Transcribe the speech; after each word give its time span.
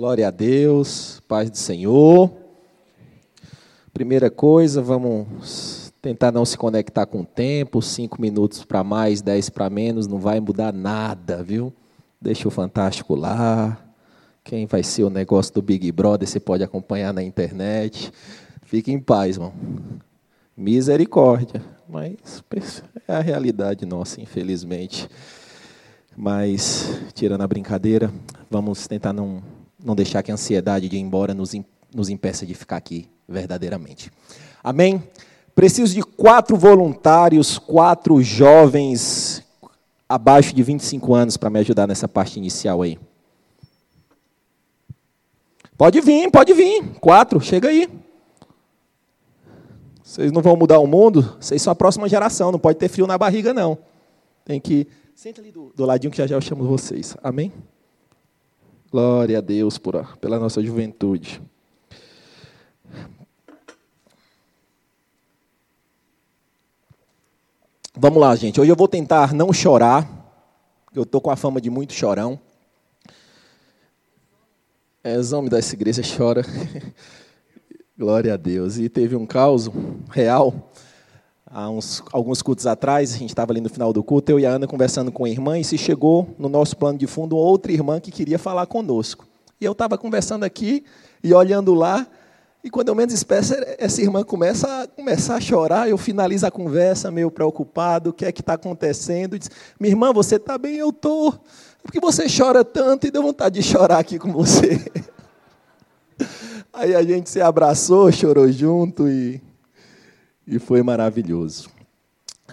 Glória 0.00 0.28
a 0.28 0.30
Deus, 0.30 1.20
paz 1.28 1.50
do 1.50 1.58
Senhor. 1.58 2.32
Primeira 3.92 4.30
coisa, 4.30 4.80
vamos 4.80 5.92
tentar 6.00 6.32
não 6.32 6.42
se 6.46 6.56
conectar 6.56 7.04
com 7.04 7.20
o 7.20 7.26
tempo. 7.26 7.82
Cinco 7.82 8.18
minutos 8.18 8.64
para 8.64 8.82
mais, 8.82 9.20
dez 9.20 9.50
para 9.50 9.68
menos, 9.68 10.06
não 10.06 10.18
vai 10.18 10.40
mudar 10.40 10.72
nada, 10.72 11.42
viu? 11.42 11.70
Deixa 12.18 12.48
o 12.48 12.50
Fantástico 12.50 13.14
lá. 13.14 13.78
Quem 14.42 14.64
vai 14.64 14.82
ser 14.82 15.04
o 15.04 15.10
negócio 15.10 15.52
do 15.52 15.60
Big 15.60 15.92
Brother, 15.92 16.26
você 16.26 16.40
pode 16.40 16.64
acompanhar 16.64 17.12
na 17.12 17.22
internet. 17.22 18.10
Fique 18.62 18.90
em 18.90 18.98
paz, 18.98 19.36
irmão. 19.36 19.52
Misericórdia. 20.56 21.62
Mas 21.86 22.42
é 23.06 23.16
a 23.16 23.20
realidade 23.20 23.84
nossa, 23.84 24.18
infelizmente. 24.18 25.06
Mas, 26.16 26.88
tirando 27.12 27.42
a 27.42 27.46
brincadeira, 27.46 28.10
vamos 28.50 28.86
tentar 28.86 29.12
não, 29.12 29.42
não 29.84 29.94
deixar 29.94 30.22
que 30.22 30.30
a 30.30 30.34
ansiedade 30.34 30.88
de 30.88 30.96
ir 30.96 31.00
embora 31.00 31.34
nos, 31.34 31.54
nos 31.94 32.08
impeça 32.08 32.46
de 32.46 32.54
ficar 32.54 32.76
aqui 32.76 33.08
verdadeiramente. 33.28 34.10
Amém? 34.62 35.02
Preciso 35.54 35.94
de 35.94 36.02
quatro 36.02 36.56
voluntários, 36.56 37.58
quatro 37.58 38.22
jovens 38.22 39.42
abaixo 40.08 40.54
de 40.54 40.62
25 40.62 41.14
anos 41.14 41.36
para 41.36 41.50
me 41.50 41.58
ajudar 41.60 41.86
nessa 41.86 42.08
parte 42.08 42.38
inicial 42.38 42.82
aí. 42.82 42.98
Pode 45.76 46.00
vir, 46.00 46.30
pode 46.30 46.52
vir. 46.52 46.82
Quatro, 47.00 47.40
chega 47.40 47.68
aí. 47.68 47.88
Vocês 50.02 50.32
não 50.32 50.42
vão 50.42 50.56
mudar 50.56 50.80
o 50.80 50.86
mundo, 50.86 51.36
vocês 51.40 51.62
são 51.62 51.70
a 51.70 51.76
próxima 51.76 52.08
geração, 52.08 52.50
não 52.50 52.58
pode 52.58 52.78
ter 52.78 52.88
frio 52.88 53.06
na 53.06 53.16
barriga, 53.16 53.54
não. 53.54 53.78
Tem 54.44 54.60
que. 54.60 54.88
Senta 55.14 55.40
ali 55.40 55.52
do, 55.52 55.72
do 55.74 55.84
ladinho 55.84 56.10
que 56.10 56.16
já 56.18 56.26
já 56.26 56.34
eu 56.34 56.40
chamo 56.40 56.64
vocês. 56.64 57.16
Amém? 57.22 57.52
Glória 58.90 59.38
a 59.38 59.40
Deus 59.40 59.78
por, 59.78 60.16
pela 60.16 60.40
nossa 60.40 60.60
juventude. 60.60 61.40
Vamos 67.96 68.20
lá, 68.20 68.34
gente. 68.34 68.60
Hoje 68.60 68.72
eu 68.72 68.74
vou 68.74 68.88
tentar 68.88 69.32
não 69.32 69.52
chorar. 69.52 70.08
Eu 70.92 71.04
estou 71.04 71.20
com 71.20 71.30
a 71.30 71.36
fama 71.36 71.60
de 71.60 71.70
muito 71.70 71.92
chorão. 71.92 72.40
É, 75.04 75.16
os 75.16 75.32
homens 75.32 75.50
dessa 75.50 75.74
igreja 75.74 76.02
choram. 76.02 76.42
Glória 77.96 78.34
a 78.34 78.36
Deus. 78.36 78.76
E 78.76 78.88
teve 78.88 79.14
um 79.14 79.24
caos 79.24 79.70
real. 80.10 80.72
Há 81.52 81.68
uns, 81.68 82.00
alguns 82.12 82.42
cultos 82.42 82.64
atrás, 82.64 83.12
a 83.12 83.18
gente 83.18 83.30
estava 83.30 83.52
ali 83.52 83.60
no 83.60 83.68
final 83.68 83.92
do 83.92 84.04
culto, 84.04 84.30
eu 84.30 84.38
e 84.38 84.46
a 84.46 84.50
Ana 84.50 84.68
conversando 84.68 85.10
com 85.10 85.24
a 85.24 85.28
irmã, 85.28 85.58
e 85.58 85.64
se 85.64 85.76
chegou 85.76 86.32
no 86.38 86.48
nosso 86.48 86.76
plano 86.76 86.96
de 86.96 87.08
fundo 87.08 87.36
outra 87.36 87.72
irmã 87.72 87.98
que 87.98 88.12
queria 88.12 88.38
falar 88.38 88.66
conosco. 88.66 89.26
E 89.60 89.64
eu 89.64 89.72
estava 89.72 89.98
conversando 89.98 90.44
aqui 90.44 90.84
e 91.24 91.34
olhando 91.34 91.74
lá, 91.74 92.06
e 92.62 92.70
quando 92.70 92.90
eu 92.90 92.94
menos 92.94 93.12
espero, 93.12 93.44
essa 93.78 94.00
irmã 94.00 94.22
começa 94.22 94.82
a, 94.82 94.86
começar 94.86 95.34
a 95.34 95.40
chorar, 95.40 95.88
eu 95.88 95.98
finalizo 95.98 96.46
a 96.46 96.52
conversa, 96.52 97.10
meio 97.10 97.32
preocupado, 97.32 98.10
o 98.10 98.12
que 98.12 98.24
é 98.24 98.30
que 98.30 98.42
está 98.42 98.52
acontecendo? 98.52 99.36
Diz, 99.36 99.50
minha 99.80 99.90
irmã, 99.90 100.12
você 100.12 100.36
está 100.36 100.56
bem? 100.56 100.76
Eu 100.76 100.90
estou. 100.90 101.34
Porque 101.82 101.98
você 101.98 102.26
chora 102.28 102.64
tanto 102.64 103.08
e 103.08 103.10
deu 103.10 103.22
vontade 103.22 103.58
de 103.58 103.66
chorar 103.66 103.98
aqui 103.98 104.20
com 104.20 104.30
você. 104.32 104.80
Aí 106.72 106.94
a 106.94 107.02
gente 107.02 107.28
se 107.28 107.40
abraçou, 107.40 108.12
chorou 108.12 108.52
junto 108.52 109.08
e, 109.08 109.42
e 110.50 110.58
foi 110.58 110.82
maravilhoso. 110.82 111.70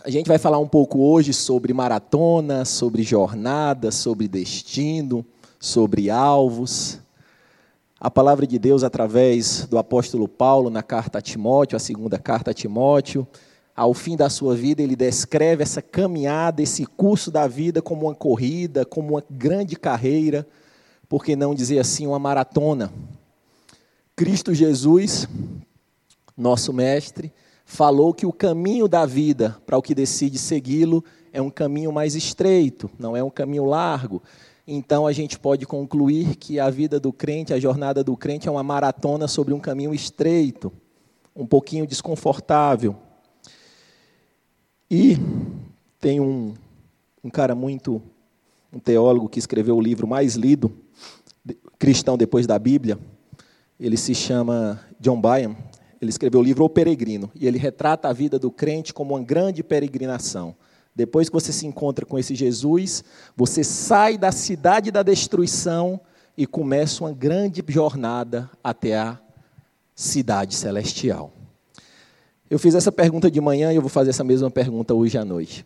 A 0.03 0.09
gente 0.11 0.27
vai 0.27 0.37
falar 0.37 0.59
um 0.59 0.67
pouco 0.67 0.99
hoje 0.99 1.33
sobre 1.33 1.73
maratona, 1.73 2.63
sobre 2.63 3.01
jornada, 3.01 3.91
sobre 3.91 4.27
destino, 4.27 5.25
sobre 5.59 6.11
alvos. 6.11 6.99
A 7.99 8.11
palavra 8.11 8.45
de 8.45 8.59
Deus, 8.59 8.83
através 8.83 9.65
do 9.65 9.79
apóstolo 9.79 10.27
Paulo, 10.27 10.69
na 10.69 10.83
carta 10.83 11.17
a 11.17 11.21
Timóteo, 11.21 11.75
a 11.75 11.79
segunda 11.79 12.19
carta 12.19 12.51
a 12.51 12.53
Timóteo, 12.53 13.27
ao 13.75 13.95
fim 13.95 14.15
da 14.15 14.29
sua 14.29 14.55
vida, 14.55 14.83
ele 14.83 14.95
descreve 14.95 15.63
essa 15.63 15.81
caminhada, 15.81 16.61
esse 16.61 16.85
curso 16.85 17.31
da 17.31 17.47
vida 17.47 17.81
como 17.81 18.05
uma 18.05 18.13
corrida, 18.13 18.85
como 18.85 19.15
uma 19.15 19.23
grande 19.27 19.75
carreira, 19.75 20.47
por 21.09 21.25
que 21.25 21.35
não 21.35 21.55
dizer 21.55 21.79
assim, 21.79 22.05
uma 22.05 22.19
maratona. 22.19 22.93
Cristo 24.15 24.53
Jesus, 24.53 25.27
nosso 26.37 26.71
Mestre, 26.71 27.33
falou 27.69 28.13
que 28.13 28.25
o 28.25 28.31
caminho 28.31 28.87
da 28.87 29.05
vida 29.05 29.57
para 29.65 29.77
o 29.77 29.81
que 29.81 29.93
decide 29.93 30.39
segui-lo 30.39 31.03
é 31.33 31.41
um 31.41 31.49
caminho 31.49 31.91
mais 31.91 32.15
estreito, 32.15 32.89
não 32.97 33.15
é 33.15 33.21
um 33.21 33.29
caminho 33.29 33.65
largo. 33.65 34.23
Então 34.65 35.05
a 35.05 35.11
gente 35.11 35.37
pode 35.37 35.65
concluir 35.65 36.37
que 36.37 36.61
a 36.61 36.69
vida 36.69 36.97
do 36.97 37.11
crente, 37.11 37.53
a 37.53 37.59
jornada 37.59 38.05
do 38.05 38.15
crente 38.15 38.47
é 38.47 38.51
uma 38.51 38.63
maratona 38.63 39.27
sobre 39.27 39.53
um 39.53 39.59
caminho 39.59 39.93
estreito, 39.93 40.71
um 41.35 41.45
pouquinho 41.45 41.85
desconfortável. 41.85 42.95
E 44.89 45.17
tem 45.99 46.21
um, 46.21 46.53
um 47.21 47.29
cara 47.29 47.53
muito, 47.53 48.01
um 48.71 48.79
teólogo 48.79 49.27
que 49.27 49.39
escreveu 49.39 49.75
o 49.75 49.81
livro 49.81 50.07
mais 50.07 50.35
lido, 50.35 50.71
cristão 51.77 52.17
depois 52.17 52.47
da 52.47 52.57
Bíblia, 52.57 52.97
ele 53.77 53.97
se 53.97 54.15
chama 54.15 54.79
John 55.01 55.19
Byam. 55.19 55.55
Ele 56.01 56.09
escreveu 56.09 56.39
o 56.39 56.43
livro 56.43 56.63
O 56.63 56.69
Peregrino 56.69 57.31
e 57.35 57.47
ele 57.47 57.57
retrata 57.57 58.07
a 58.07 58.13
vida 58.13 58.37
do 58.37 58.51
crente 58.51 58.93
como 58.93 59.15
uma 59.15 59.23
grande 59.23 59.63
peregrinação. 59.63 60.55
Depois 60.95 61.29
que 61.29 61.33
você 61.33 61.51
se 61.51 61.65
encontra 61.67 62.05
com 62.05 62.17
esse 62.17 62.33
Jesus, 62.33 63.03
você 63.35 63.63
sai 63.63 64.17
da 64.17 64.31
cidade 64.31 64.91
da 64.91 65.03
destruição 65.03 65.99
e 66.37 66.45
começa 66.45 67.03
uma 67.03 67.11
grande 67.11 67.63
jornada 67.67 68.49
até 68.63 68.97
a 68.97 69.19
cidade 69.95 70.55
celestial. 70.55 71.31
Eu 72.49 72.57
fiz 72.57 72.75
essa 72.75 72.91
pergunta 72.91 73.29
de 73.29 73.41
manhã 73.41 73.73
e 73.73 73.75
eu 73.75 73.81
vou 73.81 73.89
fazer 73.89 74.11
essa 74.11 74.23
mesma 74.23 74.49
pergunta 74.49 74.93
hoje 74.93 75.17
à 75.17 75.25
noite. 75.25 75.65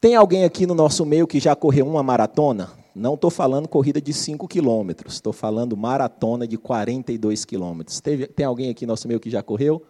Tem 0.00 0.14
alguém 0.14 0.44
aqui 0.44 0.66
no 0.66 0.74
nosso 0.74 1.04
meio 1.06 1.26
que 1.26 1.40
já 1.40 1.56
correu 1.56 1.86
uma 1.86 2.02
maratona? 2.02 2.70
Não 2.98 3.14
estou 3.14 3.30
falando 3.30 3.68
corrida 3.68 4.00
de 4.00 4.12
5 4.12 4.48
quilômetros, 4.48 5.14
estou 5.14 5.32
falando 5.32 5.76
maratona 5.76 6.48
de 6.48 6.58
42 6.58 7.44
quilômetros. 7.44 8.00
Tem 8.00 8.44
alguém 8.44 8.70
aqui 8.70 8.84
nosso 8.84 9.06
meio 9.06 9.20
que 9.20 9.30
já 9.30 9.40
correu? 9.40 9.80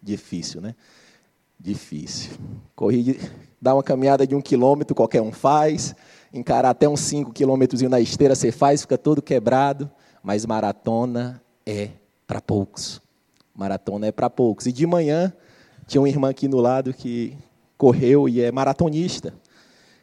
Difícil, 0.00 0.60
né? 0.60 0.76
Difícil. 1.58 2.32
Correr, 2.76 3.18
dar 3.60 3.74
uma 3.74 3.82
caminhada 3.82 4.24
de 4.24 4.36
um 4.36 4.40
quilômetro, 4.40 4.94
qualquer 4.94 5.20
um 5.20 5.32
faz. 5.32 5.96
Encarar 6.32 6.70
até 6.70 6.88
uns 6.88 7.00
5 7.00 7.32
quilômetros 7.32 7.82
na 7.82 8.00
esteira, 8.00 8.36
você 8.36 8.52
faz, 8.52 8.82
fica 8.82 8.96
todo 8.96 9.20
quebrado. 9.20 9.90
Mas 10.22 10.46
maratona 10.46 11.42
é 11.66 11.90
para 12.24 12.40
poucos. 12.40 13.02
Maratona 13.52 14.06
é 14.06 14.12
para 14.12 14.30
poucos. 14.30 14.66
E 14.66 14.72
de 14.72 14.86
manhã, 14.86 15.32
tinha 15.88 16.00
uma 16.00 16.08
irmã 16.08 16.30
aqui 16.30 16.46
no 16.46 16.58
lado 16.58 16.94
que 16.94 17.36
correu 17.76 18.28
e 18.28 18.40
é 18.40 18.52
maratonista. 18.52 19.34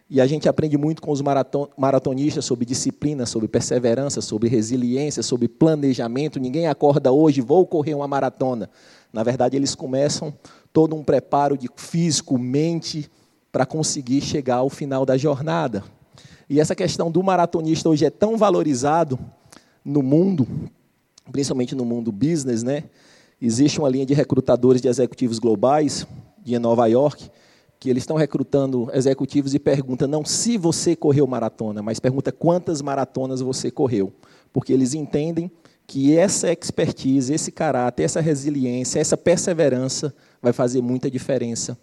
E 0.09 0.19
a 0.19 0.25
gente 0.25 0.49
aprende 0.49 0.75
muito 0.75 1.03
com 1.03 1.11
os 1.11 1.21
maratonistas 1.77 2.43
sobre 2.43 2.65
disciplina, 2.65 3.27
sobre 3.27 3.47
perseverança, 3.47 4.21
sobre 4.21 4.49
resiliência, 4.49 5.21
sobre 5.21 5.47
planejamento. 5.47 6.39
Ninguém 6.39 6.67
acorda 6.67 7.11
hoje, 7.11 7.41
vou 7.41 7.63
correr 7.67 7.93
uma 7.93 8.07
maratona. 8.07 8.71
Na 9.13 9.21
verdade, 9.21 9.55
eles 9.55 9.75
começam 9.75 10.33
todo 10.73 10.95
um 10.95 11.03
preparo 11.03 11.55
de 11.55 11.69
físico, 11.75 12.39
mente, 12.39 13.09
para 13.51 13.67
conseguir 13.67 14.21
chegar 14.21 14.57
ao 14.57 14.69
final 14.69 15.05
da 15.05 15.15
jornada. 15.15 15.83
E 16.49 16.59
essa 16.59 16.73
questão 16.73 17.11
do 17.11 17.21
maratonista 17.21 17.87
hoje 17.87 18.05
é 18.05 18.09
tão 18.09 18.35
valorizado 18.35 19.19
no 19.85 20.01
mundo, 20.01 20.47
principalmente 21.31 21.75
no 21.75 21.85
mundo 21.85 22.11
business, 22.11 22.63
né? 22.63 22.85
Existe 23.39 23.79
uma 23.79 23.87
linha 23.87 24.07
de 24.07 24.15
recrutadores 24.15 24.81
de 24.81 24.87
executivos 24.87 25.37
globais 25.37 26.07
de 26.43 26.57
Nova 26.57 26.87
York 26.87 27.29
que 27.79 27.89
eles 27.89 28.03
estão 28.03 28.17
recrutando 28.17 28.89
executivos 28.93 29.53
e 29.53 29.59
pergunta 29.59 30.05
não 30.05 30.25
se 30.25 30.57
você 30.57 30.95
correu 30.95 31.25
maratona, 31.25 31.81
mas 31.81 31.99
pergunta 31.99 32.31
quantas 32.31 32.81
maratonas 32.81 33.39
você 33.39 33.71
correu, 33.71 34.11
porque 34.51 34.73
eles 34.73 34.93
entendem 34.93 35.49
que 35.87 36.15
essa 36.15 36.51
expertise, 36.51 37.33
esse 37.33 37.51
caráter, 37.51 38.03
essa 38.03 38.19
resiliência, 38.19 38.99
essa 38.99 39.17
perseverança 39.17 40.13
vai 40.41 40.53
fazer 40.53 40.81
muita 40.81 41.09
diferença 41.09 41.77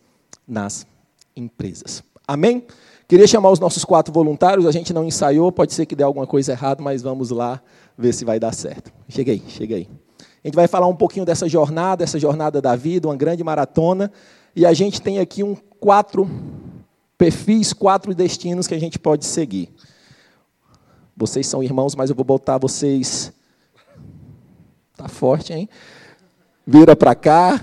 nas 0.46 0.86
empresas. 1.34 2.04
Amém? 2.28 2.64
Queria 3.08 3.26
chamar 3.26 3.50
os 3.50 3.58
nossos 3.58 3.84
quatro 3.84 4.12
voluntários, 4.12 4.66
a 4.66 4.72
gente 4.72 4.92
não 4.92 5.04
ensaiou, 5.04 5.50
pode 5.50 5.72
ser 5.72 5.86
que 5.86 5.96
dê 5.96 6.02
alguma 6.02 6.26
coisa 6.26 6.52
errada, 6.52 6.82
mas 6.82 7.02
vamos 7.02 7.30
lá 7.30 7.60
ver 7.96 8.12
se 8.12 8.24
vai 8.24 8.38
dar 8.38 8.52
certo. 8.52 8.92
Cheguei, 9.08 9.42
cheguei. 9.48 9.88
A 10.42 10.46
gente 10.46 10.54
vai 10.54 10.68
falar 10.68 10.86
um 10.86 10.94
pouquinho 10.94 11.24
dessa 11.24 11.48
jornada, 11.48 12.04
essa 12.04 12.18
jornada 12.18 12.60
da 12.60 12.76
vida, 12.76 13.08
uma 13.08 13.16
grande 13.16 13.42
maratona, 13.42 14.12
e 14.56 14.64
a 14.64 14.72
gente 14.72 15.02
tem 15.02 15.18
aqui 15.18 15.42
um 15.42 15.54
quatro 15.54 16.26
perfis, 17.18 17.74
quatro 17.74 18.14
destinos 18.14 18.66
que 18.66 18.74
a 18.74 18.80
gente 18.80 18.98
pode 18.98 19.26
seguir. 19.26 19.68
Vocês 21.14 21.46
são 21.46 21.62
irmãos, 21.62 21.94
mas 21.94 22.08
eu 22.08 22.16
vou 22.16 22.24
botar 22.24 22.56
vocês. 22.56 23.32
Tá 24.96 25.08
forte, 25.08 25.52
hein? 25.52 25.68
Vira 26.66 26.96
para 26.96 27.14
cá, 27.14 27.62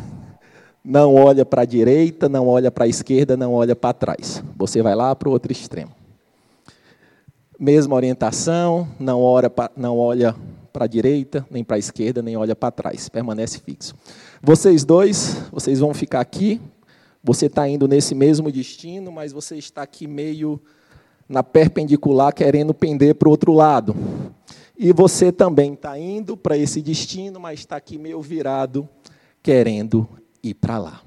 não 0.83 1.15
olha 1.15 1.43
para 1.43 1.63
a 1.63 1.65
direita, 1.65 2.29
não 2.29 2.47
olha 2.47 2.69
para 2.69 2.85
a 2.85 2.87
esquerda, 2.87 3.35
não 3.35 3.53
olha 3.53 3.75
para 3.75 3.93
trás. 3.93 4.43
Você 4.55 4.83
vai 4.83 4.93
lá 4.93 5.15
para 5.15 5.27
o 5.27 5.31
outro 5.31 5.51
extremo. 5.51 5.91
mesma 7.59 7.95
orientação, 7.95 8.87
não, 8.99 9.19
ora 9.19 9.49
pra, 9.49 9.71
não 9.75 9.97
olha 9.97 10.35
para 10.71 10.85
a 10.85 10.87
direita, 10.87 11.45
nem 11.49 11.63
para 11.63 11.75
a 11.75 11.79
esquerda, 11.79 12.21
nem 12.21 12.37
olha 12.37 12.55
para 12.55 12.71
trás, 12.71 13.09
permanece 13.09 13.59
fixo. 13.59 13.95
Vocês 14.41 14.85
dois, 14.85 15.37
vocês 15.51 15.79
vão 15.79 15.93
ficar 15.93 16.19
aqui, 16.19 16.61
você 17.23 17.45
está 17.45 17.67
indo 17.69 17.87
nesse 17.87 18.13
mesmo 18.13 18.51
destino, 18.51 19.11
mas 19.11 19.31
você 19.31 19.55
está 19.55 19.81
aqui 19.81 20.07
meio 20.07 20.61
na 21.27 21.41
perpendicular, 21.41 22.33
querendo 22.33 22.73
pender 22.73 23.15
para 23.15 23.29
o 23.29 23.31
outro 23.31 23.53
lado. 23.53 23.95
E 24.77 24.91
você 24.91 25.31
também 25.31 25.73
está 25.73 25.97
indo 25.97 26.35
para 26.35 26.57
esse 26.57 26.81
destino, 26.81 27.39
mas 27.39 27.59
está 27.59 27.77
aqui 27.77 27.97
meio 27.97 28.21
virado, 28.21 28.89
querendo 29.41 30.07
ir 30.43 30.53
para 30.55 30.77
lá. 30.77 31.01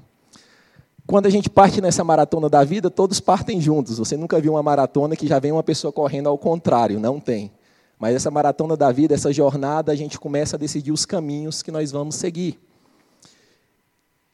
Quando 1.05 1.27
a 1.27 1.29
gente 1.29 1.49
parte 1.49 1.79
nessa 1.79 2.03
maratona 2.03 2.49
da 2.49 2.63
vida, 2.63 2.89
todos 2.89 3.19
partem 3.19 3.61
juntos. 3.61 3.99
Você 3.99 4.17
nunca 4.17 4.41
viu 4.41 4.53
uma 4.53 4.63
maratona 4.63 5.15
que 5.15 5.27
já 5.27 5.37
vem 5.39 5.51
uma 5.51 5.63
pessoa 5.63 5.93
correndo 5.93 6.27
ao 6.27 6.37
contrário, 6.37 6.99
não 6.99 7.19
tem. 7.19 7.51
Mas 7.99 8.15
essa 8.15 8.31
maratona 8.31 8.75
da 8.75 8.91
vida, 8.91 9.13
essa 9.13 9.31
jornada, 9.31 9.91
a 9.91 9.95
gente 9.95 10.19
começa 10.19 10.55
a 10.55 10.59
decidir 10.59 10.91
os 10.91 11.05
caminhos 11.05 11.61
que 11.61 11.71
nós 11.71 11.91
vamos 11.91 12.15
seguir. 12.15 12.59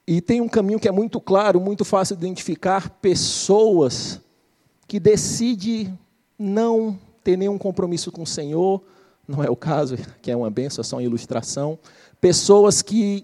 E 0.05 0.19
tem 0.19 0.41
um 0.41 0.49
caminho 0.49 0.79
que 0.79 0.87
é 0.87 0.91
muito 0.91 1.19
claro, 1.21 1.61
muito 1.61 1.85
fácil 1.85 2.15
de 2.15 2.25
identificar 2.25 2.89
pessoas 2.89 4.19
que 4.87 4.99
decidem 4.99 5.97
não 6.37 6.99
ter 7.23 7.37
nenhum 7.37 7.57
compromisso 7.57 8.11
com 8.11 8.23
o 8.23 8.27
Senhor, 8.27 8.83
não 9.25 9.41
é 9.41 9.49
o 9.49 9.55
caso, 9.55 9.95
que 10.21 10.29
é 10.29 10.35
uma 10.35 10.49
benção, 10.49 10.81
é 10.81 10.83
só 10.83 10.97
uma 10.97 11.03
ilustração. 11.03 11.79
Pessoas 12.19 12.81
que 12.81 13.23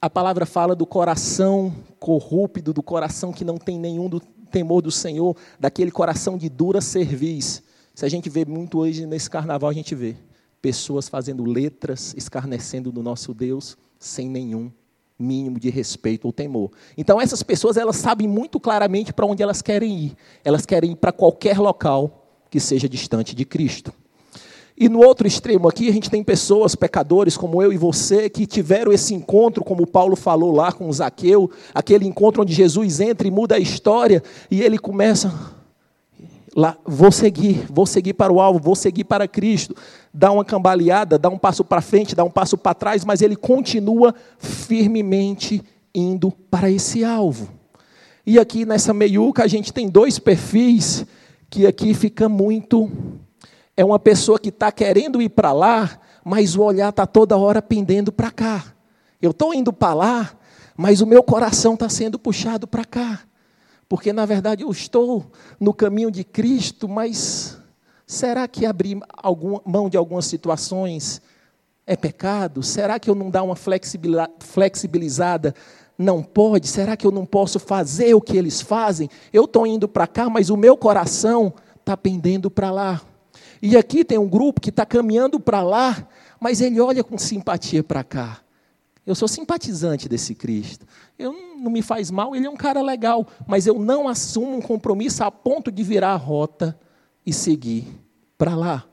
a 0.00 0.10
palavra 0.10 0.44
fala 0.44 0.74
do 0.74 0.84
coração 0.84 1.74
corrupto, 1.98 2.72
do 2.72 2.82
coração 2.82 3.32
que 3.32 3.44
não 3.44 3.56
tem 3.56 3.78
nenhum 3.78 4.08
do 4.08 4.20
temor 4.20 4.82
do 4.82 4.90
Senhor, 4.90 5.34
daquele 5.58 5.90
coração 5.90 6.36
de 6.36 6.50
dura 6.50 6.82
cerviz. 6.82 7.62
Se 7.94 8.04
a 8.04 8.08
gente 8.08 8.28
vê 8.28 8.44
muito 8.44 8.78
hoje 8.78 9.06
nesse 9.06 9.30
carnaval, 9.30 9.70
a 9.70 9.72
gente 9.72 9.94
vê 9.94 10.16
pessoas 10.60 11.08
fazendo 11.08 11.44
letras, 11.44 12.14
escarnecendo 12.16 12.92
do 12.92 13.02
nosso 13.02 13.32
Deus, 13.32 13.78
sem 14.02 14.28
nenhum 14.28 14.70
mínimo 15.18 15.60
de 15.60 15.70
respeito 15.70 16.24
ou 16.24 16.32
temor. 16.32 16.70
Então 16.96 17.20
essas 17.20 17.42
pessoas, 17.42 17.76
elas 17.76 17.96
sabem 17.96 18.26
muito 18.26 18.58
claramente 18.58 19.12
para 19.12 19.26
onde 19.26 19.42
elas 19.42 19.62
querem 19.62 20.06
ir. 20.06 20.16
Elas 20.44 20.66
querem 20.66 20.92
ir 20.92 20.96
para 20.96 21.12
qualquer 21.12 21.58
local 21.58 22.26
que 22.50 22.58
seja 22.58 22.88
distante 22.88 23.34
de 23.34 23.44
Cristo. 23.44 23.92
E 24.76 24.88
no 24.88 25.00
outro 25.00 25.26
extremo 25.26 25.68
aqui, 25.68 25.88
a 25.88 25.92
gente 25.92 26.10
tem 26.10 26.24
pessoas, 26.24 26.74
pecadores 26.74 27.36
como 27.36 27.62
eu 27.62 27.72
e 27.72 27.76
você, 27.76 28.28
que 28.28 28.46
tiveram 28.46 28.90
esse 28.90 29.14
encontro, 29.14 29.62
como 29.62 29.86
Paulo 29.86 30.16
falou 30.16 30.50
lá 30.50 30.72
com 30.72 30.90
Zaqueu, 30.90 31.50
aquele 31.74 32.06
encontro 32.06 32.42
onde 32.42 32.52
Jesus 32.52 32.98
entra 32.98 33.28
e 33.28 33.30
muda 33.30 33.54
a 33.54 33.58
história, 33.60 34.22
e 34.50 34.62
ele 34.62 34.78
começa. 34.78 35.61
Lá, 36.54 36.76
vou 36.84 37.10
seguir, 37.10 37.66
vou 37.70 37.86
seguir 37.86 38.12
para 38.12 38.32
o 38.32 38.40
alvo, 38.40 38.58
vou 38.58 38.74
seguir 38.76 39.04
para 39.04 39.26
Cristo. 39.26 39.74
Dá 40.12 40.30
uma 40.30 40.44
cambaleada, 40.44 41.18
dá 41.18 41.28
um 41.28 41.38
passo 41.38 41.64
para 41.64 41.80
frente, 41.80 42.14
dá 42.14 42.24
um 42.24 42.30
passo 42.30 42.58
para 42.58 42.74
trás, 42.74 43.04
mas 43.04 43.22
ele 43.22 43.36
continua 43.36 44.14
firmemente 44.38 45.62
indo 45.94 46.30
para 46.50 46.70
esse 46.70 47.04
alvo. 47.04 47.48
E 48.26 48.38
aqui 48.38 48.66
nessa 48.66 48.92
meiuca 48.92 49.44
a 49.44 49.46
gente 49.46 49.72
tem 49.72 49.88
dois 49.88 50.18
perfis 50.18 51.06
que 51.48 51.66
aqui 51.66 51.94
fica 51.94 52.28
muito 52.28 52.90
é 53.76 53.84
uma 53.84 53.98
pessoa 53.98 54.38
que 54.38 54.50
está 54.50 54.70
querendo 54.70 55.22
ir 55.22 55.30
para 55.30 55.52
lá, 55.52 55.98
mas 56.24 56.54
o 56.56 56.62
olhar 56.62 56.90
está 56.90 57.06
toda 57.06 57.36
hora 57.36 57.62
pendendo 57.62 58.12
para 58.12 58.30
cá. 58.30 58.64
Eu 59.20 59.30
estou 59.30 59.54
indo 59.54 59.72
para 59.72 59.94
lá, 59.94 60.30
mas 60.76 61.00
o 61.00 61.06
meu 61.06 61.22
coração 61.22 61.74
está 61.74 61.88
sendo 61.88 62.18
puxado 62.18 62.66
para 62.66 62.84
cá. 62.84 63.20
Porque, 63.92 64.10
na 64.10 64.24
verdade, 64.24 64.62
eu 64.62 64.70
estou 64.70 65.30
no 65.60 65.74
caminho 65.74 66.10
de 66.10 66.24
Cristo, 66.24 66.88
mas 66.88 67.58
será 68.06 68.48
que 68.48 68.64
abrir 68.64 68.98
mão 69.66 69.90
de 69.90 69.98
algumas 69.98 70.24
situações 70.24 71.20
é 71.86 71.94
pecado? 71.94 72.62
Será 72.62 72.98
que 72.98 73.10
eu 73.10 73.14
não 73.14 73.28
dar 73.28 73.42
uma 73.42 73.54
flexibilizada? 73.54 75.54
Não 75.98 76.22
pode? 76.22 76.68
Será 76.68 76.96
que 76.96 77.06
eu 77.06 77.10
não 77.10 77.26
posso 77.26 77.58
fazer 77.58 78.14
o 78.14 78.20
que 78.22 78.34
eles 78.34 78.62
fazem? 78.62 79.10
Eu 79.30 79.44
estou 79.44 79.66
indo 79.66 79.86
para 79.86 80.06
cá, 80.06 80.30
mas 80.30 80.48
o 80.48 80.56
meu 80.56 80.74
coração 80.74 81.52
está 81.78 81.94
pendendo 81.94 82.50
para 82.50 82.70
lá. 82.70 83.02
E 83.60 83.76
aqui 83.76 84.06
tem 84.06 84.16
um 84.16 84.26
grupo 84.26 84.58
que 84.58 84.70
está 84.70 84.86
caminhando 84.86 85.38
para 85.38 85.62
lá, 85.62 86.08
mas 86.40 86.62
ele 86.62 86.80
olha 86.80 87.04
com 87.04 87.18
simpatia 87.18 87.84
para 87.84 88.02
cá. 88.02 88.41
Eu 89.04 89.14
sou 89.14 89.26
simpatizante 89.26 90.08
desse 90.08 90.34
Cristo. 90.34 90.86
Eu 91.18 91.32
não 91.32 91.70
me 91.70 91.82
faz 91.82 92.10
mal, 92.10 92.36
ele 92.36 92.46
é 92.46 92.50
um 92.50 92.56
cara 92.56 92.80
legal, 92.80 93.26
mas 93.46 93.66
eu 93.66 93.78
não 93.78 94.08
assumo 94.08 94.56
um 94.56 94.62
compromisso 94.62 95.24
a 95.24 95.30
ponto 95.30 95.72
de 95.72 95.82
virar 95.82 96.12
a 96.12 96.16
rota 96.16 96.78
e 97.26 97.32
seguir 97.32 97.86
para 98.38 98.54
lá. 98.54 98.84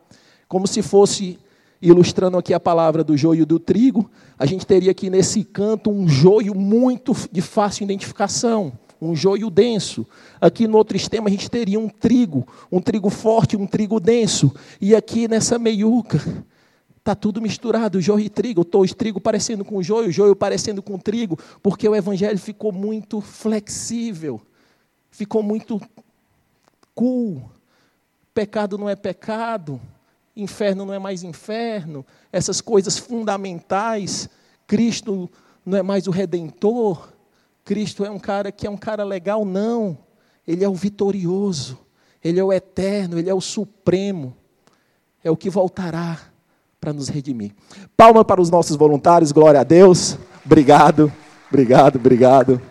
Como 0.47 0.67
se 0.67 0.81
fosse 0.81 1.37
ilustrando 1.81 2.37
aqui 2.37 2.53
a 2.53 2.59
palavra 2.59 3.03
do 3.03 3.15
joio 3.15 3.45
do 3.45 3.59
trigo, 3.59 4.09
a 4.37 4.45
gente 4.45 4.65
teria 4.65 4.91
aqui 4.91 5.09
nesse 5.09 5.43
canto 5.43 5.91
um 5.91 6.07
joio 6.07 6.55
muito 6.55 7.15
de 7.31 7.41
fácil 7.41 7.83
identificação 7.83 8.73
um 9.01 9.15
joio 9.15 9.49
denso. 9.49 10.05
Aqui 10.41 10.67
no 10.67 10.77
outro 10.77 10.97
extremo 10.97 11.27
a 11.27 11.31
gente 11.31 11.49
teria 11.49 11.79
um 11.79 11.87
trigo, 11.87 12.45
um 12.71 12.81
trigo 12.81 13.09
forte, 13.09 13.55
um 13.55 13.65
trigo 13.65 13.99
denso. 13.99 14.53
E 14.81 14.93
aqui 14.95 15.27
nessa 15.27 15.57
meiuca 15.57 16.21
está 16.99 17.15
tudo 17.15 17.41
misturado, 17.41 17.99
joio 18.01 18.25
e 18.25 18.29
trigo. 18.29 18.61
Estou 18.61 18.83
o 18.83 18.93
trigo 18.93 19.19
parecendo 19.19 19.65
com 19.65 19.81
joio, 19.81 20.11
joio 20.11 20.35
parecendo 20.35 20.81
com 20.81 20.97
trigo, 20.97 21.37
porque 21.63 21.87
o 21.87 21.95
evangelho 21.95 22.37
ficou 22.37 22.71
muito 22.71 23.19
flexível, 23.21 24.39
ficou 25.09 25.41
muito 25.41 25.81
cool. 26.93 27.49
Pecado 28.33 28.77
não 28.77 28.87
é 28.87 28.95
pecado, 28.95 29.81
inferno 30.35 30.85
não 30.85 30.93
é 30.93 30.99
mais 30.99 31.23
inferno, 31.23 32.05
essas 32.31 32.61
coisas 32.61 32.97
fundamentais. 32.97 34.29
Cristo 34.67 35.29
não 35.65 35.77
é 35.77 35.81
mais 35.81 36.07
o 36.07 36.11
redentor. 36.11 37.09
Cristo 37.65 38.05
é 38.05 38.11
um 38.11 38.19
cara 38.19 38.51
que 38.51 38.67
é 38.67 38.69
um 38.69 38.77
cara 38.77 39.03
legal, 39.03 39.45
não. 39.45 39.97
Ele 40.47 40.63
é 40.63 40.69
o 40.69 40.73
vitorioso, 40.73 41.77
ele 42.23 42.39
é 42.39 42.43
o 42.43 42.53
eterno, 42.53 43.17
ele 43.17 43.29
é 43.29 43.33
o 43.33 43.41
supremo. 43.41 44.35
É 45.23 45.29
o 45.29 45.35
que 45.35 45.49
voltará 45.49 46.29
para 46.79 46.93
nos 46.93 47.09
redimir. 47.09 47.53
Palma 47.97 48.23
para 48.23 48.41
os 48.41 48.49
nossos 48.49 48.75
voluntários, 48.75 49.31
glória 49.31 49.59
a 49.59 49.63
Deus. 49.63 50.17
Obrigado, 50.45 51.11
obrigado, 51.49 51.97
obrigado. 51.97 52.61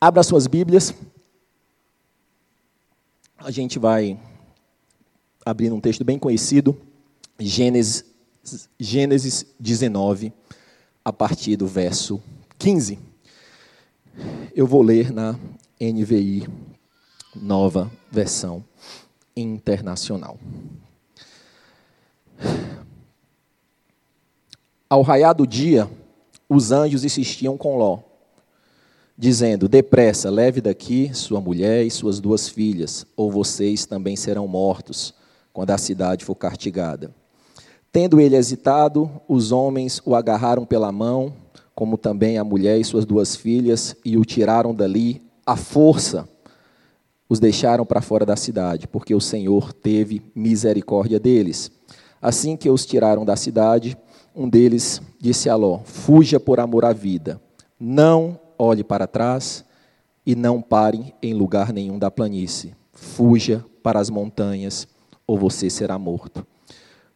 Abra 0.00 0.22
suas 0.22 0.46
Bíblias. 0.46 0.94
A 3.38 3.50
gente 3.50 3.78
vai 3.78 4.18
abrir 5.44 5.72
um 5.72 5.80
texto 5.80 6.04
bem 6.04 6.18
conhecido, 6.18 6.78
Gênesis, 7.38 8.04
Gênesis 8.78 9.46
19 9.58 10.32
a 11.04 11.12
partir 11.12 11.56
do 11.56 11.66
verso 11.66 12.22
15. 12.58 12.98
Eu 14.54 14.66
vou 14.66 14.82
ler 14.82 15.12
na 15.12 15.38
NVI, 15.80 16.46
nova 17.34 17.90
versão 18.10 18.64
internacional. 19.36 20.38
Ao 24.88 25.02
raiar 25.02 25.34
do 25.34 25.46
dia, 25.46 25.90
os 26.48 26.70
anjos 26.70 27.04
insistiam 27.04 27.56
com 27.56 27.76
Ló, 27.76 27.98
dizendo: 29.16 29.68
Depressa, 29.68 30.30
leve 30.30 30.60
daqui 30.60 31.10
sua 31.14 31.40
mulher 31.40 31.84
e 31.84 31.90
suas 31.90 32.20
duas 32.20 32.48
filhas, 32.48 33.04
ou 33.16 33.30
vocês 33.30 33.86
também 33.86 34.16
serão 34.16 34.46
mortos 34.46 35.14
quando 35.52 35.70
a 35.70 35.78
cidade 35.78 36.24
for 36.24 36.34
castigada. 36.34 37.14
Tendo 37.90 38.20
ele 38.20 38.36
hesitado, 38.36 39.08
os 39.28 39.52
homens 39.52 40.02
o 40.04 40.16
agarraram 40.16 40.66
pela 40.66 40.90
mão, 40.90 41.32
como 41.74 41.96
também 41.96 42.38
a 42.38 42.44
mulher 42.44 42.78
e 42.78 42.84
suas 42.84 43.04
duas 43.04 43.36
filhas, 43.36 43.96
e 44.04 44.16
o 44.16 44.24
tiraram 44.24 44.74
dali 44.74 45.22
à 45.46 45.56
força. 45.56 46.28
Os 47.34 47.40
deixaram 47.40 47.84
para 47.84 48.00
fora 48.00 48.24
da 48.24 48.36
cidade, 48.36 48.86
porque 48.86 49.12
o 49.12 49.20
Senhor 49.20 49.72
teve 49.72 50.22
misericórdia 50.36 51.18
deles. 51.18 51.68
Assim 52.22 52.56
que 52.56 52.70
os 52.70 52.86
tiraram 52.86 53.24
da 53.24 53.34
cidade, 53.34 53.98
um 54.32 54.48
deles 54.48 55.02
disse 55.20 55.50
a 55.50 55.56
Ló: 55.56 55.80
Fuja 55.82 56.38
por 56.38 56.60
amor 56.60 56.84
à 56.84 56.92
vida, 56.92 57.42
não 57.76 58.38
olhe 58.56 58.84
para 58.84 59.08
trás 59.08 59.64
e 60.24 60.36
não 60.36 60.62
pare 60.62 61.12
em 61.20 61.34
lugar 61.34 61.72
nenhum 61.72 61.98
da 61.98 62.08
planície. 62.08 62.72
Fuja 62.92 63.64
para 63.82 63.98
as 63.98 64.08
montanhas, 64.08 64.86
ou 65.26 65.36
você 65.36 65.68
será 65.68 65.98
morto. 65.98 66.46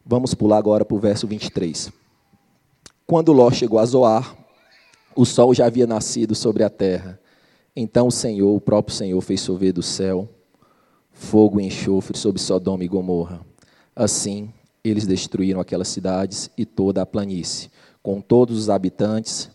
Vamos 0.05 0.33
pular 0.33 0.57
agora 0.57 0.83
para 0.83 0.97
o 0.97 0.99
verso 0.99 1.27
23. 1.27 1.93
Quando 3.07 3.31
Ló 3.31 3.49
chegou 3.51 3.79
a 3.79 3.85
Zoar, 3.85 4.35
o 5.15 5.25
sol 5.25 5.53
já 5.53 5.65
havia 5.65 5.87
nascido 5.87 6.35
sobre 6.35 6.61
a 6.61 6.69
terra. 6.69 7.17
Então 7.81 8.07
o 8.07 8.11
Senhor, 8.11 8.53
o 8.53 8.59
próprio 8.59 8.93
Senhor, 8.93 9.21
fez 9.21 9.39
chover 9.39 9.71
do 9.71 9.81
céu 9.81 10.27
fogo 11.13 11.61
e 11.61 11.65
enxofre 11.65 12.17
sobre 12.17 12.41
Sodoma 12.41 12.83
e 12.83 12.89
Gomorra. 12.89 13.39
Assim, 13.95 14.51
eles 14.83 15.07
destruíram 15.07 15.61
aquelas 15.61 15.87
cidades 15.87 16.49
e 16.57 16.65
toda 16.65 17.01
a 17.01 17.05
planície, 17.05 17.71
com 18.03 18.19
todos 18.19 18.57
os 18.57 18.69
habitantes 18.69 19.49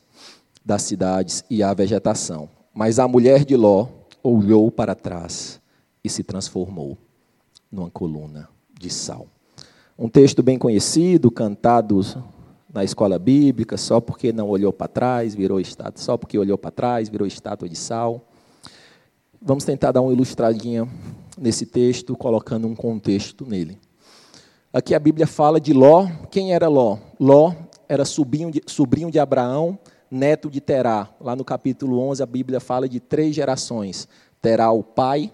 das 0.65 0.81
cidades 0.81 1.45
e 1.51 1.63
a 1.63 1.75
vegetação. 1.75 2.49
Mas 2.73 2.99
a 2.99 3.07
mulher 3.07 3.45
de 3.45 3.57
Ló 3.57 3.89
olhou 4.23 4.71
para 4.71 4.95
trás 4.95 5.61
e 6.03 6.09
se 6.09 6.23
transformou 6.23 6.97
numa 7.71 7.91
coluna 7.91 8.49
de 8.81 8.89
sal. 8.89 9.27
Um 9.99 10.09
texto 10.09 10.43
bem 10.43 10.59
conhecido, 10.59 11.31
cantado 11.31 12.01
na 12.75 12.83
escola 12.83 13.21
bíblica, 13.21 13.77
só 13.77 14.01
porque 14.01 14.33
não 14.33 14.49
olhou 14.49 14.73
para 14.73 14.89
trás, 14.89 15.33
virou 15.33 15.61
estátua, 15.61 16.03
só 16.03 16.17
porque 16.17 16.37
olhou 16.37 16.59
para 16.59 16.73
trás, 16.73 17.09
virou 17.09 17.25
estátua 17.25 17.69
de 17.69 17.77
sal. 17.77 18.27
Vamos 19.41 19.65
tentar 19.65 19.93
dar 19.93 20.01
uma 20.01 20.13
ilustradinha 20.13 20.89
nesse 21.39 21.67
texto, 21.67 22.17
colocando 22.17 22.67
um 22.67 22.75
contexto 22.75 23.47
nele. 23.47 23.79
Aqui 24.73 24.93
a 24.93 24.99
Bíblia 24.99 25.25
fala 25.25 25.61
de 25.61 25.73
Ló. 25.73 26.09
Quem 26.33 26.53
era 26.53 26.67
Ló? 26.67 26.99
Ló 27.21 27.55
era 27.89 28.05
sobrinho 28.05 28.51
de, 28.51 28.61
sobrinho 28.67 29.09
de 29.09 29.21
Abraão, 29.21 29.79
neto 30.11 30.51
de 30.51 30.61
Terá. 30.61 31.09
Lá 31.21 31.37
no 31.37 31.45
capítulo 31.45 32.01
11 32.01 32.25
a 32.25 32.27
Bíblia 32.27 32.59
fala 32.59 32.89
de 32.89 32.99
três 32.99 33.37
gerações: 33.37 34.09
Terá, 34.43 34.73
o 34.73 34.83
pai, 34.83 35.31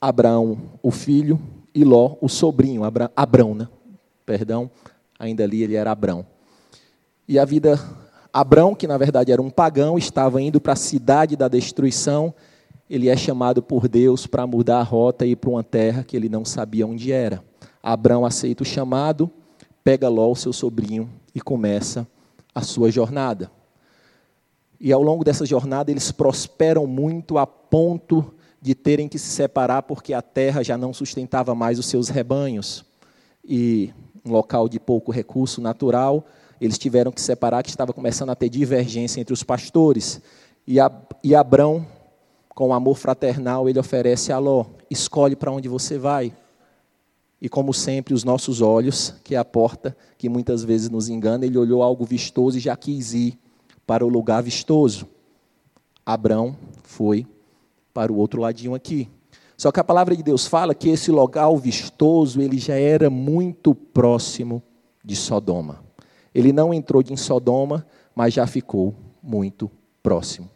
Abraão, 0.00 0.56
o 0.82 0.90
filho, 0.90 1.38
e 1.74 1.84
Ló, 1.84 2.16
o 2.22 2.28
sobrinho, 2.28 2.84
Abra, 2.84 3.12
Abrão, 3.14 3.54
né? 3.54 3.68
Perdão, 4.24 4.70
ainda 5.18 5.44
ali 5.44 5.62
ele 5.62 5.74
era 5.74 5.90
Abrão. 5.90 6.24
E 7.28 7.38
a 7.38 7.44
vida, 7.44 7.78
Abrão, 8.32 8.74
que 8.74 8.86
na 8.86 8.96
verdade 8.96 9.30
era 9.30 9.42
um 9.42 9.50
pagão, 9.50 9.98
estava 9.98 10.40
indo 10.40 10.58
para 10.58 10.72
a 10.72 10.76
cidade 10.76 11.36
da 11.36 11.46
destruição, 11.46 12.32
ele 12.88 13.10
é 13.10 13.16
chamado 13.18 13.62
por 13.62 13.86
Deus 13.86 14.26
para 14.26 14.46
mudar 14.46 14.78
a 14.78 14.82
rota 14.82 15.26
e 15.26 15.32
ir 15.32 15.36
para 15.36 15.50
uma 15.50 15.62
terra 15.62 16.02
que 16.02 16.16
ele 16.16 16.30
não 16.30 16.42
sabia 16.42 16.86
onde 16.86 17.12
era. 17.12 17.44
Abrão 17.82 18.24
aceita 18.24 18.62
o 18.62 18.66
chamado, 18.66 19.30
pega 19.84 20.08
Ló, 20.08 20.34
seu 20.34 20.54
sobrinho, 20.54 21.06
e 21.34 21.40
começa 21.40 22.06
a 22.54 22.62
sua 22.62 22.90
jornada. 22.90 23.50
E 24.80 24.90
ao 24.90 25.02
longo 25.02 25.22
dessa 25.22 25.44
jornada 25.44 25.90
eles 25.90 26.10
prosperam 26.10 26.86
muito 26.86 27.36
a 27.36 27.46
ponto 27.46 28.34
de 28.58 28.74
terem 28.74 29.06
que 29.06 29.18
se 29.18 29.28
separar 29.28 29.82
porque 29.82 30.14
a 30.14 30.22
terra 30.22 30.62
já 30.62 30.78
não 30.78 30.94
sustentava 30.94 31.54
mais 31.54 31.78
os 31.78 31.84
seus 31.84 32.08
rebanhos. 32.08 32.86
E 33.44 33.92
um 34.24 34.32
local 34.32 34.66
de 34.66 34.80
pouco 34.80 35.12
recurso 35.12 35.60
natural, 35.60 36.24
eles 36.60 36.78
tiveram 36.78 37.12
que 37.12 37.20
se 37.20 37.26
separar, 37.26 37.62
que 37.62 37.70
estava 37.70 37.92
começando 37.92 38.30
a 38.30 38.34
ter 38.34 38.48
divergência 38.48 39.20
entre 39.20 39.32
os 39.32 39.42
pastores. 39.42 40.20
E, 40.66 40.80
a, 40.80 40.90
e 41.22 41.34
Abrão, 41.34 41.86
com 42.48 42.74
amor 42.74 42.96
fraternal, 42.96 43.68
ele 43.68 43.78
oferece 43.78 44.32
a 44.32 44.38
Ló: 44.38 44.66
escolhe 44.90 45.36
para 45.36 45.52
onde 45.52 45.68
você 45.68 45.98
vai. 45.98 46.32
E 47.40 47.48
como 47.48 47.72
sempre, 47.72 48.14
os 48.14 48.24
nossos 48.24 48.60
olhos, 48.60 49.14
que 49.22 49.34
é 49.34 49.38
a 49.38 49.44
porta 49.44 49.96
que 50.16 50.28
muitas 50.28 50.64
vezes 50.64 50.90
nos 50.90 51.08
engana, 51.08 51.46
ele 51.46 51.56
olhou 51.56 51.82
algo 51.82 52.04
vistoso 52.04 52.58
e 52.58 52.60
já 52.60 52.76
quis 52.76 53.14
ir 53.14 53.38
para 53.86 54.04
o 54.04 54.08
lugar 54.08 54.42
vistoso. 54.42 55.06
Abrão 56.04 56.56
foi 56.82 57.26
para 57.94 58.12
o 58.12 58.16
outro 58.16 58.40
ladinho 58.40 58.74
aqui. 58.74 59.08
Só 59.56 59.70
que 59.70 59.80
a 59.80 59.84
palavra 59.84 60.16
de 60.16 60.22
Deus 60.22 60.46
fala 60.46 60.74
que 60.74 60.88
esse 60.88 61.10
local 61.10 61.56
vistoso, 61.56 62.40
ele 62.40 62.58
já 62.58 62.74
era 62.74 63.08
muito 63.08 63.74
próximo 63.74 64.62
de 65.04 65.16
Sodoma. 65.16 65.87
Ele 66.38 66.52
não 66.52 66.72
entrou 66.72 67.02
em 67.10 67.16
Sodoma, 67.16 67.84
mas 68.14 68.32
já 68.32 68.46
ficou 68.46 68.94
muito 69.20 69.68
próximo. 70.00 70.48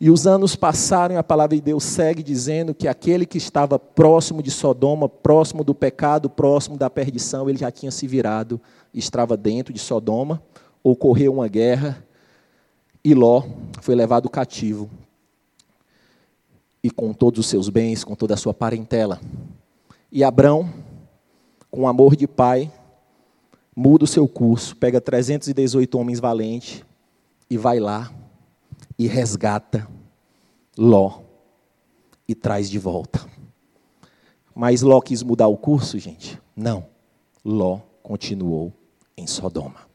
E 0.00 0.10
os 0.10 0.28
anos 0.28 0.54
passaram 0.54 1.16
e 1.16 1.18
a 1.18 1.24
palavra 1.24 1.56
de 1.56 1.60
Deus 1.60 1.82
segue 1.82 2.22
dizendo 2.22 2.72
que 2.72 2.86
aquele 2.86 3.26
que 3.26 3.36
estava 3.36 3.80
próximo 3.80 4.40
de 4.40 4.52
Sodoma, 4.52 5.08
próximo 5.08 5.64
do 5.64 5.74
pecado, 5.74 6.30
próximo 6.30 6.76
da 6.76 6.88
perdição, 6.88 7.50
ele 7.50 7.58
já 7.58 7.68
tinha 7.68 7.90
se 7.90 8.06
virado, 8.06 8.60
estava 8.94 9.36
dentro 9.36 9.72
de 9.72 9.80
Sodoma, 9.80 10.40
ocorreu 10.84 11.32
uma 11.32 11.48
guerra 11.48 12.00
e 13.02 13.12
Ló 13.12 13.42
foi 13.80 13.96
levado 13.96 14.30
cativo. 14.30 14.88
E 16.80 16.92
com 16.92 17.12
todos 17.12 17.40
os 17.40 17.46
seus 17.48 17.68
bens, 17.68 18.04
com 18.04 18.14
toda 18.14 18.34
a 18.34 18.36
sua 18.36 18.54
parentela. 18.54 19.20
E 20.12 20.22
Abrão, 20.22 20.72
com 21.72 21.88
amor 21.88 22.14
de 22.14 22.28
pai, 22.28 22.70
muda 23.78 24.02
o 24.02 24.08
seu 24.08 24.26
curso, 24.26 24.74
pega 24.74 25.00
318 25.00 25.96
homens 25.96 26.18
valentes 26.18 26.84
e 27.48 27.56
vai 27.56 27.78
lá 27.78 28.10
e 28.98 29.06
resgata 29.06 29.86
Ló 30.76 31.20
e 32.26 32.34
traz 32.34 32.68
de 32.68 32.76
volta. 32.76 33.24
Mas 34.52 34.82
Ló 34.82 35.00
quis 35.00 35.22
mudar 35.22 35.46
o 35.46 35.56
curso, 35.56 35.96
gente? 35.96 36.40
Não. 36.56 36.86
Ló 37.44 37.78
continuou 38.02 38.72
em 39.16 39.28
Sodoma, 39.28 39.88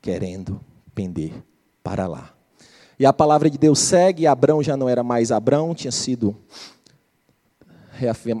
querendo 0.00 0.60
pender 0.94 1.32
para 1.82 2.06
lá. 2.06 2.32
E 2.96 3.04
a 3.04 3.12
palavra 3.12 3.50
de 3.50 3.58
Deus 3.58 3.80
segue, 3.80 4.24
Abrão 4.24 4.62
já 4.62 4.76
não 4.76 4.88
era 4.88 5.02
mais 5.02 5.32
Abrão, 5.32 5.74
tinha 5.74 5.90
sido 5.90 6.36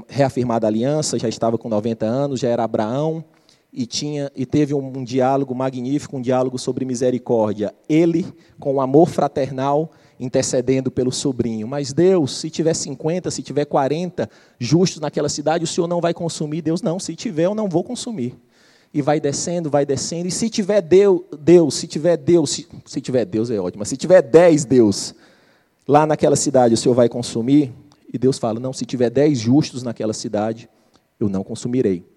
reafirmada 0.06 0.68
a 0.68 0.70
aliança, 0.70 1.18
já 1.18 1.28
estava 1.28 1.58
com 1.58 1.68
90 1.68 2.06
anos, 2.06 2.38
já 2.38 2.48
era 2.48 2.62
Abraão, 2.62 3.24
e, 3.76 3.86
tinha, 3.86 4.30
e 4.36 4.46
teve 4.46 4.72
um, 4.72 4.98
um 4.98 5.02
diálogo 5.02 5.52
magnífico, 5.52 6.16
um 6.16 6.22
diálogo 6.22 6.56
sobre 6.56 6.84
misericórdia. 6.84 7.74
Ele, 7.88 8.24
com 8.60 8.80
amor 8.80 9.08
fraternal, 9.08 9.90
intercedendo 10.18 10.92
pelo 10.92 11.10
sobrinho. 11.10 11.66
Mas 11.66 11.92
Deus, 11.92 12.38
se 12.38 12.48
tiver 12.48 12.72
50, 12.72 13.32
se 13.32 13.42
tiver 13.42 13.64
40 13.64 14.30
justos 14.60 15.00
naquela 15.00 15.28
cidade, 15.28 15.64
o 15.64 15.66
Senhor 15.66 15.88
não 15.88 16.00
vai 16.00 16.14
consumir. 16.14 16.62
Deus, 16.62 16.82
não, 16.82 17.00
se 17.00 17.16
tiver, 17.16 17.46
eu 17.46 17.54
não 17.54 17.68
vou 17.68 17.82
consumir. 17.82 18.36
E 18.92 19.02
vai 19.02 19.18
descendo, 19.18 19.68
vai 19.68 19.84
descendo. 19.84 20.28
E 20.28 20.30
se 20.30 20.48
tiver 20.48 20.80
Deus, 20.80 21.22
Deus 21.36 21.74
se 21.74 21.88
tiver 21.88 22.16
Deus, 22.16 22.50
se, 22.50 22.68
se 22.86 23.00
tiver 23.00 23.24
Deus 23.24 23.50
é 23.50 23.58
ótimo, 23.58 23.80
mas 23.80 23.88
se 23.88 23.96
tiver 23.96 24.22
10 24.22 24.66
Deus 24.66 25.16
lá 25.86 26.06
naquela 26.06 26.36
cidade, 26.36 26.74
o 26.74 26.76
Senhor 26.76 26.94
vai 26.94 27.08
consumir? 27.08 27.72
E 28.12 28.16
Deus 28.16 28.38
fala: 28.38 28.60
não, 28.60 28.72
se 28.72 28.86
tiver 28.86 29.10
10 29.10 29.36
justos 29.36 29.82
naquela 29.82 30.12
cidade, 30.12 30.70
eu 31.18 31.28
não 31.28 31.42
consumirei. 31.42 32.13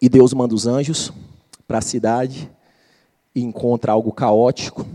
E 0.00 0.08
Deus 0.08 0.32
manda 0.32 0.54
os 0.54 0.66
anjos 0.66 1.12
para 1.66 1.78
a 1.78 1.82
cidade 1.82 2.50
e 3.34 3.42
encontra 3.42 3.92
algo 3.92 4.12
caótico, 4.12 4.86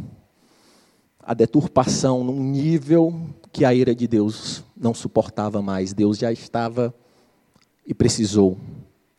a 1.19 1.33
deturpação 1.33 2.23
num 2.23 2.41
nível 2.41 3.29
que 3.51 3.63
a 3.65 3.73
ira 3.73 3.93
de 3.93 4.07
Deus 4.07 4.63
não 4.75 4.93
suportava 4.93 5.61
mais. 5.61 5.93
Deus 5.93 6.17
já 6.17 6.31
estava 6.31 6.93
e 7.85 7.93
precisou 7.93 8.57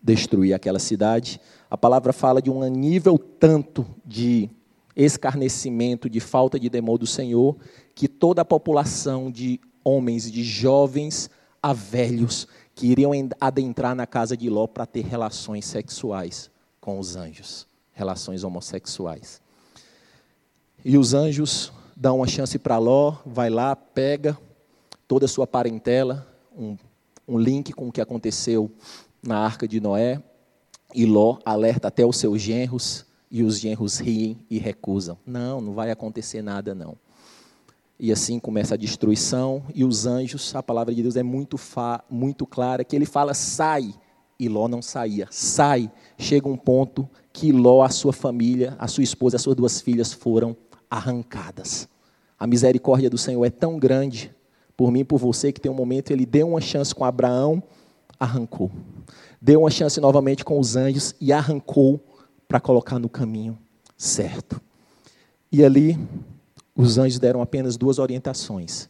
destruir 0.03 0.55
aquela 0.55 0.79
cidade. 0.79 1.41
A 1.71 1.77
palavra 1.77 2.12
fala 2.12 2.43
de 2.43 2.51
um 2.51 2.69
nível 2.69 3.19
tanto 3.19 3.87
de 4.05 4.51
escarnecimento, 4.97 6.11
de 6.11 6.21
falta 6.21 6.59
de 6.59 6.69
temor 6.69 6.99
do 6.99 7.07
Senhor, 7.07 7.57
que 7.95 8.09
toda 8.09 8.43
a 8.43 8.45
população 8.45 9.31
de 9.31 9.61
homens, 9.85 10.31
de 10.31 10.43
jovens 10.43 11.31
a 11.62 11.73
velhos, 11.73 12.49
que 12.75 12.87
iriam 12.87 13.12
adentrar 13.41 13.95
na 13.95 14.07
casa 14.07 14.37
de 14.37 14.49
Ló 14.49 14.67
para 14.67 14.87
ter 14.87 15.05
relações 15.05 15.64
sexuais 15.67 16.50
com 16.81 16.99
os 16.99 17.17
anjos, 17.17 17.67
relações 17.93 18.45
homossexuais. 18.45 19.41
E 20.85 20.99
os 20.99 21.14
anjos 21.14 21.73
dão 21.97 22.17
uma 22.17 22.26
chance 22.26 22.59
para 22.59 22.79
Ló, 22.79 23.17
vai 23.25 23.50
lá, 23.50 23.76
pega 23.76 24.37
toda 25.07 25.26
a 25.26 25.29
sua 25.29 25.47
parentela, 25.47 26.26
um, 26.57 26.76
um 27.29 27.38
link 27.38 27.73
com 27.73 27.88
o 27.88 27.93
que 27.93 28.00
aconteceu 28.00 28.71
na 29.23 29.38
arca 29.38 29.69
de 29.69 29.81
Noé, 29.81 30.23
e 30.95 31.07
Ló 31.07 31.38
alerta 31.45 31.88
até 31.88 32.05
os 32.05 32.17
seus 32.17 32.41
genros, 32.41 33.05
e 33.31 33.43
os 33.43 33.59
genros 33.59 33.99
riem 33.99 34.38
e 34.50 34.59
recusam. 34.59 35.17
Não, 35.25 35.61
não 35.61 35.73
vai 35.73 35.91
acontecer 35.91 36.43
nada, 36.43 36.75
não. 36.75 36.97
E 38.02 38.11
assim 38.11 38.40
começa 38.40 38.75
a 38.75 38.76
destruição, 38.76 39.62
e 39.73 39.85
os 39.85 40.06
anjos, 40.06 40.56
a 40.56 40.61
palavra 40.61 40.92
de 40.92 41.00
Deus 41.02 41.14
é 41.14 41.23
muito, 41.23 41.56
muito 42.11 42.44
clara, 42.44 42.82
que 42.82 42.97
ele 42.97 43.06
fala, 43.06 43.32
sai, 43.32 43.94
e 44.40 44.49
Ló 44.49 44.66
não 44.66 44.82
saía. 44.82 45.28
Sai, 45.30 45.88
chega 46.18 46.49
um 46.49 46.56
ponto 46.56 47.09
que 47.32 47.52
Ló, 47.52 47.80
a 47.80 47.88
sua 47.88 48.12
família, 48.12 48.75
a 48.76 48.88
sua 48.88 49.04
esposa, 49.04 49.37
as 49.37 49.42
suas 49.42 49.54
duas 49.54 49.80
filhas 49.80 50.12
foram 50.12 50.56
arrancadas. 50.90 51.88
A 52.37 52.44
misericórdia 52.44 53.09
do 53.09 53.16
Senhor 53.16 53.44
é 53.44 53.50
tão 53.50 53.78
grande, 53.78 54.35
por 54.76 54.90
mim 54.90 55.04
por 55.04 55.18
você, 55.21 55.52
que 55.52 55.61
tem 55.61 55.71
um 55.71 55.76
momento 55.76 56.11
ele 56.11 56.26
deu 56.26 56.49
uma 56.49 56.61
chance 56.61 56.92
com 56.92 57.04
Abraão, 57.04 57.62
arrancou. 58.18 58.68
Deu 59.40 59.61
uma 59.61 59.71
chance 59.71 60.00
novamente 60.00 60.44
com 60.44 60.59
os 60.59 60.75
anjos 60.75 61.14
e 61.21 61.32
arrancou 61.32 62.04
para 62.49 62.59
colocar 62.59 62.99
no 62.99 63.09
caminho 63.09 63.56
certo. 63.97 64.61
E 65.52 65.64
ali 65.64 65.97
os 66.75 66.99
anjos 66.99 67.19
deram 67.19 67.43
apenas 67.43 67.76
duas 67.76 67.99
orientações. 67.99 68.88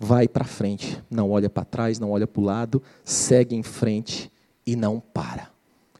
Vai 0.00 0.28
para 0.28 0.44
frente, 0.44 1.02
não 1.10 1.30
olha 1.30 1.50
para 1.50 1.64
trás, 1.64 1.98
não 1.98 2.12
olha 2.12 2.26
para 2.26 2.40
o 2.40 2.44
lado, 2.44 2.82
segue 3.04 3.56
em 3.56 3.62
frente 3.62 4.30
e 4.64 4.76
não 4.76 5.00
para. 5.00 5.50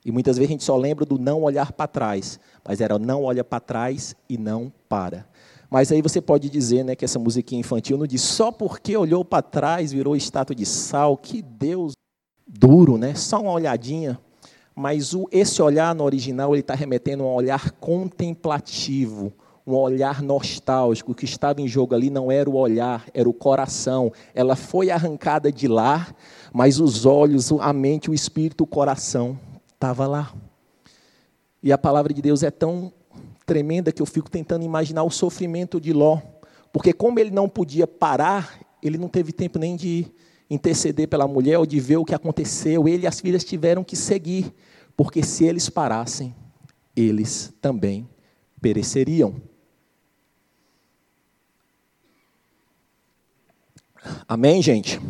E 0.04 0.12
muitas 0.12 0.36
vezes 0.36 0.48
a 0.48 0.52
gente 0.52 0.64
só 0.64 0.76
lembra 0.76 1.04
do 1.04 1.18
não 1.18 1.42
olhar 1.42 1.72
para 1.72 1.86
trás, 1.88 2.38
mas 2.66 2.80
era 2.80 2.98
não 2.98 3.24
olha 3.24 3.42
para 3.42 3.60
trás 3.60 4.14
e 4.28 4.38
não 4.38 4.72
para. 4.88 5.26
Mas 5.70 5.92
aí 5.92 6.00
você 6.00 6.20
pode 6.20 6.48
dizer 6.48 6.84
né, 6.84 6.96
que 6.96 7.04
essa 7.04 7.18
musiquinha 7.18 7.60
infantil 7.60 7.98
não 7.98 8.06
diz 8.06 8.22
só 8.22 8.50
porque 8.50 8.96
olhou 8.96 9.24
para 9.24 9.42
trás 9.42 9.92
virou 9.92 10.16
estátua 10.16 10.56
de 10.56 10.64
sal, 10.64 11.16
que 11.16 11.42
Deus 11.42 11.92
duro, 12.46 12.96
né? 12.96 13.14
Só 13.14 13.42
uma 13.42 13.52
olhadinha. 13.52 14.18
Mas 14.74 15.12
o, 15.12 15.28
esse 15.30 15.60
olhar 15.60 15.94
no 15.94 16.04
original 16.04 16.54
ele 16.54 16.60
está 16.60 16.74
remetendo 16.74 17.24
a 17.24 17.26
um 17.26 17.34
olhar 17.34 17.72
contemplativo, 17.72 19.32
um 19.68 19.76
olhar 19.76 20.22
nostálgico. 20.22 21.12
O 21.12 21.14
que 21.14 21.24
estava 21.24 21.60
em 21.60 21.68
jogo 21.68 21.94
ali 21.94 22.10
não 22.10 22.30
era 22.32 22.48
o 22.48 22.56
olhar, 22.56 23.06
era 23.12 23.28
o 23.28 23.34
coração. 23.34 24.12
Ela 24.34 24.56
foi 24.56 24.90
arrancada 24.90 25.52
de 25.52 25.68
lá, 25.68 26.14
mas 26.52 26.80
os 26.80 27.04
olhos, 27.04 27.52
a 27.52 27.72
mente, 27.72 28.10
o 28.10 28.14
espírito, 28.14 28.64
o 28.64 28.66
coração 28.66 29.38
estava 29.74 30.06
lá. 30.06 30.32
E 31.62 31.72
a 31.72 31.78
palavra 31.78 32.14
de 32.14 32.22
Deus 32.22 32.42
é 32.42 32.50
tão 32.50 32.92
tremenda 33.44 33.92
que 33.92 34.00
eu 34.00 34.06
fico 34.06 34.30
tentando 34.30 34.64
imaginar 34.64 35.02
o 35.04 35.10
sofrimento 35.10 35.80
de 35.80 35.92
Ló. 35.92 36.20
Porque 36.72 36.92
como 36.92 37.18
ele 37.18 37.30
não 37.30 37.48
podia 37.48 37.86
parar, 37.86 38.60
ele 38.82 38.98
não 38.98 39.08
teve 39.08 39.32
tempo 39.32 39.58
nem 39.58 39.76
de 39.76 40.06
interceder 40.50 41.08
pela 41.08 41.26
mulher 41.26 41.58
ou 41.58 41.66
de 41.66 41.78
ver 41.80 41.96
o 41.96 42.04
que 42.04 42.14
aconteceu. 42.14 42.88
Ele 42.88 43.04
e 43.04 43.06
as 43.06 43.20
filhas 43.20 43.44
tiveram 43.44 43.84
que 43.84 43.96
seguir, 43.96 44.54
porque 44.96 45.22
se 45.22 45.44
eles 45.44 45.68
parassem, 45.68 46.34
eles 46.94 47.52
também 47.60 48.08
pereceriam. 48.60 49.34
Amém, 54.26 54.62
gente? 54.62 55.00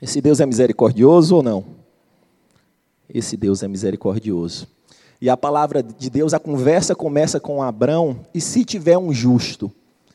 Esse 0.00 0.20
Deus 0.20 0.40
é 0.40 0.46
misericordioso 0.46 1.36
ou 1.36 1.42
não? 1.42 1.64
Esse 3.08 3.36
Deus 3.36 3.62
é 3.62 3.68
misericordioso. 3.68 4.68
E 5.20 5.28
a 5.28 5.36
palavra 5.36 5.82
de 5.82 6.08
Deus, 6.08 6.32
a 6.32 6.38
conversa 6.38 6.94
começa 6.94 7.38
com 7.38 7.62
Abraão, 7.62 8.24
e 8.32 8.40
se 8.40 8.64
tiver 8.64 8.96
um 8.96 9.12
justo, 9.12 9.70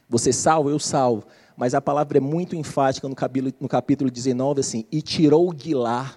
você 0.10 0.34
salva, 0.34 0.72
eu 0.72 0.80
salvo. 0.80 1.26
Mas 1.56 1.76
a 1.76 1.82
palavra 1.82 2.18
é 2.18 2.22
muito 2.22 2.56
enfática 2.56 3.08
no 3.08 3.16
capítulo, 3.16 3.54
no 3.60 3.70
capítulo 3.70 4.10
19, 4.10 4.60
assim, 4.60 4.86
e 4.92 5.02
tirou 5.02 5.54
de 5.54 5.74
lá 5.74 6.16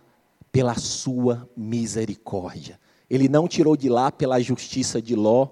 pela 0.51 0.75
sua 0.75 1.49
misericórdia. 1.57 2.81
Ele 3.11 3.29
não 3.29 3.47
tirou 3.47 3.77
de 3.77 3.89
lá 3.89 4.11
pela 4.11 4.41
justiça 4.41 5.01
de 5.01 5.15
Ló, 5.15 5.49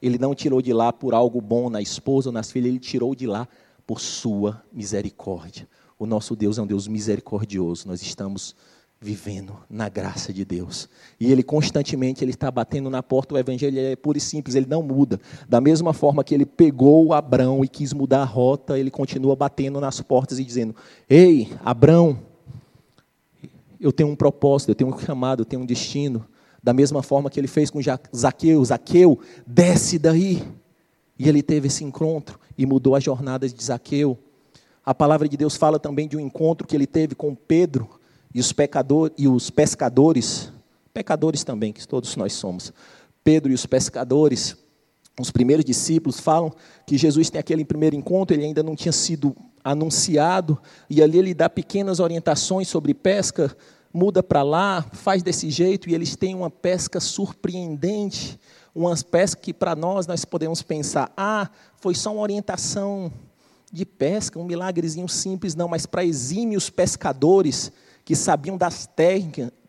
ele 0.00 0.18
não 0.18 0.34
tirou 0.34 0.62
de 0.62 0.72
lá 0.72 0.92
por 0.92 1.12
algo 1.12 1.40
bom 1.40 1.68
na 1.68 1.82
esposa 1.82 2.30
ou 2.30 2.32
nas 2.32 2.50
filhas, 2.50 2.70
ele 2.70 2.78
tirou 2.78 3.14
de 3.14 3.26
lá 3.26 3.46
por 3.90 4.00
sua 4.00 4.62
misericórdia. 4.72 5.66
O 5.98 6.06
nosso 6.06 6.36
Deus 6.36 6.58
é 6.58 6.62
um 6.62 6.66
Deus 6.66 6.86
misericordioso. 6.86 7.88
Nós 7.88 8.00
estamos 8.00 8.54
vivendo 9.00 9.56
na 9.68 9.88
graça 9.88 10.32
de 10.32 10.44
Deus. 10.44 10.88
E 11.18 11.32
ele 11.32 11.42
constantemente 11.42 12.22
ele 12.22 12.30
está 12.30 12.52
batendo 12.52 12.88
na 12.88 13.02
porta, 13.02 13.34
o 13.34 13.38
evangelho 13.38 13.76
é 13.80 13.96
puro 13.96 14.16
e 14.16 14.20
simples, 14.20 14.54
ele 14.54 14.66
não 14.66 14.80
muda. 14.80 15.20
Da 15.48 15.60
mesma 15.60 15.92
forma 15.92 16.22
que 16.22 16.32
ele 16.32 16.46
pegou 16.46 17.12
Abrão 17.12 17.64
e 17.64 17.68
quis 17.68 17.92
mudar 17.92 18.22
a 18.22 18.24
rota, 18.24 18.78
ele 18.78 18.92
continua 18.92 19.34
batendo 19.34 19.80
nas 19.80 20.00
portas 20.00 20.38
e 20.38 20.44
dizendo: 20.44 20.72
"Ei, 21.08 21.52
Abrão, 21.64 22.16
eu 23.80 23.90
tenho 23.90 24.08
um 24.08 24.14
propósito, 24.14 24.68
eu 24.68 24.76
tenho 24.76 24.94
um 24.94 24.98
chamado, 25.00 25.40
eu 25.40 25.44
tenho 25.44 25.62
um 25.62 25.66
destino". 25.66 26.24
Da 26.62 26.72
mesma 26.72 27.02
forma 27.02 27.28
que 27.28 27.40
ele 27.40 27.48
fez 27.48 27.70
com 27.70 27.80
Zaqueu, 28.14 28.64
Zaqueu, 28.64 29.18
desce 29.44 29.98
daí. 29.98 30.44
E 31.18 31.28
ele 31.28 31.42
teve 31.42 31.66
esse 31.66 31.84
encontro 31.84 32.38
e 32.60 32.66
mudou 32.66 32.94
a 32.94 33.00
jornada 33.00 33.48
de 33.48 33.64
Zaqueu. 33.64 34.18
A 34.84 34.94
palavra 34.94 35.26
de 35.26 35.34
Deus 35.34 35.56
fala 35.56 35.78
também 35.78 36.06
de 36.06 36.14
um 36.14 36.20
encontro 36.20 36.66
que 36.66 36.76
ele 36.76 36.86
teve 36.86 37.14
com 37.14 37.34
Pedro, 37.34 37.88
e 38.34 38.38
os, 38.38 38.52
pecador, 38.52 39.10
e 39.16 39.26
os 39.26 39.48
pescadores, 39.48 40.52
pecadores 40.92 41.42
também, 41.42 41.72
que 41.72 41.88
todos 41.88 42.14
nós 42.16 42.34
somos, 42.34 42.70
Pedro 43.24 43.50
e 43.50 43.54
os 43.54 43.64
pescadores, 43.64 44.58
os 45.18 45.30
primeiros 45.30 45.64
discípulos 45.64 46.20
falam 46.20 46.52
que 46.86 46.98
Jesus 46.98 47.30
tem 47.30 47.38
aquele 47.38 47.64
primeiro 47.64 47.96
encontro, 47.96 48.36
ele 48.36 48.44
ainda 48.44 48.62
não 48.62 48.76
tinha 48.76 48.92
sido 48.92 49.34
anunciado, 49.64 50.58
e 50.88 51.02
ali 51.02 51.18
ele 51.18 51.32
dá 51.32 51.48
pequenas 51.48 51.98
orientações 51.98 52.68
sobre 52.68 52.92
pesca, 52.92 53.56
muda 53.90 54.22
para 54.22 54.42
lá, 54.42 54.82
faz 54.92 55.22
desse 55.22 55.48
jeito, 55.48 55.88
e 55.88 55.94
eles 55.94 56.14
têm 56.14 56.34
uma 56.34 56.50
pesca 56.50 57.00
surpreendente, 57.00 58.38
uma 58.74 58.94
pesca 58.96 59.40
que 59.40 59.52
para 59.52 59.74
nós 59.74 60.06
nós 60.06 60.24
podemos 60.24 60.62
pensar, 60.62 61.12
ah, 61.16 61.48
foi 61.76 61.94
só 61.94 62.12
uma 62.12 62.22
orientação 62.22 63.12
de 63.72 63.84
pesca, 63.84 64.38
um 64.38 64.44
milagrezinho 64.44 65.08
simples, 65.08 65.54
não, 65.54 65.68
mas 65.68 65.86
para 65.86 66.04
exímios 66.04 66.70
pescadores, 66.70 67.72
que 68.04 68.16
sabiam 68.16 68.56
das 68.56 68.88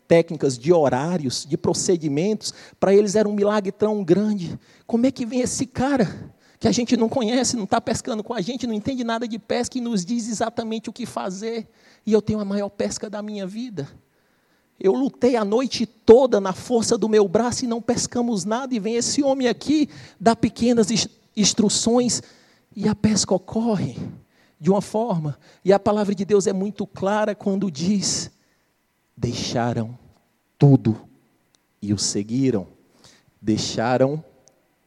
técnicas 0.08 0.58
de 0.58 0.72
horários, 0.72 1.46
de 1.48 1.56
procedimentos, 1.56 2.52
para 2.80 2.92
eles 2.92 3.14
era 3.14 3.28
um 3.28 3.32
milagre 3.32 3.70
tão 3.70 4.02
grande. 4.02 4.58
Como 4.86 5.06
é 5.06 5.10
que 5.12 5.24
vem 5.24 5.40
esse 5.40 5.66
cara 5.66 6.32
que 6.58 6.66
a 6.66 6.72
gente 6.72 6.96
não 6.96 7.08
conhece, 7.08 7.56
não 7.56 7.64
está 7.64 7.80
pescando 7.80 8.22
com 8.22 8.34
a 8.34 8.40
gente, 8.40 8.66
não 8.66 8.74
entende 8.74 9.04
nada 9.04 9.28
de 9.28 9.38
pesca 9.38 9.78
e 9.78 9.80
nos 9.80 10.04
diz 10.04 10.28
exatamente 10.28 10.90
o 10.90 10.92
que 10.92 11.06
fazer? 11.06 11.68
E 12.04 12.12
eu 12.12 12.20
tenho 12.20 12.40
a 12.40 12.44
maior 12.44 12.68
pesca 12.68 13.08
da 13.08 13.22
minha 13.22 13.46
vida. 13.46 13.88
Eu 14.80 14.92
lutei 14.92 15.36
a 15.36 15.44
noite 15.44 15.86
toda 16.12 16.38
na 16.42 16.52
força 16.52 16.98
do 16.98 17.08
meu 17.08 17.26
braço 17.26 17.64
e 17.64 17.66
não 17.66 17.80
pescamos 17.80 18.44
nada, 18.44 18.74
e 18.74 18.78
vem 18.78 18.96
esse 18.96 19.22
homem 19.22 19.48
aqui, 19.48 19.88
dá 20.20 20.36
pequenas 20.36 20.88
instruções 21.34 22.22
e 22.76 22.86
a 22.86 22.94
pesca 22.94 23.34
ocorre 23.34 23.96
de 24.60 24.70
uma 24.70 24.82
forma, 24.82 25.38
e 25.64 25.72
a 25.72 25.78
palavra 25.78 26.14
de 26.14 26.26
Deus 26.26 26.46
é 26.46 26.52
muito 26.52 26.86
clara 26.86 27.34
quando 27.34 27.70
diz: 27.70 28.30
deixaram 29.16 29.98
tudo 30.58 31.00
e 31.80 31.94
o 31.94 31.98
seguiram. 31.98 32.66
Deixaram 33.40 34.22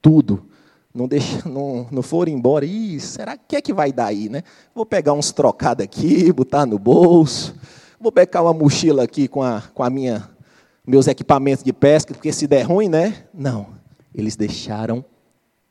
tudo. 0.03 0.45
Não, 0.93 1.07
deixa, 1.07 1.49
não, 1.49 1.87
não 1.91 2.03
foram 2.03 2.31
embora. 2.31 2.67
Ih, 2.67 2.99
será 2.99 3.35
que 3.35 3.55
é 3.55 3.61
que 3.61 3.73
vai 3.73 3.91
dar 3.91 4.05
aí, 4.05 4.29
né? 4.29 4.43
Vou 4.75 4.85
pegar 4.85 5.13
uns 5.13 5.31
trocados 5.31 5.83
aqui, 5.83 6.31
botar 6.31 6.67
no 6.67 6.77
bolso. 6.77 7.55
Vou 7.99 8.11
pegar 8.11 8.43
uma 8.43 8.53
mochila 8.53 9.03
aqui 9.03 9.27
com 9.27 9.41
a, 9.41 9.63
com 9.73 9.81
a 9.81 9.89
minha 9.89 10.34
meus 10.85 11.07
equipamentos 11.07 11.63
de 11.63 11.73
pesca, 11.73 12.13
porque 12.13 12.31
se 12.31 12.47
der 12.47 12.63
ruim, 12.63 12.89
né? 12.89 13.25
Não. 13.33 13.67
Eles 14.13 14.35
deixaram 14.35 15.03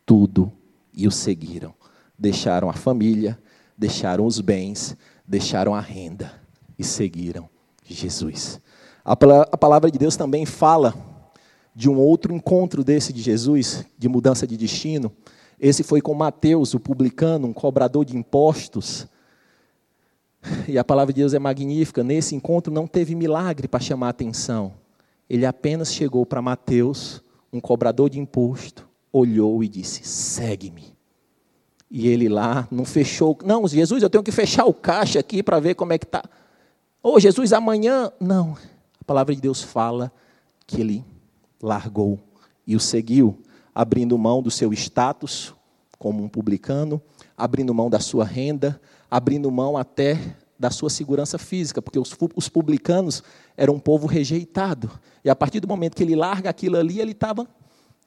tudo 0.05 0.53
e 0.92 1.07
o 1.07 1.11
seguiram. 1.11 1.74
Deixaram 2.18 2.68
a 2.68 2.74
família, 2.74 3.38
deixaram 3.77 4.27
os 4.27 4.40
bens, 4.40 4.96
deixaram 5.27 5.74
a 5.74 5.81
renda 5.81 6.33
e 6.79 6.85
seguiram 6.85 7.48
Jesus. 7.85 8.61
A 9.05 9.16
palavra 9.16 9.90
de 9.90 9.98
Deus 9.98 10.16
também 10.16 10.46
fala 10.46 10.94
de 11.74 11.90
um 11.90 11.98
outro 11.98 12.33
encontro 12.33 12.83
desse 12.83 13.12
de 13.12 13.20
Jesus, 13.20 13.85
de 13.98 14.09
mudança 14.09 14.46
de 14.46 14.57
destino. 14.57 15.12
Esse 15.61 15.83
foi 15.83 16.00
com 16.00 16.14
Mateus, 16.14 16.72
o 16.72 16.81
publicano, 16.81 17.48
um 17.48 17.53
cobrador 17.53 18.05
de 18.05 18.16
impostos. 18.16 19.07
E 20.66 20.79
a 20.79 20.85
palavra 20.85 21.12
de 21.12 21.20
Deus 21.20 21.35
é 21.35 21.38
magnífica. 21.38 22.03
Nesse 22.03 22.35
encontro 22.35 22.72
não 22.72 22.87
teve 22.87 23.14
milagre 23.14 23.68
para 23.68 23.81
chamar 23.81 24.07
a 24.07 24.11
atenção. 24.11 24.72
Ele 25.29 25.47
apenas 25.47 25.93
chegou 25.93 26.25
para 26.27 26.43
Mateus, 26.43 27.23
um 27.53 27.61
cobrador 27.61 28.11
de 28.11 28.19
imposto, 28.19 28.89
olhou 29.13 29.63
e 29.63 29.69
disse: 29.69 30.05
Segue-me. 30.05 30.95
E 31.91 32.09
ele 32.09 32.29
lá 32.29 32.67
não 32.71 32.85
fechou. 32.85 33.39
Não, 33.45 33.67
Jesus, 33.69 34.03
eu 34.03 34.11
tenho 34.11 34.25
que 34.25 34.33
fechar 34.33 34.65
o 34.65 34.75
caixa 34.75 35.21
aqui 35.21 35.43
para 35.43 35.61
ver 35.61 35.75
como 35.75 35.93
é 35.93 35.99
que 35.99 36.05
está. 36.05 36.25
Ô, 37.03 37.15
oh, 37.15 37.21
Jesus, 37.21 37.53
amanhã. 37.53 38.11
Não. 38.19 38.57
A 39.01 39.05
palavra 39.05 39.35
de 39.35 39.41
Deus 39.41 39.63
fala 39.63 40.11
que 40.67 40.81
ele 40.81 41.05
largou 41.63 42.19
e 42.67 42.75
o 42.75 42.81
seguiu, 42.81 43.39
abrindo 43.75 44.19
mão 44.19 44.43
do 44.43 44.51
seu 44.51 44.73
status 44.73 45.55
como 45.99 46.23
um 46.23 46.29
publicano, 46.29 47.01
abrindo 47.37 47.73
mão 47.73 47.89
da 47.89 48.01
sua 48.01 48.25
renda, 48.25 48.81
abrindo 49.11 49.51
mão 49.51 49.77
até 49.77 50.19
da 50.59 50.71
sua 50.71 50.88
segurança 50.88 51.38
física, 51.38 51.83
porque 51.83 51.99
os, 51.99 52.17
os 52.35 52.49
publicanos 52.49 53.23
eram 53.57 53.75
um 53.75 53.81
povo 53.81 54.07
rejeitado. 54.07 54.90
E 55.25 55.31
a 55.31 55.35
partir 55.35 55.61
do 55.61 55.69
momento 55.69 55.97
que 55.97 56.03
ele 56.03 56.14
larga 56.14 56.51
aquilo 56.51 56.77
ali, 56.77 57.01
ele 57.01 57.12
estava 57.12 57.47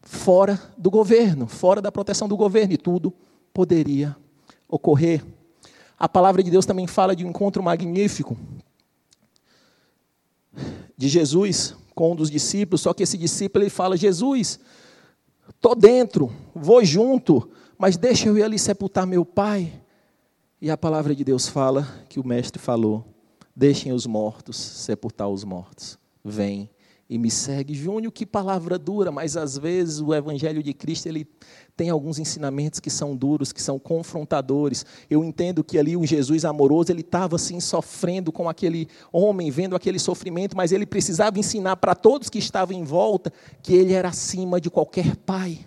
fora 0.01 0.59
do 0.77 0.89
governo, 0.89 1.47
fora 1.47 1.81
da 1.81 1.91
proteção 1.91 2.27
do 2.27 2.37
governo 2.37 2.73
e 2.73 2.77
tudo 2.77 3.13
poderia 3.53 4.15
ocorrer. 4.67 5.23
A 5.99 6.07
palavra 6.07 6.41
de 6.43 6.51
Deus 6.51 6.65
também 6.65 6.87
fala 6.87 7.15
de 7.15 7.25
um 7.25 7.29
encontro 7.29 7.61
magnífico 7.61 8.37
de 10.95 11.07
Jesus 11.07 11.75
com 11.93 12.11
um 12.11 12.15
dos 12.15 12.29
discípulos, 12.29 12.81
só 12.81 12.93
que 12.93 13.03
esse 13.03 13.17
discípulo 13.17 13.63
ele 13.63 13.69
fala: 13.69 13.97
Jesus, 13.97 14.59
estou 15.49 15.75
dentro, 15.75 16.31
vou 16.53 16.85
junto, 16.85 17.49
mas 17.77 17.97
deixa 17.97 18.29
eu 18.29 18.37
ir 18.37 18.43
ali 18.43 18.57
sepultar 18.57 19.05
meu 19.05 19.25
pai. 19.25 19.73
E 20.59 20.71
a 20.71 20.77
palavra 20.77 21.13
de 21.13 21.23
Deus 21.23 21.47
fala 21.47 21.87
que 22.09 22.19
o 22.19 22.27
mestre 22.27 22.59
falou: 22.59 23.05
deixem 23.55 23.93
os 23.93 24.07
mortos 24.07 24.57
sepultar 24.57 25.29
os 25.29 25.43
mortos. 25.43 25.99
Vem 26.23 26.69
e 27.09 27.17
me 27.17 27.31
segue. 27.31 27.73
Júnior, 27.73 28.11
que 28.11 28.25
palavra 28.25 28.77
dura, 28.77 29.11
mas 29.11 29.37
às 29.37 29.57
vezes 29.57 30.01
o 30.01 30.13
evangelho 30.13 30.61
de 30.61 30.73
Cristo 30.73 31.05
ele 31.05 31.27
tem 31.75 31.89
alguns 31.89 32.19
ensinamentos 32.19 32.79
que 32.79 32.89
são 32.89 33.15
duros, 33.15 33.53
que 33.53 33.61
são 33.61 33.79
confrontadores. 33.79 34.85
Eu 35.09 35.23
entendo 35.23 35.63
que 35.63 35.77
ali 35.77 35.95
o 35.95 36.05
Jesus 36.05 36.43
amoroso, 36.43 36.91
ele 36.91 37.01
estava 37.01 37.35
assim 37.35 37.59
sofrendo 37.59 38.31
com 38.31 38.49
aquele 38.49 38.87
homem, 39.11 39.51
vendo 39.51 39.75
aquele 39.75 39.99
sofrimento, 39.99 40.57
mas 40.57 40.71
ele 40.71 40.85
precisava 40.85 41.39
ensinar 41.39 41.77
para 41.77 41.95
todos 41.95 42.29
que 42.29 42.39
estavam 42.39 42.75
em 42.75 42.83
volta 42.83 43.31
que 43.61 43.73
ele 43.73 43.93
era 43.93 44.09
acima 44.09 44.59
de 44.59 44.69
qualquer 44.69 45.15
pai. 45.17 45.59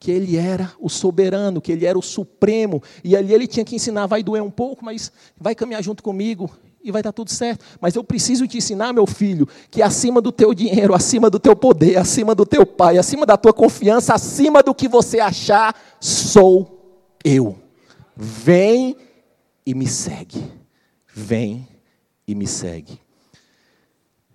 Que 0.00 0.10
ele 0.10 0.36
era 0.36 0.72
o 0.80 0.88
soberano, 0.88 1.60
que 1.60 1.70
ele 1.70 1.86
era 1.86 1.96
o 1.96 2.02
supremo, 2.02 2.82
e 3.04 3.14
ali 3.14 3.32
ele 3.32 3.46
tinha 3.46 3.64
que 3.64 3.76
ensinar, 3.76 4.06
vai 4.06 4.22
doer 4.22 4.42
um 4.42 4.50
pouco, 4.50 4.84
mas 4.84 5.12
vai 5.38 5.54
caminhar 5.54 5.84
junto 5.84 6.02
comigo, 6.02 6.50
e 6.82 6.90
vai 6.90 7.02
dar 7.02 7.12
tudo 7.12 7.30
certo. 7.30 7.64
Mas 7.80 7.94
eu 7.94 8.02
preciso 8.02 8.46
te 8.46 8.56
ensinar, 8.58 8.92
meu 8.92 9.06
filho, 9.06 9.46
que 9.70 9.82
acima 9.82 10.20
do 10.20 10.32
teu 10.32 10.54
dinheiro, 10.54 10.94
acima 10.94 11.28
do 11.28 11.38
teu 11.38 11.54
poder, 11.54 11.98
acima 11.98 12.34
do 12.34 12.46
teu 12.46 12.64
pai, 12.64 12.96
acima 12.98 13.26
da 13.26 13.36
tua 13.36 13.52
confiança, 13.52 14.14
acima 14.14 14.62
do 14.62 14.74
que 14.74 14.88
você 14.88 15.20
achar, 15.20 15.78
sou 16.00 17.14
eu. 17.22 17.58
Vem 18.16 18.96
e 19.64 19.74
me 19.74 19.86
segue. 19.86 20.42
Vem 21.14 21.68
e 22.26 22.34
me 22.34 22.46
segue. 22.46 22.98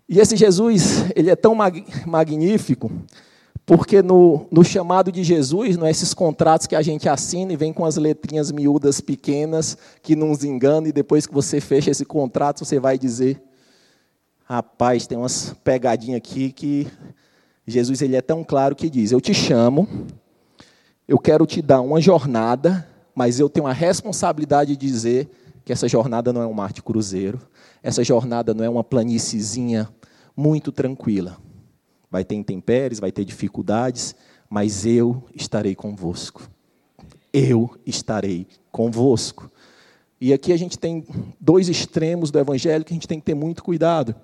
E 0.08 0.20
esse 0.20 0.36
Jesus, 0.36 1.06
ele 1.16 1.32
é 1.32 1.36
tão 1.36 1.56
mag 1.56 1.84
magnífico, 2.06 2.92
porque 3.66 4.04
no, 4.04 4.46
no, 4.52 4.64
chamado 4.64 5.12
de 5.12 5.24
Jesus, 5.24 5.76
não 5.76 5.88
é 5.88 5.92
esses 5.92 6.14
contratos 6.14 6.68
que 6.68 6.76
a 6.76 6.84
gente 6.84 7.10
assina 7.10 7.52
e 7.52 7.58
vem 7.58 7.74
com 7.74 7.84
as 7.84 7.96
letrinhas 7.96 8.52
miúdas 8.52 9.02
pequenas 9.02 9.76
que 10.04 10.16
nos 10.16 10.44
enganam, 10.44 10.88
e 10.88 10.92
depois 10.92 11.26
que 11.26 11.34
você 11.34 11.60
fecha 11.60 11.90
esse 11.90 12.06
contrato, 12.06 12.64
você 12.64 12.80
vai 12.80 12.98
dizer: 12.98 13.42
rapaz, 14.44 15.08
tem 15.08 15.18
umas 15.18 15.56
pegadinhas 15.64 16.18
aqui 16.18 16.52
que 16.52 16.88
Jesus 17.66 18.04
ele 18.04 18.16
é 18.16 18.22
tão 18.22 18.44
claro 18.44 18.76
que 18.76 18.88
diz: 18.88 19.12
Eu 19.12 19.20
te 19.20 19.34
chamo, 19.34 19.88
eu 21.08 21.18
quero 21.18 21.48
te 21.48 21.60
dar 21.60 21.82
uma 21.82 22.00
jornada, 22.00 22.88
mas 23.16 23.40
eu 23.40 23.50
tenho 23.50 23.66
a 23.66 23.74
responsabilidade 23.74 24.76
de 24.76 24.88
dizer 24.88 25.28
que 25.64 25.74
essa 25.74 25.88
jornada 25.88 26.32
não 26.32 26.44
é 26.44 26.46
um 26.46 26.54
mar 26.54 26.72
de 26.72 26.84
cruzeiro, 26.84 27.40
essa 27.82 28.04
jornada 28.04 28.54
não 28.54 28.64
é 28.64 28.70
uma 28.70 28.84
planíciezinha 28.84 29.90
muito 30.38 30.72
tranquila. 30.72 31.38
Vai 32.10 32.24
ter 32.24 32.36
intempéries, 32.36 33.00
vai 33.00 33.12
ter 33.12 33.26
dificuldades, 33.26 34.16
mas 34.50 34.86
eu 34.86 35.24
estarei 35.34 35.76
convosco. 35.76 36.50
Eu 37.34 37.78
estarei 37.86 38.48
convosco. 38.72 39.52
E 40.20 40.34
aqui 40.34 40.54
a 40.54 40.58
gente 40.58 40.80
tem 40.80 41.06
dois 41.40 41.68
extremos 41.68 42.32
do 42.32 42.40
evangelho 42.40 42.86
que 42.86 42.94
a 42.94 42.96
gente 42.96 43.08
tem 43.08 43.20
que 43.20 43.26
ter 43.26 43.36
muito 43.36 43.64
cuidado. 43.64 44.16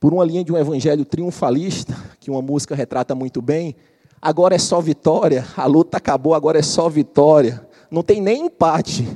Por 0.00 0.12
uma 0.12 0.24
linha 0.24 0.42
de 0.42 0.52
um 0.52 0.56
evangelho 0.56 1.04
triunfalista, 1.04 1.94
que 2.18 2.30
uma 2.30 2.40
música 2.40 2.74
retrata 2.74 3.14
muito 3.14 3.42
bem, 3.42 3.76
agora 4.20 4.54
é 4.54 4.58
só 4.58 4.80
vitória, 4.80 5.44
a 5.56 5.66
luta 5.66 5.98
acabou, 5.98 6.34
agora 6.34 6.58
é 6.58 6.62
só 6.62 6.88
vitória. 6.88 7.66
Não 7.90 8.02
tem 8.02 8.20
nem 8.20 8.46
empate. 8.46 9.06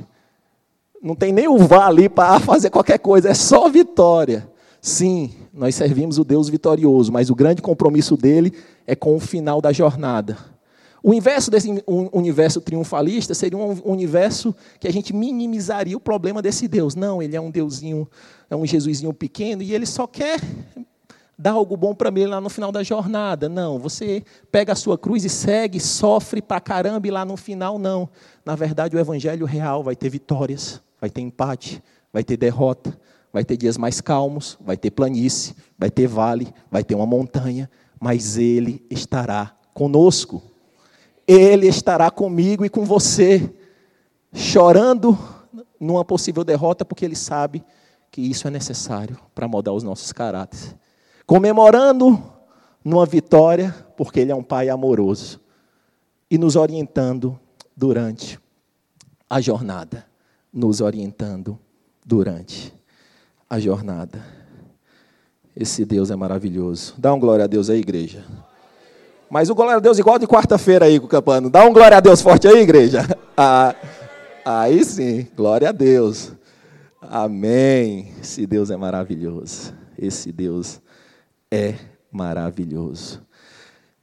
Não 1.01 1.15
tem 1.15 1.33
nem 1.33 1.47
o 1.47 1.57
vá 1.57 1.87
ali 1.87 2.07
para 2.07 2.39
fazer 2.39 2.69
qualquer 2.69 2.99
coisa, 2.99 3.29
é 3.29 3.33
só 3.33 3.67
vitória. 3.67 4.47
Sim, 4.79 5.33
nós 5.53 5.75
servimos 5.75 6.17
o 6.17 6.23
Deus 6.23 6.49
vitorioso, 6.49 7.11
mas 7.11 7.29
o 7.29 7.35
grande 7.35 7.61
compromisso 7.61 8.15
dele 8.15 8.53
é 8.85 8.95
com 8.95 9.15
o 9.15 9.19
final 9.19 9.61
da 9.61 9.71
jornada. 9.71 10.37
O 11.03 11.13
inverso 11.13 11.49
desse 11.49 11.83
universo 11.87 12.61
triunfalista 12.61 13.33
seria 13.33 13.57
um 13.57 13.81
universo 13.83 14.55
que 14.79 14.87
a 14.87 14.93
gente 14.93 15.13
minimizaria 15.13 15.97
o 15.97 15.99
problema 15.99 16.41
desse 16.41 16.67
Deus. 16.67 16.95
Não, 16.95 17.21
ele 17.21 17.35
é 17.35 17.41
um 17.41 17.49
deusinho, 17.49 18.07
é 18.49 18.55
um 18.55 18.65
Jesusinho 18.65 19.11
pequeno 19.11 19.63
e 19.63 19.73
ele 19.73 19.87
só 19.87 20.05
quer 20.05 20.39
dar 21.37 21.53
algo 21.53 21.75
bom 21.75 21.95
para 21.95 22.11
mim 22.11 22.25
lá 22.25 22.39
no 22.39 22.49
final 22.49 22.71
da 22.71 22.83
jornada. 22.83 23.49
Não, 23.49 23.79
você 23.79 24.23
pega 24.51 24.73
a 24.73 24.75
sua 24.75 24.95
cruz 24.95 25.25
e 25.25 25.29
segue, 25.29 25.79
sofre 25.79 26.39
para 26.39 26.61
caramba 26.61 27.07
e 27.07 27.11
lá 27.11 27.25
no 27.25 27.35
final 27.35 27.79
não. 27.79 28.07
Na 28.45 28.55
verdade, 28.55 28.95
o 28.95 28.99
evangelho 28.99 29.47
real 29.47 29.83
vai 29.83 29.95
ter 29.95 30.09
vitórias 30.09 30.81
vai 31.01 31.09
ter 31.09 31.21
empate, 31.21 31.83
vai 32.13 32.23
ter 32.23 32.37
derrota, 32.37 32.97
vai 33.31 33.43
ter 33.43 33.57
dias 33.57 33.77
mais 33.77 34.01
calmos, 34.01 34.57
vai 34.61 34.77
ter 34.77 34.91
planície, 34.91 35.55
vai 35.77 35.89
ter 35.89 36.07
vale, 36.07 36.53
vai 36.69 36.83
ter 36.83 36.95
uma 36.95 37.05
montanha, 37.05 37.69
mas 37.99 38.37
Ele 38.37 38.85
estará 38.89 39.55
conosco. 39.73 40.41
Ele 41.27 41.67
estará 41.67 42.11
comigo 42.11 42.65
e 42.65 42.69
com 42.69 42.83
você, 42.83 43.53
chorando 44.33 45.17
numa 45.79 46.03
possível 46.03 46.43
derrota, 46.43 46.83
porque 46.83 47.05
Ele 47.05 47.15
sabe 47.15 47.63
que 48.09 48.21
isso 48.21 48.47
é 48.47 48.51
necessário 48.51 49.17
para 49.33 49.47
mudar 49.47 49.71
os 49.71 49.83
nossos 49.83 50.11
caráteres. 50.11 50.75
Comemorando 51.25 52.21
numa 52.83 53.05
vitória, 53.05 53.73
porque 53.95 54.19
Ele 54.19 54.31
é 54.31 54.35
um 54.35 54.43
Pai 54.43 54.69
amoroso. 54.69 55.39
E 56.29 56.37
nos 56.37 56.55
orientando 56.55 57.39
durante 57.75 58.39
a 59.29 59.39
jornada 59.39 60.11
nos 60.51 60.81
orientando 60.81 61.57
durante 62.05 62.73
a 63.51 63.59
jornada. 63.59 64.23
Esse 65.53 65.83
Deus 65.83 66.09
é 66.09 66.15
maravilhoso. 66.15 66.95
Dá 66.97 67.13
um 67.13 67.19
glória 67.19 67.43
a 67.43 67.47
Deus 67.47 67.69
aí, 67.69 67.79
igreja. 67.79 68.23
Mas 69.29 69.49
o 69.49 69.55
glória 69.55 69.75
a 69.75 69.79
Deus 69.79 69.99
igual 69.99 70.17
de 70.17 70.25
quarta-feira 70.25 70.85
aí 70.85 70.97
Campano. 71.01 71.49
Dá 71.49 71.65
um 71.65 71.73
glória 71.73 71.97
a 71.97 71.99
Deus 71.99 72.21
forte 72.21 72.47
aí, 72.47 72.61
igreja. 72.61 73.05
Ah, 73.43 73.73
aí 74.45 74.83
sim, 74.85 75.25
glória 75.35 75.69
a 75.69 75.71
Deus. 75.71 76.31
Amém. 77.01 78.13
Esse 78.21 78.45
Deus 78.45 78.69
é 78.69 78.77
maravilhoso. 78.77 79.73
Esse 79.97 80.31
Deus 80.31 80.79
é 81.49 81.73
maravilhoso. 82.11 83.19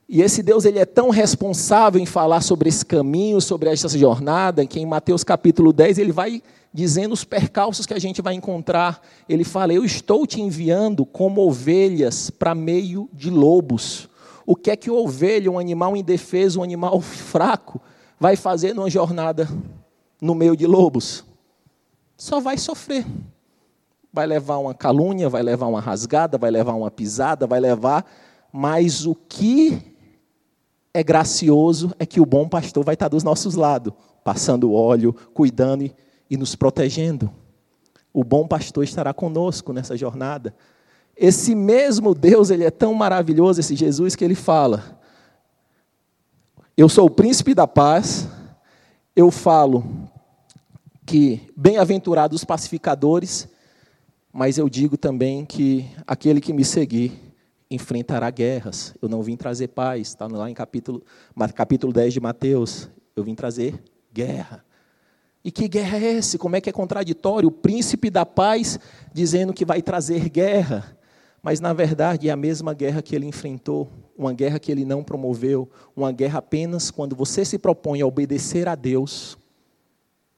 E 0.08 0.22
esse 0.22 0.42
Deus 0.42 0.64
ele 0.64 0.78
é 0.78 0.86
tão 0.86 1.10
responsável 1.10 2.00
em 2.00 2.06
falar 2.06 2.40
sobre 2.40 2.70
esse 2.70 2.84
caminho, 2.84 3.42
sobre 3.42 3.68
essa 3.68 3.88
jornada, 3.90 4.64
que 4.64 4.80
em 4.80 4.86
Mateus 4.86 5.22
capítulo 5.22 5.70
10 5.70 5.98
ele 5.98 6.12
vai 6.12 6.42
dizendo 6.72 7.12
os 7.12 7.24
percalços 7.24 7.84
que 7.84 7.92
a 7.92 7.98
gente 7.98 8.22
vai 8.22 8.32
encontrar. 8.32 9.02
Ele 9.28 9.44
fala: 9.44 9.74
Eu 9.74 9.84
estou 9.84 10.26
te 10.26 10.40
enviando 10.40 11.04
como 11.04 11.46
ovelhas 11.46 12.30
para 12.30 12.54
meio 12.54 13.06
de 13.12 13.28
lobos. 13.28 14.08
O 14.46 14.56
que 14.56 14.70
é 14.70 14.76
que 14.76 14.90
ovelha, 14.90 15.50
um 15.50 15.58
animal 15.58 15.94
indefeso, 15.94 16.60
um 16.60 16.62
animal 16.62 17.02
fraco, 17.02 17.78
vai 18.18 18.34
fazer 18.34 18.74
numa 18.74 18.88
jornada 18.88 19.46
no 20.22 20.34
meio 20.34 20.56
de 20.56 20.66
lobos? 20.66 21.22
Só 22.16 22.40
vai 22.40 22.56
sofrer. 22.56 23.04
Vai 24.10 24.26
levar 24.26 24.56
uma 24.56 24.72
calúnia, 24.72 25.28
vai 25.28 25.42
levar 25.42 25.66
uma 25.66 25.82
rasgada, 25.82 26.38
vai 26.38 26.50
levar 26.50 26.72
uma 26.72 26.90
pisada, 26.90 27.46
vai 27.46 27.60
levar. 27.60 28.06
Mas 28.50 29.04
o 29.04 29.14
que 29.14 29.97
é 30.98 31.02
gracioso 31.04 31.94
é 31.96 32.04
que 32.04 32.20
o 32.20 32.26
bom 32.26 32.48
pastor 32.48 32.84
vai 32.84 32.94
estar 32.94 33.06
dos 33.06 33.22
nossos 33.22 33.54
lados, 33.54 33.92
passando 34.24 34.72
óleo, 34.72 35.14
cuidando 35.32 35.84
e, 35.84 35.94
e 36.28 36.36
nos 36.36 36.56
protegendo. 36.56 37.30
O 38.12 38.24
bom 38.24 38.48
pastor 38.48 38.82
estará 38.82 39.14
conosco 39.14 39.72
nessa 39.72 39.96
jornada. 39.96 40.52
Esse 41.16 41.54
mesmo 41.54 42.16
Deus, 42.16 42.50
ele 42.50 42.64
é 42.64 42.70
tão 42.70 42.94
maravilhoso, 42.94 43.60
esse 43.60 43.76
Jesus, 43.76 44.16
que 44.16 44.24
ele 44.24 44.34
fala: 44.34 44.98
Eu 46.76 46.88
sou 46.88 47.06
o 47.06 47.10
príncipe 47.10 47.54
da 47.54 47.66
paz, 47.68 48.28
eu 49.14 49.30
falo 49.30 49.84
que 51.06 51.48
bem-aventurados 51.56 52.40
os 52.40 52.44
pacificadores, 52.44 53.46
mas 54.32 54.58
eu 54.58 54.68
digo 54.68 54.96
também 54.96 55.44
que 55.46 55.88
aquele 56.08 56.40
que 56.40 56.52
me 56.52 56.64
seguir 56.64 57.27
enfrentará 57.70 58.30
guerras. 58.30 58.94
Eu 59.00 59.08
não 59.08 59.22
vim 59.22 59.36
trazer 59.36 59.68
paz, 59.68 60.08
está 60.08 60.26
lá 60.26 60.50
em 60.50 60.54
capítulo, 60.54 61.02
capítulo 61.54 61.92
10 61.92 62.14
de 62.14 62.20
Mateus. 62.20 62.88
Eu 63.14 63.24
vim 63.24 63.34
trazer 63.34 63.82
guerra. 64.12 64.64
E 65.44 65.50
que 65.50 65.68
guerra 65.68 65.98
é 65.98 66.16
essa? 66.16 66.36
Como 66.38 66.56
é 66.56 66.60
que 66.60 66.68
é 66.68 66.72
contraditório? 66.72 67.48
O 67.48 67.52
príncipe 67.52 68.10
da 68.10 68.26
paz 68.26 68.78
dizendo 69.12 69.52
que 69.52 69.64
vai 69.64 69.80
trazer 69.80 70.28
guerra. 70.28 70.96
Mas, 71.42 71.60
na 71.60 71.72
verdade, 71.72 72.28
é 72.28 72.32
a 72.32 72.36
mesma 72.36 72.74
guerra 72.74 73.00
que 73.00 73.14
ele 73.14 73.24
enfrentou, 73.24 73.90
uma 74.16 74.32
guerra 74.32 74.58
que 74.58 74.72
ele 74.72 74.84
não 74.84 75.04
promoveu, 75.04 75.70
uma 75.94 76.10
guerra 76.10 76.40
apenas 76.40 76.90
quando 76.90 77.14
você 77.14 77.44
se 77.44 77.58
propõe 77.58 78.00
a 78.00 78.06
obedecer 78.06 78.68
a 78.68 78.74
Deus, 78.74 79.38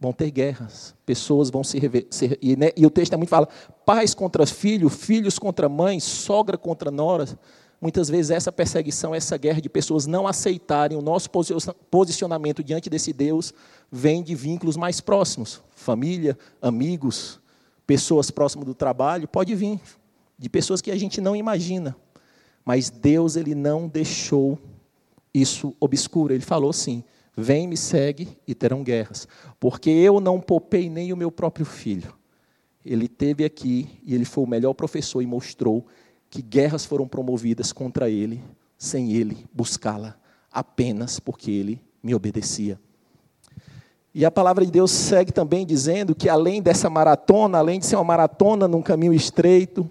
vão 0.01 0.15
ter 0.15 0.31
guerras, 0.31 0.95
pessoas 1.05 1.51
vão 1.51 1.63
se, 1.63 1.79
se 2.11 2.39
e, 2.41 2.57
né, 2.57 2.71
e, 2.75 2.87
o 2.87 2.91
texto 2.91 3.13
é 3.13 3.17
muito 3.19 3.29
fala, 3.29 3.47
pais 3.85 4.15
contra 4.15 4.47
filhos, 4.47 4.95
filhos 4.95 5.39
contra 5.39 5.69
mães, 5.69 6.03
sogra 6.03 6.57
contra 6.57 6.91
nora. 6.91 7.27
Muitas 7.79 8.09
vezes 8.09 8.31
essa 8.31 8.51
perseguição, 8.51 9.15
essa 9.15 9.37
guerra 9.37 9.61
de 9.61 9.69
pessoas 9.69 10.07
não 10.07 10.27
aceitarem 10.27 10.97
o 10.97 11.03
nosso 11.03 11.29
posicionamento 11.91 12.65
diante 12.65 12.89
desse 12.89 13.13
Deus, 13.13 13.53
vem 13.93 14.23
de 14.23 14.35
vínculos 14.35 14.77
mais 14.77 15.01
próximos, 15.01 15.63
família, 15.71 16.39
amigos, 16.63 17.39
pessoas 17.87 18.31
próximas 18.31 18.67
do 18.67 18.75
trabalho, 18.75 19.29
pode 19.29 19.55
vir 19.55 19.81
de 20.39 20.49
pessoas 20.49 20.81
que 20.81 20.91
a 20.91 20.97
gente 20.97 21.21
não 21.21 21.37
imagina. 21.37 21.95
Mas 22.65 22.89
Deus 22.89 23.37
ele 23.37 23.55
não 23.55 23.87
deixou 23.87 24.59
isso 25.33 25.75
obscuro. 25.81 26.33
Ele 26.33 26.45
falou 26.45 26.73
sim: 26.73 27.03
Vem, 27.37 27.69
me 27.69 27.77
segue 27.77 28.37
e 28.47 28.55
terão 28.55 28.83
guerras. 28.83 29.27
Porque 29.59 29.91
eu 29.91 30.21
não 30.21 30.41
poupei 30.41 30.91
nem 30.91 31.13
o 31.13 31.17
meu 31.17 31.31
próprio 31.31 31.65
filho. 31.65 32.15
Ele 32.85 33.09
teve 33.09 33.45
aqui 33.45 34.01
e 34.05 34.15
ele 34.15 34.25
foi 34.25 34.45
o 34.45 34.49
melhor 34.49 34.75
professor 34.75 35.23
e 35.23 35.27
mostrou 35.27 35.87
que 36.29 36.41
guerras 36.41 36.85
foram 36.85 37.07
promovidas 37.07 37.73
contra 37.73 38.09
ele, 38.09 38.43
sem 38.79 39.13
ele 39.13 39.47
buscá-la, 39.53 40.17
apenas 40.51 41.21
porque 41.21 41.51
ele 41.51 41.83
me 42.03 42.15
obedecia. 42.15 42.79
E 44.15 44.25
a 44.25 44.31
palavra 44.31 44.65
de 44.65 44.73
Deus 44.73 44.91
segue 44.91 45.31
também 45.31 45.65
dizendo 45.65 46.15
que 46.15 46.29
além 46.29 46.61
dessa 46.61 46.91
maratona, 46.91 47.59
além 47.59 47.79
de 47.79 47.87
ser 47.87 47.97
uma 47.97 48.05
maratona 48.05 48.67
num 48.67 48.83
caminho 48.83 49.13
estreito, 49.13 49.89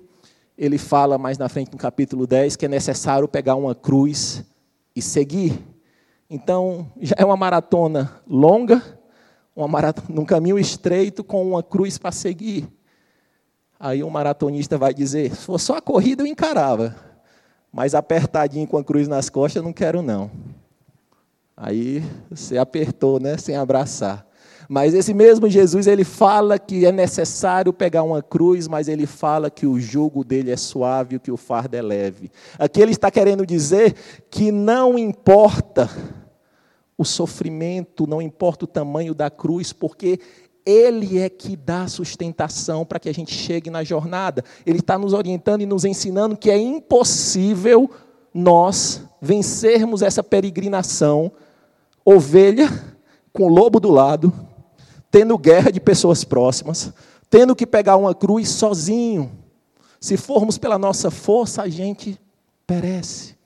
ele 0.58 0.78
fala 0.78 1.18
mais 1.18 1.38
na 1.38 1.48
frente 1.48 1.72
no 1.72 1.78
capítulo 1.78 2.28
10 2.28 2.58
que 2.58 2.66
é 2.66 2.70
necessário 2.70 3.28
pegar 3.30 3.56
uma 3.56 3.74
cruz 3.74 4.44
e 4.94 5.02
seguir. 5.02 5.64
Então, 6.30 6.92
já 7.02 7.16
é 7.18 7.26
uma 7.26 7.36
maratona 7.36 8.22
longa, 8.28 8.84
uma 9.56 9.68
maratona, 9.68 10.08
num 10.10 10.26
caminho 10.26 10.60
estreito 10.60 11.24
com 11.24 11.44
uma 11.44 11.64
cruz 11.64 11.98
para 11.98 12.12
seguir. 12.12 12.68
Aí 13.80 14.04
um 14.04 14.10
maratonista 14.12 14.78
vai 14.78 14.94
dizer: 14.94 15.32
se 15.36 15.46
fosse 15.46 15.66
só 15.66 15.78
a 15.78 15.82
corrida 15.82 16.22
eu 16.22 16.28
encarava, 16.28 16.96
mas 17.72 17.96
apertadinho 17.96 18.68
com 18.68 18.78
a 18.78 18.84
cruz 18.84 19.08
nas 19.08 19.28
costas 19.28 19.64
não 19.64 19.74
quero 19.74 20.04
não. 20.04 20.30
Aí 21.58 22.04
você 22.30 22.58
apertou, 22.58 23.20
né, 23.20 23.36
sem 23.38 23.56
abraçar. 23.56 24.26
Mas 24.68 24.94
esse 24.94 25.16
mesmo 25.16 25.50
Jesus, 25.50 25.88
ele 25.88 26.04
fala 26.04 26.60
que 26.60 26.86
é 26.86 26.92
necessário 26.92 27.74
pegar 27.74 28.04
uma 28.04 28.22
cruz, 28.22 28.68
mas 28.68 28.88
ele 28.88 29.08
fala 29.08 29.50
que 29.50 29.66
o 29.66 29.80
jugo 29.80 30.24
dele 30.24 30.52
é 30.52 30.58
suave, 30.58 31.18
que 31.18 31.32
o 31.32 31.38
fardo 31.38 31.76
é 31.76 31.82
leve. 31.82 32.32
Aqui 32.58 32.80
ele 32.80 32.92
está 32.92 33.10
querendo 33.10 33.48
dizer 33.48 33.96
que 34.30 34.52
não 34.52 34.98
importa 34.98 35.90
o 37.00 37.06
sofrimento, 37.06 38.06
não 38.06 38.22
importa 38.22 38.66
o 38.66 38.68
tamanho 38.68 39.16
da 39.16 39.30
cruz, 39.30 39.72
porque 39.72 40.20
ele 40.66 41.18
é 41.18 41.30
que 41.30 41.56
dá 41.56 41.88
sustentação 41.88 42.86
para 42.86 43.00
que 43.00 43.08
a 43.08 43.14
gente 43.14 43.34
chegue 43.34 43.70
na 43.70 43.86
jornada. 43.86 44.44
Ele 44.66 44.80
está 44.80 44.98
nos 45.00 45.14
orientando 45.14 45.62
e 45.62 45.66
nos 45.66 45.86
ensinando 45.86 46.36
que 46.36 46.52
é 46.52 46.58
impossível 46.58 47.90
nós 48.34 49.02
vencermos 49.22 50.02
essa 50.02 50.22
peregrinação, 50.22 51.32
ovelha 52.04 52.68
com 53.32 53.48
lobo 53.48 53.80
do 53.80 53.90
lado, 53.90 54.34
tendo 55.10 55.38
guerra 55.38 55.72
de 55.72 55.80
pessoas 55.80 56.26
próximas, 56.26 56.92
tendo 57.30 57.56
que 57.56 57.66
pegar 57.66 57.96
uma 57.96 58.14
cruz 58.14 58.50
sozinho. 58.50 59.32
Se 60.02 60.18
formos 60.18 60.58
pela 60.58 60.78
nossa 60.78 61.10
força, 61.10 61.62
a 61.62 61.70
gente 61.70 62.20
perece. 62.68 63.39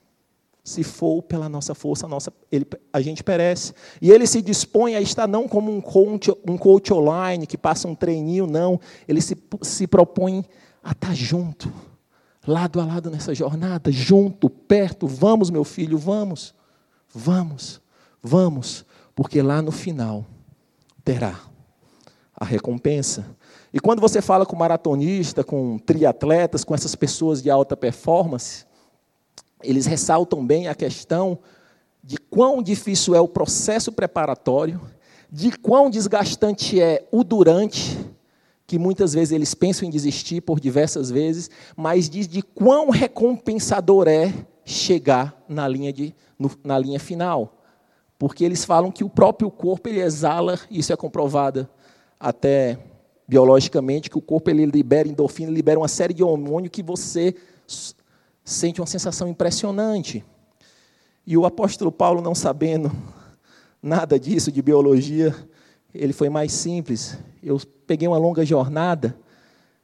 Se 0.63 0.82
for 0.82 1.21
pela 1.21 1.49
nossa 1.49 1.76
força, 1.76 2.06
a, 2.06 2.10
nossa, 2.10 2.32
ele, 2.49 2.65
a 2.91 3.02
gente 3.02 3.21
perece. 3.21 3.73
E 4.02 4.12
ele 4.12 4.26
se 4.26 4.41
dispõe 4.41 4.95
a 4.95 5.02
estar 5.02 5.28
não 5.28 5.47
como 5.47 5.69
um 5.69 5.82
coach, 5.82 6.32
um 6.47 6.58
coach 6.58 6.93
online 6.93 7.45
que 7.45 7.58
passa 7.58 7.88
um 7.88 7.93
treininho, 7.93 8.47
não. 8.47 8.80
Ele 9.08 9.19
se, 9.19 9.38
se 9.62 9.86
propõe 9.86 10.45
a 10.82 10.91
estar 10.91 11.13
junto, 11.13 11.71
lado 12.47 12.80
a 12.80 12.86
lado 12.86 13.12
nessa 13.12 13.36
jornada, 13.36 13.91
junto, 13.91 14.49
perto. 14.49 15.06
Vamos, 15.06 15.49
meu 15.49 15.65
filho, 15.65 15.97
vamos. 15.97 16.56
Vamos, 17.13 17.82
vamos. 18.21 18.86
Porque 19.13 19.41
lá 19.41 19.62
no 19.62 19.71
final 19.71 20.26
terá 21.04 21.39
a 22.34 22.45
recompensa. 22.45 23.26
E 23.73 23.80
quando 23.80 23.99
você 23.99 24.21
fala 24.21 24.45
com 24.45 24.56
maratonista, 24.56 25.43
com 25.43 25.78
triatletas, 25.78 26.63
com 26.63 26.73
essas 26.73 26.95
pessoas 26.95 27.41
de 27.41 27.49
alta 27.49 27.76
performance, 27.76 28.65
eles 29.63 29.86
ressaltam 29.86 30.45
bem 30.45 30.67
a 30.67 30.76
questão 30.76 31.39
de 32.04 32.17
quão 32.17 32.62
difícil 32.62 33.15
é 33.15 33.21
o 33.21 33.28
processo 33.28 33.91
preparatório, 33.91 34.82
de 35.32 35.52
quão 35.58 35.89
desgastante 35.89 36.80
é 36.82 37.08
o 37.12 37.23
durante, 37.23 37.97
que 38.67 38.78
muitas 38.78 39.13
vezes 39.13 39.32
eles 39.32 39.54
pensam 39.54 39.88
em 39.88 39.91
desistir 39.91 40.41
por 40.41 40.60
diversas 40.60 41.10
vezes, 41.10 41.49
mas 41.76 42.10
diz 42.10 42.28
de 42.28 42.41
quão 42.41 42.89
recompensador 42.89 44.08
é 44.08 44.34
chegar 44.65 45.41
na 45.47 45.67
linha, 45.67 45.91
de, 45.91 46.13
no, 46.38 46.52
na 46.63 46.78
linha 46.78 46.99
final. 46.99 47.62
Porque 48.17 48.43
eles 48.43 48.63
falam 48.63 48.91
que 48.91 49.04
o 49.04 49.10
próprio 49.10 49.49
corpo 49.49 49.89
ele 49.89 50.02
exala, 50.02 50.60
isso 50.69 50.93
é 50.93 50.95
comprovado 50.95 51.67
até 52.19 52.78
biologicamente, 53.28 54.10
que 54.10 54.17
o 54.17 54.21
corpo 54.21 54.49
ele 54.49 54.65
libera 54.65 55.08
endorfina, 55.08 55.52
libera 55.52 55.80
uma 55.80 55.88
série 55.88 56.13
de 56.13 56.23
hormônios 56.23 56.71
que 56.71 56.84
você 56.84 57.36
sente 58.43 58.82
uma 58.82 58.88
sensação 58.88 59.27
impressionante. 59.27 60.23
E 61.25 61.38
o 61.38 61.45
apóstolo 61.45 61.91
Paulo, 61.91 62.21
não 62.21 62.36
sabendo 62.36 62.91
nada 63.82 64.19
disso 64.19 64.51
de 64.51 64.62
biologia, 64.62 65.34
ele 65.93 66.13
foi 66.13 66.29
mais 66.29 66.51
simples. 66.51 67.17
Eu 67.41 67.60
peguei 67.86 68.08
uma 68.08 68.17
longa 68.17 68.45
jornada, 68.45 69.15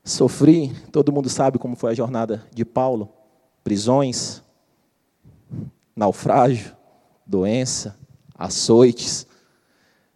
sofri, 0.03 0.73
todo 0.91 1.11
mundo 1.11 1.29
sabe 1.29 1.57
como 1.57 1.75
foi 1.75 1.91
a 1.91 1.95
jornada 1.95 2.43
de 2.53 2.65
Paulo: 2.65 3.09
prisões, 3.63 4.41
naufrágio, 5.95 6.75
doença, 7.25 7.97
açoites. 8.37 9.27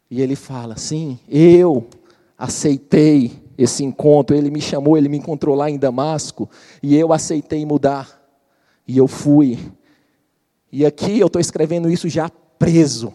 E 0.10 0.22
ele 0.22 0.36
fala: 0.36 0.78
sim, 0.78 1.20
eu 1.28 1.88
aceitei 2.38 3.44
esse 3.58 3.84
encontro. 3.84 4.36
Ele 4.36 4.50
me 4.50 4.62
chamou, 4.62 4.98
ele 4.98 5.10
me 5.10 5.18
encontrou 5.18 5.56
lá 5.56 5.70
em 5.70 5.78
Damasco, 5.78 6.50
e 6.82 6.96
eu 6.96 7.14
aceitei 7.14 7.66
mudar. 7.66 8.23
E 8.88 8.98
eu 8.98 9.08
fui. 9.08 9.60
E 10.72 10.86
aqui 10.86 11.20
eu 11.20 11.28
estou 11.28 11.40
escrevendo 11.40 11.90
isso 11.90 12.10
já 12.10 12.30
preso. 12.58 13.14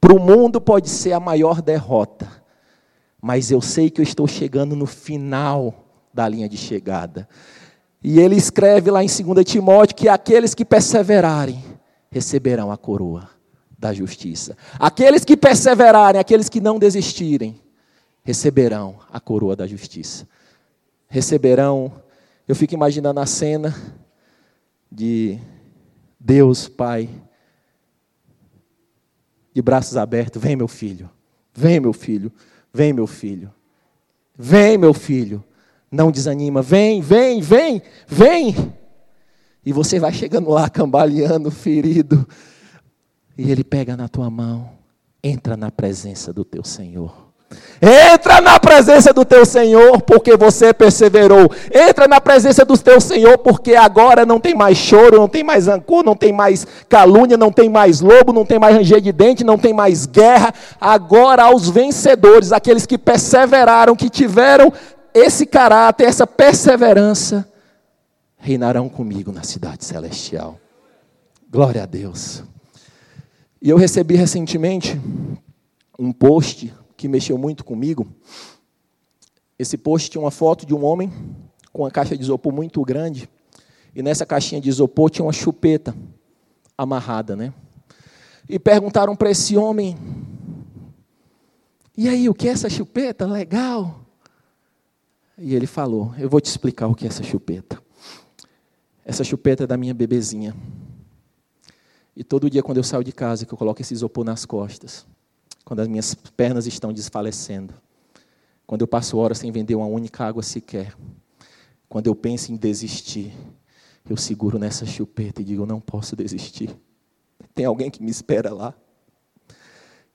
Para 0.00 0.14
o 0.14 0.20
mundo 0.20 0.60
pode 0.60 0.88
ser 0.88 1.12
a 1.12 1.20
maior 1.20 1.60
derrota, 1.60 2.28
mas 3.20 3.50
eu 3.50 3.60
sei 3.60 3.90
que 3.90 4.00
eu 4.00 4.04
estou 4.04 4.26
chegando 4.26 4.76
no 4.76 4.86
final 4.86 5.74
da 6.12 6.28
linha 6.28 6.48
de 6.48 6.56
chegada. 6.56 7.28
E 8.02 8.20
ele 8.20 8.36
escreve 8.36 8.90
lá 8.90 9.02
em 9.02 9.08
2 9.08 9.44
Timóteo 9.44 9.96
que 9.96 10.08
aqueles 10.08 10.54
que 10.54 10.64
perseverarem 10.64 11.62
receberão 12.10 12.70
a 12.70 12.76
coroa 12.76 13.28
da 13.78 13.92
justiça. 13.92 14.56
Aqueles 14.78 15.24
que 15.24 15.36
perseverarem, 15.36 16.20
aqueles 16.20 16.48
que 16.48 16.60
não 16.60 16.78
desistirem, 16.78 17.60
receberão 18.22 18.96
a 19.12 19.18
coroa 19.18 19.56
da 19.56 19.66
justiça. 19.66 20.26
Receberão, 21.08 21.92
eu 22.46 22.54
fico 22.54 22.74
imaginando 22.74 23.20
a 23.20 23.26
cena 23.26 23.74
de 24.90 25.38
Deus, 26.18 26.68
Pai, 26.68 27.08
de 29.54 29.62
braços 29.62 29.96
abertos: 29.96 30.40
vem, 30.40 30.56
meu 30.56 30.68
filho, 30.68 31.10
vem, 31.54 31.80
meu 31.80 31.92
filho, 31.92 32.32
vem, 32.72 32.92
meu 32.92 33.06
filho, 33.06 33.52
vem, 34.36 34.76
meu 34.76 34.94
filho. 34.94 35.44
Não 35.90 36.10
desanima, 36.10 36.62
vem, 36.62 37.00
vem, 37.00 37.40
vem, 37.40 37.80
vem. 38.08 38.54
E 39.64 39.72
você 39.72 39.98
vai 39.98 40.12
chegando 40.12 40.50
lá, 40.50 40.68
cambaleando, 40.68 41.50
ferido. 41.50 42.26
E 43.38 43.50
ele 43.50 43.62
pega 43.62 43.96
na 43.96 44.08
tua 44.08 44.28
mão, 44.28 44.70
entra 45.22 45.56
na 45.56 45.70
presença 45.70 46.32
do 46.32 46.44
teu 46.44 46.64
Senhor. 46.64 47.25
Entra 47.80 48.40
na 48.40 48.58
presença 48.58 49.12
do 49.12 49.24
teu 49.24 49.44
Senhor, 49.44 50.00
porque 50.00 50.36
você 50.36 50.72
perseverou. 50.72 51.50
Entra 51.72 52.08
na 52.08 52.20
presença 52.20 52.64
do 52.64 52.76
teu 52.76 53.00
Senhor, 53.00 53.38
porque 53.38 53.74
agora 53.74 54.24
não 54.24 54.40
tem 54.40 54.54
mais 54.54 54.78
choro, 54.78 55.18
não 55.18 55.28
tem 55.28 55.44
mais 55.44 55.66
rancor, 55.66 56.02
não 56.02 56.16
tem 56.16 56.32
mais 56.32 56.66
calúnia, 56.88 57.36
não 57.36 57.52
tem 57.52 57.68
mais 57.68 58.00
lobo, 58.00 58.32
não 58.32 58.46
tem 58.46 58.58
mais 58.58 58.74
ranger 58.74 59.00
de 59.00 59.12
dente, 59.12 59.44
não 59.44 59.58
tem 59.58 59.74
mais 59.74 60.06
guerra. 60.06 60.54
Agora 60.80 61.44
aos 61.44 61.68
vencedores, 61.68 62.50
aqueles 62.50 62.86
que 62.86 62.96
perseveraram, 62.96 63.94
que 63.94 64.08
tiveram 64.08 64.72
esse 65.12 65.44
caráter, 65.44 66.04
essa 66.04 66.26
perseverança, 66.26 67.46
reinarão 68.38 68.88
comigo 68.88 69.32
na 69.32 69.42
cidade 69.42 69.84
celestial. 69.84 70.58
Glória 71.50 71.82
a 71.82 71.86
Deus. 71.86 72.42
E 73.60 73.68
eu 73.68 73.76
recebi 73.76 74.14
recentemente 74.16 75.00
um 75.98 76.12
post 76.12 76.72
que 76.96 77.08
mexeu 77.08 77.36
muito 77.36 77.64
comigo. 77.64 78.06
Esse 79.58 79.76
post 79.76 80.10
tinha 80.10 80.20
uma 80.20 80.30
foto 80.30 80.66
de 80.66 80.74
um 80.74 80.84
homem 80.84 81.12
com 81.72 81.82
uma 81.82 81.90
caixa 81.90 82.16
de 82.16 82.22
isopor 82.22 82.52
muito 82.52 82.82
grande, 82.82 83.28
e 83.94 84.02
nessa 84.02 84.26
caixinha 84.26 84.60
de 84.60 84.68
isopor 84.68 85.10
tinha 85.10 85.24
uma 85.24 85.32
chupeta 85.32 85.94
amarrada, 86.76 87.34
né? 87.34 87.52
E 88.48 88.58
perguntaram 88.58 89.16
para 89.16 89.30
esse 89.30 89.56
homem: 89.56 89.96
"E 91.96 92.08
aí, 92.08 92.28
o 92.28 92.34
que 92.34 92.48
é 92.48 92.52
essa 92.52 92.68
chupeta? 92.68 93.26
Legal?" 93.26 94.00
E 95.38 95.54
ele 95.54 95.66
falou: 95.66 96.14
"Eu 96.18 96.28
vou 96.28 96.40
te 96.40 96.46
explicar 96.46 96.86
o 96.86 96.94
que 96.94 97.04
é 97.04 97.08
essa 97.08 97.22
chupeta. 97.22 97.82
Essa 99.04 99.22
chupeta 99.22 99.64
é 99.64 99.66
da 99.66 99.76
minha 99.76 99.94
bebezinha. 99.94 100.54
E 102.14 102.24
todo 102.24 102.50
dia 102.50 102.62
quando 102.62 102.78
eu 102.78 102.84
saio 102.84 103.04
de 103.04 103.12
casa 103.12 103.44
que 103.46 103.52
eu 103.52 103.58
coloco 103.58 103.80
esse 103.80 103.94
isopor 103.94 104.24
nas 104.24 104.44
costas, 104.44 105.06
quando 105.66 105.80
as 105.80 105.88
minhas 105.88 106.14
pernas 106.14 106.64
estão 106.68 106.92
desfalecendo, 106.92 107.74
quando 108.64 108.82
eu 108.82 108.86
passo 108.86 109.18
horas 109.18 109.38
sem 109.38 109.50
vender 109.50 109.74
uma 109.74 109.86
única 109.86 110.24
água 110.24 110.40
sequer, 110.40 110.96
quando 111.88 112.06
eu 112.06 112.14
penso 112.14 112.52
em 112.52 112.56
desistir, 112.56 113.34
eu 114.08 114.16
seguro 114.16 114.60
nessa 114.60 114.86
chupeta 114.86 115.42
e 115.42 115.44
digo: 115.44 115.66
não 115.66 115.80
posso 115.80 116.14
desistir. 116.14 116.70
Tem 117.52 117.64
alguém 117.64 117.90
que 117.90 118.00
me 118.00 118.12
espera 118.12 118.54
lá. 118.54 118.72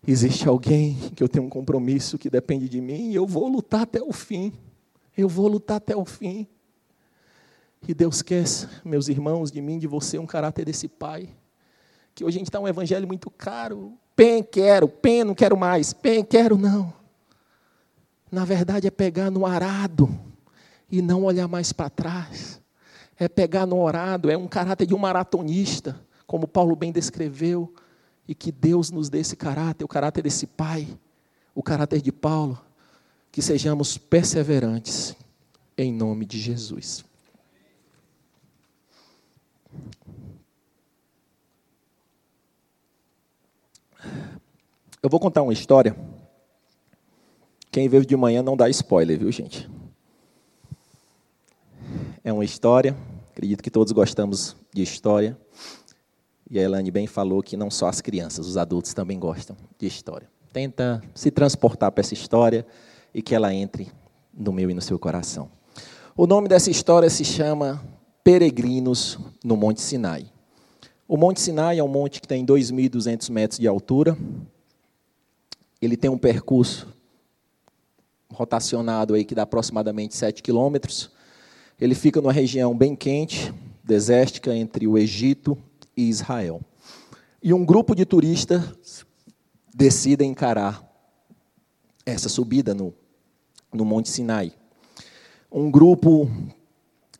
Existe 0.07 0.47
alguém 0.47 0.95
que 1.17 1.21
eu 1.21 1.27
tenho 1.27 1.45
um 1.45 1.49
compromisso 1.49 2.17
que 2.17 2.29
depende 2.29 2.69
de 2.69 2.79
mim 2.79 3.11
e 3.11 3.15
eu 3.15 3.27
vou 3.27 3.49
lutar 3.49 3.81
até 3.81 4.01
o 4.01 4.13
fim. 4.13 4.53
Eu 5.17 5.27
vou 5.27 5.49
lutar 5.49 5.77
até 5.77 5.97
o 5.97 6.05
fim. 6.05 6.47
E 7.85 7.93
Deus 7.93 8.21
quer, 8.21 8.45
meus 8.85 9.09
irmãos, 9.09 9.51
de 9.51 9.61
mim, 9.61 9.77
de 9.77 9.85
você, 9.85 10.17
um 10.17 10.25
caráter 10.25 10.63
desse 10.63 10.87
pai. 10.87 11.27
Que 12.15 12.23
hoje 12.23 12.37
a 12.37 12.39
gente 12.39 12.47
está 12.47 12.59
um 12.59 12.67
evangelho 12.67 13.05
muito 13.05 13.29
caro, 13.29 13.97
Pen, 14.15 14.43
quero, 14.43 14.88
pen, 14.88 15.24
não 15.24 15.34
quero 15.34 15.58
mais, 15.58 15.93
pen, 15.93 16.24
quero, 16.24 16.58
não. 16.58 16.93
Na 18.32 18.45
verdade 18.45 18.88
é 18.88 18.91
pegar 18.91 19.30
no 19.30 19.45
arado 19.45 20.10
e 20.89 21.02
não 21.02 21.24
olhar 21.24 21.47
mais 21.47 21.74
para 21.74 21.89
trás. 21.89 22.62
É 23.19 23.28
pegar 23.28 23.65
no 23.65 23.88
arado, 23.88 24.30
é 24.30 24.38
um 24.38 24.47
caráter 24.47 24.86
de 24.86 24.93
um 24.93 24.97
maratonista, 24.97 26.00
como 26.26 26.47
Paulo 26.47 26.76
bem 26.76 26.91
descreveu, 26.91 27.74
e 28.28 28.34
que 28.34 28.52
Deus 28.52 28.89
nos 28.89 29.10
dê 29.10 29.19
esse 29.19 29.36
caráter, 29.36 29.84
o 29.84 29.88
caráter 29.88 30.24
desse 30.24 30.47
pai, 30.47 30.88
o 31.54 31.62
caráter 31.62 32.02
de 32.02 32.12
Paulo, 32.12 32.60
que 33.32 33.41
sejamos 33.41 33.97
perseverantes, 33.97 35.15
em 35.78 35.93
nome 35.93 36.26
de 36.26 36.39
Jesus. 36.39 37.04
Eu 45.03 45.09
vou 45.09 45.19
contar 45.19 45.41
uma 45.41 45.51
história. 45.51 45.95
Quem 47.71 47.89
veio 47.89 48.05
de 48.05 48.15
manhã 48.15 48.43
não 48.43 48.55
dá 48.55 48.69
spoiler, 48.69 49.17
viu, 49.17 49.31
gente? 49.31 49.67
É 52.23 52.31
uma 52.31 52.45
história, 52.45 52.95
acredito 53.31 53.63
que 53.63 53.71
todos 53.71 53.91
gostamos 53.93 54.55
de 54.71 54.83
história. 54.83 55.35
E 56.47 56.59
a 56.59 56.61
Elane 56.61 56.91
bem 56.91 57.07
falou 57.07 57.41
que 57.41 57.57
não 57.57 57.71
só 57.71 57.87
as 57.87 57.99
crianças, 57.99 58.45
os 58.45 58.57
adultos 58.57 58.93
também 58.93 59.17
gostam 59.17 59.57
de 59.79 59.87
história. 59.87 60.29
Tenta 60.53 61.01
se 61.15 61.31
transportar 61.31 61.91
para 61.91 62.01
essa 62.01 62.13
história 62.13 62.63
e 63.11 63.23
que 63.23 63.33
ela 63.33 63.51
entre 63.51 63.91
no 64.31 64.53
meu 64.53 64.69
e 64.69 64.73
no 64.75 64.81
seu 64.83 64.99
coração. 64.99 65.49
O 66.15 66.27
nome 66.27 66.47
dessa 66.47 66.69
história 66.69 67.09
se 67.09 67.25
chama 67.25 67.83
Peregrinos 68.23 69.17
no 69.43 69.57
Monte 69.57 69.81
Sinai. 69.81 70.31
O 71.07 71.17
Monte 71.17 71.41
Sinai 71.41 71.79
é 71.79 71.83
um 71.83 71.87
monte 71.87 72.21
que 72.21 72.27
tem 72.27 72.45
2.200 72.45 73.31
metros 73.31 73.59
de 73.59 73.67
altura, 73.67 74.15
ele 75.82 75.98
tem 75.98 76.10
um 76.10 76.17
percurso 76.17 76.88
rotacionado 78.32 79.13
aí 79.13 79.26
que 79.26 79.36
dá 79.36 79.44
aproximadamente 79.44 80.15
7 80.15 80.41
quilômetros. 80.41 81.12
Ele 81.80 81.96
fica 81.96 82.22
numa 82.22 82.32
região 82.32 82.78
bem 82.78 82.96
quente, 82.96 83.54
desértica, 83.84 84.56
entre 84.56 84.88
o 84.88 84.98
Egito 84.98 85.58
e 85.98 86.08
Israel. 86.08 86.62
E 87.41 87.54
um 87.54 87.65
grupo 87.65 87.96
de 87.96 88.06
turistas 88.06 89.06
decide 89.74 90.24
encarar 90.24 90.88
essa 92.06 92.30
subida 92.30 92.74
no, 92.74 92.94
no 93.74 93.84
Monte 93.84 94.10
Sinai. 94.10 94.54
Um 95.52 95.72
grupo 95.72 96.30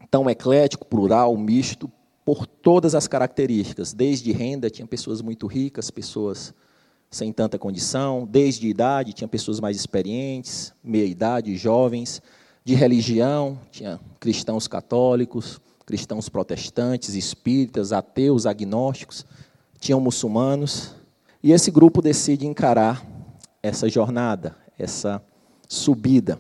tão 0.10 0.30
eclético, 0.30 0.86
plural, 0.86 1.36
misto, 1.36 1.92
por 2.24 2.46
todas 2.46 2.94
as 2.94 3.08
características. 3.08 3.94
Desde 3.94 4.32
renda, 4.32 4.70
tinha 4.70 4.88
pessoas 4.88 5.22
muito 5.22 5.48
ricas, 5.48 5.90
pessoas 5.90 6.54
sem 7.12 7.34
tanta 7.34 7.60
condição, 7.60 8.26
desde 8.26 8.70
idade, 8.70 9.12
tinha 9.12 9.28
pessoas 9.28 9.60
mais 9.60 9.76
experientes, 9.76 10.74
meia-idade, 10.82 11.58
jovens, 11.58 12.22
de 12.64 12.74
religião, 12.74 13.60
tinha 13.70 14.00
cristãos 14.18 14.66
católicos, 14.66 15.60
cristãos 15.86 16.30
protestantes, 16.30 17.14
espíritas, 17.14 17.92
ateus, 17.92 18.46
agnósticos, 18.46 19.26
tinham 19.78 20.00
muçulmanos, 20.00 20.96
e 21.44 21.52
esse 21.52 21.70
grupo 21.70 22.02
decide 22.02 22.48
encarar 22.48 23.06
essa 23.62 23.90
jornada, 23.90 24.56
essa 24.80 25.22
subida. 25.68 26.40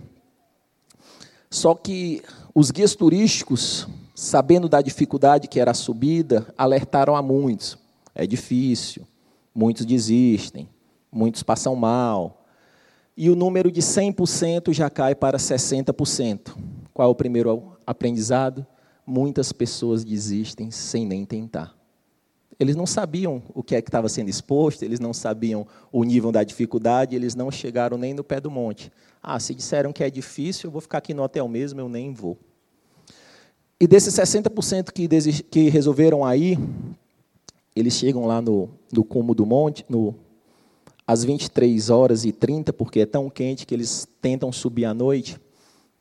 Só 1.50 1.76
que 1.76 2.22
os 2.56 2.72
guias 2.72 2.96
turísticos, 2.96 3.88
sabendo 4.16 4.70
da 4.70 4.82
dificuldade 4.82 5.50
que 5.50 5.60
era 5.60 5.72
a 5.72 5.74
subida, 5.74 6.48
alertaram 6.58 7.16
a 7.16 7.22
muitos. 7.22 7.78
É 8.16 8.26
difícil, 8.26 9.06
muitos 9.54 9.86
desistem, 9.86 10.70
muitos 11.12 11.44
passam 11.44 11.76
mal. 11.76 12.46
E 13.16 13.30
o 13.30 13.36
número 13.36 13.72
de 13.72 13.82
100% 13.82 14.74
já 14.74 14.90
cai 14.90 15.14
para 15.14 15.38
60%. 15.38 16.56
Qual 16.94 17.08
é 17.08 17.12
o 17.12 17.16
primeiro 17.16 17.78
aprendizado? 17.86 18.66
Muitas 19.06 19.52
pessoas 19.52 20.04
desistem 20.04 20.72
sem 20.72 21.06
nem 21.06 21.26
tentar. 21.26 21.76
Eles 22.60 22.76
não 22.76 22.86
sabiam 22.86 23.42
o 23.56 23.64
que 23.64 23.76
é 23.76 23.82
que 23.82 23.90
estava 23.90 24.08
sendo 24.08 24.30
exposto, 24.30 24.84
eles 24.84 25.00
não 25.00 25.14
sabiam 25.14 25.66
o 25.92 26.04
nível 26.04 26.32
da 26.32 26.44
dificuldade, 26.44 27.16
eles 27.16 27.34
não 27.34 27.50
chegaram 27.50 27.98
nem 27.98 28.14
no 28.14 28.24
pé 28.24 28.40
do 28.40 28.52
monte. 28.52 28.92
Ah, 29.22 29.40
se 29.40 29.56
disseram 29.56 29.92
que 29.92 30.04
é 30.04 30.12
difícil, 30.12 30.68
eu 30.68 30.72
vou 30.72 30.80
ficar 30.80 31.00
aqui 31.00 31.14
no 31.14 31.24
hotel 31.24 31.48
mesmo, 31.48 31.80
eu 31.80 31.90
nem 31.90 32.14
vou. 32.14 32.38
E 33.80 33.88
desses 33.88 34.14
60% 34.14 34.92
que, 34.92 35.08
que 35.44 35.70
resolveram 35.70 36.24
aí, 36.24 36.56
eles 37.76 37.94
chegam 37.94 38.26
lá 38.26 38.42
no, 38.42 38.70
no 38.92 39.04
cume 39.04 39.34
do 39.34 39.46
monte, 39.46 39.86
no, 39.88 40.14
às 41.08 41.24
23 41.24 41.90
horas 41.90 42.26
e 42.26 42.32
30, 42.32 42.74
porque 42.74 43.02
é 43.02 43.06
tão 43.06 43.30
quente 43.30 43.66
que 43.66 43.74
eles 43.74 44.08
tentam 44.22 44.52
subir 44.52 44.86
à 44.86 44.94
noite 44.94 45.40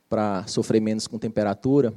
para 0.09 0.47
sofrer 0.47 0.81
menos 0.81 1.07
com 1.07 1.19
temperatura. 1.19 1.95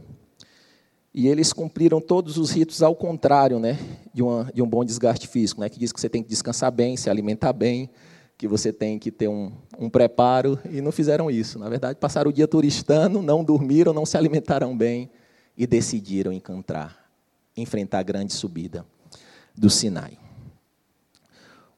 E 1.13 1.27
eles 1.27 1.53
cumpriram 1.53 1.99
todos 2.01 2.37
os 2.37 2.51
ritos 2.51 2.81
ao 2.81 2.95
contrário 2.95 3.59
né, 3.59 3.77
de, 4.13 4.23
uma, 4.23 4.51
de 4.53 4.61
um 4.61 4.67
bom 4.67 4.83
desgaste 4.83 5.27
físico, 5.27 5.61
né, 5.61 5.69
que 5.69 5.79
diz 5.79 5.91
que 5.91 5.99
você 5.99 6.09
tem 6.09 6.23
que 6.23 6.29
descansar 6.29 6.71
bem, 6.71 6.97
se 6.97 7.09
alimentar 7.09 7.53
bem, 7.53 7.89
que 8.37 8.47
você 8.47 8.73
tem 8.73 8.97
que 8.97 9.11
ter 9.11 9.27
um, 9.27 9.51
um 9.77 9.89
preparo, 9.89 10.57
e 10.69 10.81
não 10.81 10.91
fizeram 10.91 11.29
isso. 11.29 11.59
Na 11.59 11.69
verdade, 11.69 11.99
passaram 11.99 12.29
o 12.29 12.33
dia 12.33 12.47
turistando, 12.47 13.21
não 13.21 13.43
dormiram, 13.43 13.93
não 13.93 14.05
se 14.05 14.17
alimentaram 14.17 14.75
bem 14.75 15.09
e 15.55 15.67
decidiram 15.67 16.31
encontrar, 16.31 17.11
enfrentar 17.55 17.99
a 17.99 18.03
grande 18.03 18.33
subida 18.33 18.83
do 19.55 19.69
Sinai. 19.69 20.17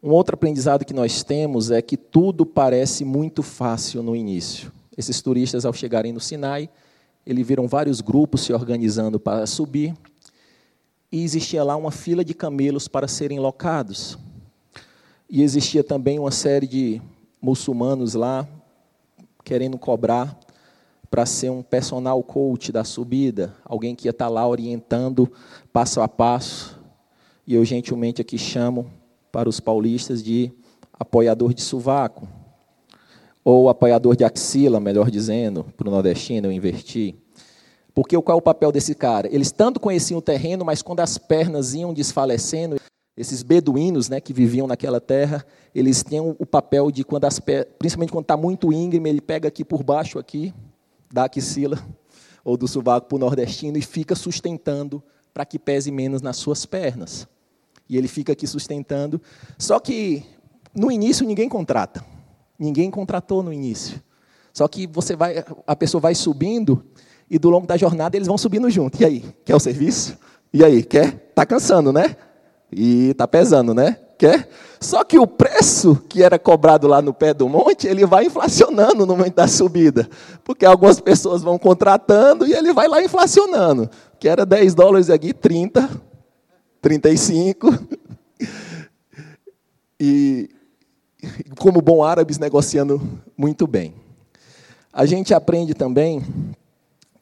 Um 0.02 0.12
outro 0.12 0.36
aprendizado 0.36 0.86
que 0.86 0.94
nós 0.94 1.24
temos 1.24 1.72
é 1.72 1.82
que 1.82 1.98
tudo 1.98 2.46
parece 2.46 3.04
muito 3.04 3.42
fácil 3.42 4.04
no 4.04 4.16
início. 4.16 4.72
Esses 4.96 5.22
turistas, 5.22 5.66
ao 5.66 5.74
chegarem 5.74 6.14
no 6.14 6.20
Sinai, 6.20 6.70
eles 7.26 7.46
viram 7.46 7.68
vários 7.68 8.02
grupos 8.02 8.42
se 8.42 8.54
organizando 8.54 9.20
para 9.20 9.48
subir, 9.48 9.96
e 11.12 11.24
existia 11.24 11.64
lá 11.64 11.76
uma 11.76 11.92
fila 11.92 12.24
de 12.24 12.34
camelos 12.34 12.88
para 12.88 13.08
serem 13.08 13.40
locados. 13.40 14.18
E 15.30 15.42
existia 15.42 15.84
também 15.84 16.20
uma 16.20 16.32
série 16.32 16.68
de 16.68 17.02
muçulmanos 17.42 18.14
lá 18.14 18.48
querendo 19.44 19.78
cobrar 19.78 20.38
para 21.10 21.26
ser 21.26 21.50
um 21.50 21.64
personal 21.64 22.22
coach 22.22 22.72
da 22.72 22.84
subida, 22.84 23.56
alguém 23.64 23.96
que 23.96 24.08
ia 24.08 24.12
estar 24.12 24.28
lá 24.28 24.48
orientando 24.48 25.32
passo 25.72 26.02
a 26.02 26.08
passo 26.08 26.85
e 27.48 27.54
eu 27.54 27.64
gentilmente 27.64 28.22
aqui 28.22 28.38
chamo 28.38 28.90
para 29.32 29.48
os 29.48 29.60
paulistas 29.60 30.24
de 30.24 30.52
apoiador 30.94 31.54
de 31.54 31.62
sovaco, 31.62 32.28
ou 33.44 33.70
apoiador 33.70 34.16
de 34.16 34.24
axila, 34.24 34.80
melhor 34.80 35.12
dizendo, 35.12 35.66
para 35.78 35.88
o 35.88 35.92
nordestino 35.92 36.48
eu 36.48 36.52
inverti. 36.52 37.16
Porque 37.94 38.20
qual 38.20 38.38
é 38.38 38.40
o 38.40 38.42
papel 38.42 38.72
desse 38.72 38.96
cara? 38.96 39.30
Eles 39.32 39.52
tanto 39.52 39.80
conheciam 39.80 40.18
o 40.18 40.22
terreno, 40.22 40.66
mas 40.66 40.82
quando 40.82 41.02
as 41.02 41.18
pernas 41.18 41.74
iam 41.74 41.94
desfalecendo, 41.94 42.78
esses 43.16 43.44
beduínos 43.44 44.10
né, 44.10 44.20
que 44.20 44.34
viviam 44.34 44.66
naquela 44.66 45.00
terra, 45.00 45.46
eles 45.74 46.04
tinham 46.04 46.36
o 46.40 46.46
papel 46.46 46.90
de, 46.90 47.04
quando 47.04 47.26
as 47.26 47.40
principalmente 47.78 48.12
quando 48.12 48.24
está 48.24 48.36
muito 48.36 48.74
íngreme, 48.74 49.10
ele 49.10 49.22
pega 49.22 49.48
aqui 49.48 49.64
por 49.64 49.84
baixo, 49.84 50.18
aqui, 50.18 50.54
da 51.14 51.26
axila, 51.26 51.80
ou 52.44 52.58
do 52.58 52.68
sovaco 52.68 53.08
para 53.08 53.16
o 53.16 53.20
nordestino, 53.20 53.78
e 53.78 53.82
fica 53.82 54.16
sustentando 54.16 55.04
para 55.34 55.46
que 55.46 55.60
pese 55.60 55.92
menos 55.92 56.22
nas 56.22 56.38
suas 56.38 56.66
pernas 56.66 57.28
e 57.90 57.98
ele 57.98 58.08
fica 58.08 58.34
aqui 58.34 58.48
sustentando. 58.48 59.22
Só 59.58 59.80
que 59.80 60.24
no 60.74 60.92
início 60.92 61.26
ninguém 61.26 61.48
contrata. 61.48 62.04
Ninguém 62.58 62.90
contratou 62.90 63.44
no 63.44 63.52
início. 63.52 64.02
Só 64.54 64.68
que 64.68 64.88
você 64.88 65.16
vai, 65.16 65.44
a 65.68 65.76
pessoa 65.76 66.00
vai 66.02 66.16
subindo 66.16 66.86
e 67.30 67.38
do 67.38 67.50
longo 67.50 67.68
da 67.68 67.76
jornada 67.76 68.16
eles 68.16 68.28
vão 68.28 68.38
subindo 68.38 68.70
junto. 68.70 69.02
E 69.02 69.06
aí, 69.06 69.26
quer 69.44 69.56
o 69.56 69.60
serviço? 69.60 70.18
E 70.54 70.64
aí, 70.64 70.84
quer? 70.84 71.32
Tá 71.36 71.46
cansando, 71.46 71.92
né? 71.92 72.16
E 72.72 73.14
tá 73.16 73.28
pesando, 73.28 73.74
né? 73.74 74.00
Quer? 74.18 74.48
Só 74.80 75.04
que 75.04 75.20
o 75.20 75.28
preço 75.28 76.02
que 76.08 76.24
era 76.24 76.40
cobrado 76.40 76.88
lá 76.88 77.02
no 77.02 77.14
pé 77.14 77.34
do 77.34 77.50
monte, 77.50 77.88
ele 77.88 78.06
vai 78.06 78.26
inflacionando 78.26 79.06
no 79.06 79.18
momento 79.18 79.36
da 79.36 79.48
subida. 79.48 80.08
Porque 80.44 80.66
algumas 80.66 81.02
pessoas 81.02 81.42
vão 81.42 81.58
contratando 81.58 82.48
e 82.48 82.54
ele 82.54 82.72
vai 82.72 82.88
lá 82.88 83.04
inflacionando. 83.04 83.90
Que 84.18 84.30
era 84.30 84.46
10 84.46 84.74
dólares 84.74 85.10
aqui, 85.10 85.34
30, 85.34 85.90
35. 86.86 87.68
E, 90.00 90.52
como 91.58 91.82
bom 91.82 92.04
árabes, 92.04 92.38
negociando 92.38 93.02
muito 93.36 93.66
bem. 93.66 93.96
A 94.94 95.04
gente 95.08 95.34
aprende 95.34 95.74
também 95.74 96.22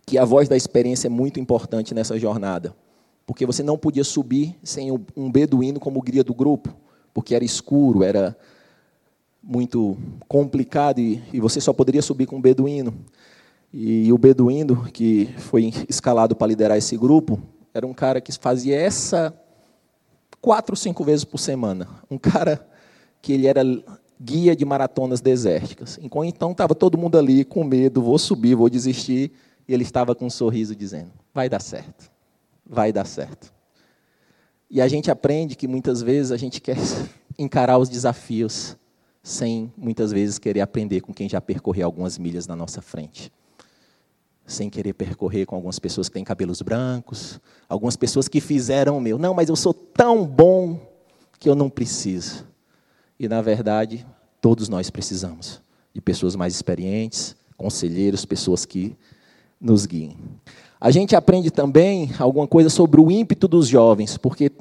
que 0.05 0.17
a 0.17 0.25
voz 0.25 0.49
da 0.49 0.57
experiência 0.57 1.07
é 1.07 1.09
muito 1.09 1.39
importante 1.39 1.93
nessa 1.93 2.19
jornada, 2.19 2.75
porque 3.25 3.45
você 3.45 3.63
não 3.63 3.77
podia 3.77 4.03
subir 4.03 4.53
sem 4.61 4.91
um 5.15 5.31
beduíno 5.31 5.79
como 5.79 6.01
guia 6.01 6.25
do 6.25 6.33
grupo, 6.33 6.75
porque 7.13 7.33
era 7.33 7.45
escuro, 7.45 8.03
era 8.03 8.35
muito 9.41 9.97
complicado 10.27 10.99
e, 10.99 11.23
e 11.31 11.39
você 11.39 11.61
só 11.61 11.71
poderia 11.71 12.01
subir 12.01 12.25
com 12.25 12.35
um 12.35 12.41
beduíno. 12.41 12.93
E 13.71 14.11
o 14.11 14.17
beduíno 14.17 14.83
que 14.91 15.29
foi 15.37 15.71
escalado 15.87 16.35
para 16.35 16.47
liderar 16.47 16.77
esse 16.77 16.97
grupo 16.97 17.39
era 17.73 17.87
um 17.87 17.93
cara 17.93 18.19
que 18.19 18.31
fazia 18.33 18.75
essa 18.75 19.33
quatro, 20.43 20.75
cinco 20.75 21.05
vezes 21.05 21.23
por 21.23 21.37
semana. 21.37 21.87
Um 22.11 22.17
cara 22.17 22.67
que 23.21 23.31
ele 23.31 23.47
era 23.47 23.63
guia 24.19 24.53
de 24.53 24.65
maratonas 24.65 25.21
desérticas. 25.21 25.97
Então 26.01 26.51
estava 26.51 26.75
todo 26.75 26.97
mundo 26.97 27.17
ali 27.17 27.45
com 27.45 27.63
medo, 27.63 28.01
vou 28.01 28.19
subir, 28.19 28.53
vou 28.53 28.69
desistir, 28.69 29.31
e 29.65 29.73
ele 29.73 29.83
estava 29.83 30.13
com 30.13 30.25
um 30.25 30.29
sorriso 30.29 30.75
dizendo: 30.75 31.11
vai 31.33 31.47
dar 31.47 31.61
certo, 31.61 32.11
vai 32.65 32.91
dar 32.91 33.05
certo. 33.05 33.53
E 34.69 34.81
a 34.81 34.87
gente 34.89 35.09
aprende 35.09 35.55
que 35.55 35.65
muitas 35.67 36.01
vezes 36.01 36.33
a 36.33 36.37
gente 36.37 36.59
quer 36.59 36.77
encarar 37.39 37.77
os 37.77 37.87
desafios 37.87 38.75
sem 39.23 39.71
muitas 39.77 40.11
vezes 40.11 40.37
querer 40.37 40.59
aprender 40.59 40.99
com 40.99 41.13
quem 41.13 41.29
já 41.29 41.39
percorreu 41.39 41.85
algumas 41.85 42.17
milhas 42.17 42.47
na 42.47 42.55
nossa 42.57 42.81
frente. 42.81 43.31
Sem 44.45 44.69
querer 44.69 44.93
percorrer 44.93 45.45
com 45.45 45.55
algumas 45.55 45.79
pessoas 45.79 46.07
que 46.07 46.13
têm 46.13 46.23
cabelos 46.23 46.61
brancos, 46.61 47.39
algumas 47.67 47.95
pessoas 47.95 48.27
que 48.27 48.41
fizeram 48.41 48.97
o 48.97 49.01
meu. 49.01 49.17
Não, 49.17 49.33
mas 49.33 49.49
eu 49.49 49.55
sou 49.55 49.73
tão 49.73 50.25
bom 50.25 50.79
que 51.39 51.49
eu 51.49 51.55
não 51.55 51.69
preciso. 51.69 52.45
E, 53.19 53.27
na 53.27 53.41
verdade, 53.41 54.05
todos 54.41 54.67
nós 54.67 54.89
precisamos 54.89 55.61
de 55.93 56.01
pessoas 56.01 56.35
mais 56.35 56.53
experientes, 56.53 57.35
conselheiros, 57.55 58.25
pessoas 58.25 58.65
que 58.65 58.95
nos 59.59 59.85
guiem. 59.85 60.17
A 60.79 60.91
gente 60.91 61.15
aprende 61.15 61.49
também 61.49 62.11
alguma 62.19 62.47
coisa 62.47 62.69
sobre 62.69 62.99
o 62.99 63.09
ímpeto 63.09 63.47
dos 63.47 63.67
jovens, 63.67 64.17
porque 64.17 64.51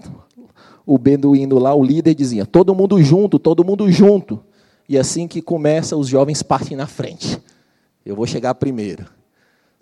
o 0.87 0.97
beduíno 0.99 1.59
lá, 1.59 1.75
o 1.75 1.85
líder, 1.85 2.15
dizia: 2.15 2.47
todo 2.47 2.75
mundo 2.75 3.03
junto, 3.03 3.39
todo 3.39 3.65
mundo 3.65 3.91
junto. 3.91 4.41
E 4.89 4.99
assim 4.99 5.27
que 5.27 5.43
começa, 5.43 5.97
os 5.97 6.07
jovens 6.07 6.43
partem 6.43 6.77
na 6.77 6.87
frente. 6.87 7.41
Eu 8.05 8.15
vou 8.15 8.27
chegar 8.27 8.55
primeiro. 8.55 9.07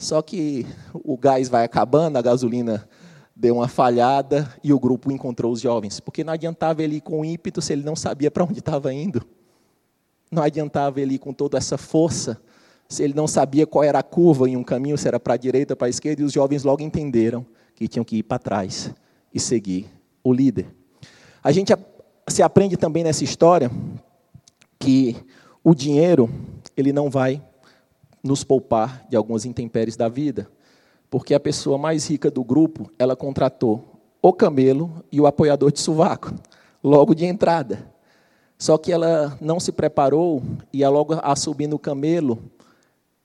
Só 0.01 0.23
que 0.23 0.67
o 0.95 1.15
gás 1.15 1.51
vai 1.51 1.63
acabando, 1.63 2.17
a 2.17 2.23
gasolina 2.23 2.89
deu 3.37 3.57
uma 3.57 3.69
falhada 3.69 4.51
e 4.65 4.73
o 4.73 4.81
grupo 4.81 5.13
encontrou 5.13 5.53
os 5.53 5.61
jovens. 5.61 6.01
Porque 6.01 6.25
não 6.25 6.33
adiantava 6.33 6.83
ele 6.83 6.97
ir 6.97 7.01
com 7.03 7.23
ímpeto 7.23 7.61
se 7.61 7.75
ele 7.75 7.83
não 7.83 7.95
sabia 7.95 8.31
para 8.31 8.43
onde 8.43 8.61
estava 8.61 8.95
indo. 8.95 9.23
Não 10.33 10.43
adiantava 10.43 11.03
ele 11.03 11.17
ir 11.17 11.19
com 11.19 11.35
toda 11.35 11.59
essa 11.59 11.77
força 11.77 12.41
se 12.89 13.03
ele 13.03 13.13
não 13.13 13.29
sabia 13.29 13.67
qual 13.67 13.85
era 13.85 13.99
a 13.99 14.03
curva 14.03 14.49
em 14.49 14.57
um 14.57 14.65
caminho, 14.65 14.97
se 14.97 15.07
era 15.07 15.21
para 15.21 15.35
a 15.35 15.37
direita, 15.37 15.77
para 15.77 15.87
a 15.87 15.91
esquerda, 15.91 16.23
e 16.23 16.25
os 16.25 16.33
jovens 16.33 16.65
logo 16.65 16.83
entenderam 16.83 17.45
que 17.75 17.87
tinham 17.87 18.05
que 18.05 18.17
ir 18.17 18.23
para 18.23 18.39
trás 18.39 18.93
e 19.35 19.39
seguir 19.39 19.87
o 20.25 20.33
líder. 20.33 20.75
A 21.45 21.53
gente 21.53 21.75
se 22.27 22.43
aprende 22.43 22.79
também 22.79 23.05
nessa 23.05 23.23
história 23.23 23.71
que 24.79 25.15
o 25.63 25.75
dinheiro 25.75 26.31
ele 26.75 26.91
não 26.91 27.11
vai 27.11 27.43
nos 28.23 28.45
poupar 28.45 29.07
de 29.09 29.17
algumas 29.17 29.45
intempéries 29.45 29.97
da 29.97 30.09
vida, 30.09 30.49
porque 31.09 31.35
a 31.35 31.41
pessoa 31.41 31.77
mais 31.77 32.09
rica 32.09 32.31
do 32.31 32.45
grupo, 32.45 32.91
ela 32.99 33.17
contratou 33.17 33.85
o 34.23 34.33
camelo 34.33 35.03
e 35.11 35.21
o 35.21 35.27
apoiador 35.27 35.73
de 35.73 35.81
sovaco, 35.81 36.33
logo 36.83 37.15
de 37.15 37.25
entrada. 37.25 37.91
Só 38.59 38.77
que 38.77 38.93
ela 38.93 39.37
não 39.41 39.59
se 39.59 39.73
preparou 39.73 40.43
e, 40.73 40.87
logo 40.87 41.15
a 41.23 41.35
subir 41.35 41.67
no 41.67 41.79
camelo, 41.79 42.39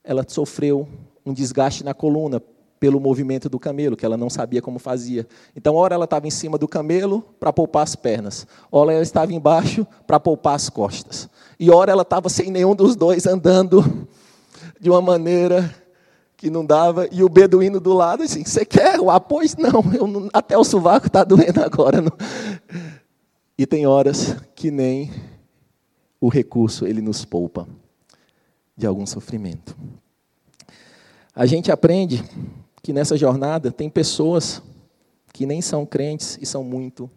ela 0.03 0.23
sofreu 0.27 0.87
um 1.25 1.33
desgaste 1.33 1.83
na 1.83 1.93
coluna 1.93 2.41
pelo 2.79 2.99
movimento 2.99 3.49
do 3.49 3.59
camelo, 3.59 3.97
que 3.97 4.05
ela 4.05 4.15
não 4.15 4.29
sabia 4.29 4.61
como 4.61 4.79
fazia. 4.79 5.27
Então, 5.55 5.75
ora 5.75 5.95
ela 5.95 6.05
estava 6.05 6.27
em 6.27 6.31
cima 6.31 6.57
do 6.57 6.67
camelo 6.67 7.21
para 7.39 7.51
poupar 7.51 7.83
as 7.83 7.95
pernas, 7.95 8.47
ora 8.71 8.93
ela 8.93 9.03
estava 9.03 9.33
embaixo 9.33 9.85
para 10.07 10.19
poupar 10.19 10.55
as 10.55 10.69
costas. 10.69 11.29
E 11.59 11.69
ora 11.69 11.91
ela 11.91 12.03
estava 12.03 12.29
sem 12.29 12.49
nenhum 12.49 12.75
dos 12.75 12.95
dois 12.95 13.25
andando 13.25 14.07
de 14.79 14.89
uma 14.89 15.01
maneira 15.01 15.73
que 16.37 16.49
não 16.49 16.65
dava, 16.65 17.07
e 17.11 17.23
o 17.23 17.29
beduíno 17.29 17.79
do 17.79 17.93
lado 17.93 18.23
assim, 18.23 18.43
você 18.43 18.65
quer 18.65 18.99
o 18.99 19.09
apoio? 19.09 19.49
Não, 19.57 20.07
não 20.07 20.29
até 20.33 20.57
o 20.57 20.63
sovaco 20.63 21.07
está 21.07 21.23
doendo 21.23 21.63
agora. 21.63 22.01
Não. 22.01 22.11
E 23.57 23.65
tem 23.65 23.87
horas 23.87 24.35
que 24.53 24.69
nem 24.69 25.11
o 26.19 26.27
recurso 26.27 26.85
ele 26.85 27.01
nos 27.01 27.23
poupa 27.23 27.67
de 28.75 28.85
algum 28.85 29.05
sofrimento. 29.05 29.75
A 31.33 31.45
gente 31.45 31.71
aprende 31.71 32.23
que 32.83 32.91
nessa 32.91 33.17
jornada 33.17 33.71
tem 33.71 33.89
pessoas 33.89 34.61
que 35.33 35.45
nem 35.45 35.61
são 35.61 35.85
crentes 35.85 36.37
e 36.41 36.45
são 36.45 36.63
muito 36.63 37.09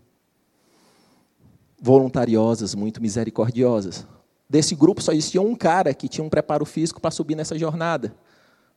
voluntariosas, 1.81 2.75
muito 2.75 3.01
misericordiosas. 3.01 4.07
Desse 4.49 4.75
grupo 4.75 5.03
só 5.03 5.13
existia 5.13 5.43
um 5.43 5.55
cara 5.55 5.93
que 5.93 6.09
tinha 6.09 6.25
um 6.25 6.29
preparo 6.31 6.65
físico 6.65 7.01
para 7.01 7.11
subir 7.11 7.35
nessa 7.35 7.59
jornada, 7.59 8.15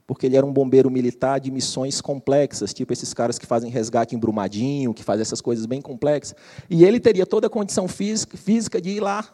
porque 0.06 0.26
ele 0.26 0.36
era 0.36 0.46
um 0.46 0.52
bombeiro 0.52 0.92
militar 0.92 1.40
de 1.40 1.50
missões 1.50 2.02
complexas, 2.02 2.74
tipo 2.74 2.92
esses 2.92 3.14
caras 3.14 3.40
que 3.40 3.46
fazem 3.46 3.72
resgate 3.72 4.14
em 4.14 4.20
Brumadinho, 4.20 4.94
que 4.94 5.02
fazem 5.02 5.22
essas 5.22 5.40
coisas 5.40 5.66
bem 5.66 5.82
complexas. 5.82 6.36
E 6.70 6.84
ele 6.84 7.00
teria 7.00 7.26
toda 7.26 7.48
a 7.48 7.50
condição 7.50 7.88
física, 7.88 8.82
de 8.82 8.90
ir 8.90 9.00
lá 9.00 9.26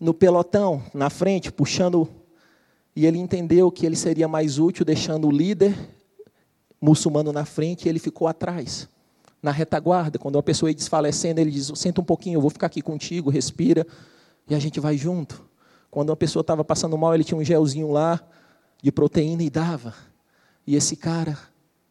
no 0.00 0.12
pelotão, 0.12 0.82
na 0.92 1.08
frente, 1.08 1.52
puxando. 1.52 2.08
E 2.96 3.06
ele 3.06 3.18
entendeu 3.18 3.70
que 3.70 3.86
ele 3.86 3.94
seria 3.94 4.26
mais 4.26 4.58
útil 4.58 4.84
deixando 4.84 5.28
o 5.28 5.30
líder 5.30 5.76
muçulmano 6.80 7.32
na 7.32 7.44
frente 7.44 7.86
e 7.86 7.88
ele 7.88 8.00
ficou 8.00 8.26
atrás, 8.26 8.88
na 9.40 9.52
retaguarda. 9.52 10.18
Quando 10.18 10.34
uma 10.34 10.42
pessoa 10.42 10.70
ia 10.70 10.74
desfalecendo, 10.74 11.40
ele 11.40 11.52
diz: 11.52 11.70
Senta 11.76 12.00
um 12.00 12.04
pouquinho, 12.04 12.38
eu 12.38 12.40
vou 12.40 12.50
ficar 12.50 12.66
aqui 12.66 12.82
contigo, 12.82 13.30
respira, 13.30 13.86
e 14.48 14.56
a 14.56 14.58
gente 14.58 14.80
vai 14.80 14.96
junto. 14.96 15.47
Quando 15.90 16.10
uma 16.10 16.16
pessoa 16.16 16.40
estava 16.42 16.64
passando 16.64 16.96
mal, 16.98 17.14
ele 17.14 17.24
tinha 17.24 17.38
um 17.38 17.44
gelzinho 17.44 17.90
lá 17.90 18.20
de 18.82 18.92
proteína 18.92 19.42
e 19.42 19.50
dava. 19.50 19.94
E 20.66 20.76
esse 20.76 20.96
cara 20.96 21.38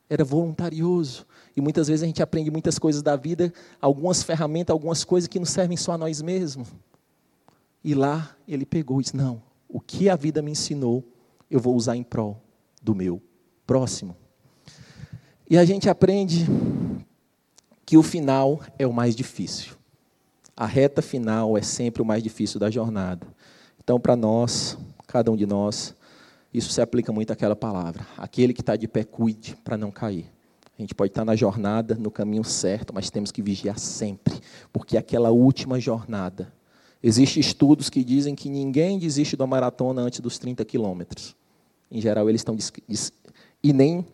era 0.09 0.23
voluntarioso. 0.23 1.25
E 1.55 1.61
muitas 1.61 1.87
vezes 1.87 2.03
a 2.03 2.05
gente 2.05 2.21
aprende 2.21 2.51
muitas 2.51 2.77
coisas 2.77 3.01
da 3.01 3.15
vida, 3.15 3.51
algumas 3.81 4.23
ferramentas, 4.23 4.71
algumas 4.71 5.03
coisas 5.03 5.27
que 5.27 5.39
não 5.39 5.45
servem 5.45 5.75
só 5.75 5.93
a 5.93 5.97
nós 5.97 6.21
mesmos. 6.21 6.67
E 7.83 7.95
lá 7.95 8.35
ele 8.47 8.65
pegou 8.65 8.99
e 8.99 9.03
disse: 9.03 9.17
Não, 9.17 9.41
o 9.67 9.79
que 9.79 10.09
a 10.09 10.15
vida 10.15 10.41
me 10.41 10.51
ensinou, 10.51 11.03
eu 11.49 11.59
vou 11.59 11.75
usar 11.75 11.95
em 11.95 12.03
prol 12.03 12.41
do 12.81 12.93
meu 12.93 13.21
próximo. 13.65 14.15
E 15.49 15.57
a 15.57 15.65
gente 15.65 15.89
aprende 15.89 16.45
que 17.85 17.97
o 17.97 18.03
final 18.03 18.59
é 18.77 18.85
o 18.85 18.93
mais 18.93 19.15
difícil. 19.15 19.75
A 20.55 20.65
reta 20.65 21.01
final 21.01 21.57
é 21.57 21.61
sempre 21.61 22.01
o 22.01 22.05
mais 22.05 22.21
difícil 22.21 22.59
da 22.59 22.69
jornada. 22.69 23.25
Então, 23.87 24.01
para 24.01 24.17
nós, 24.17 24.77
cada 25.07 25.31
um 25.31 25.37
de 25.37 25.45
nós, 25.45 25.95
isso 26.53 26.73
se 26.73 26.81
aplica 26.81 27.13
muito 27.13 27.31
àquela 27.31 27.55
palavra. 27.55 28.05
Aquele 28.17 28.51
que 28.51 28.59
está 28.59 28.75
de 28.75 28.85
pé, 28.85 29.05
cuide 29.05 29.55
para 29.63 29.77
não 29.77 29.91
cair. 29.91 30.29
A 30.77 30.81
gente 30.81 30.93
pode 30.93 31.11
estar 31.11 31.21
tá 31.21 31.25
na 31.25 31.37
jornada, 31.37 31.95
no 31.95 32.11
caminho 32.11 32.43
certo, 32.43 32.93
mas 32.93 33.09
temos 33.09 33.31
que 33.31 33.41
vigiar 33.41 33.79
sempre, 33.79 34.41
porque 34.73 34.97
aquela 34.97 35.31
última 35.31 35.79
jornada. 35.79 36.51
Existem 37.01 37.39
estudos 37.39 37.89
que 37.89 38.03
dizem 38.03 38.35
que 38.35 38.49
ninguém 38.49 38.99
desiste 38.99 39.37
da 39.37 39.47
maratona 39.47 40.01
antes 40.01 40.19
dos 40.19 40.37
30 40.37 40.65
quilômetros. 40.65 41.33
Em 41.89 42.01
geral, 42.01 42.27
eles 42.27 42.41
estão. 42.41 42.57
E 43.63 43.71
nem 43.71 44.05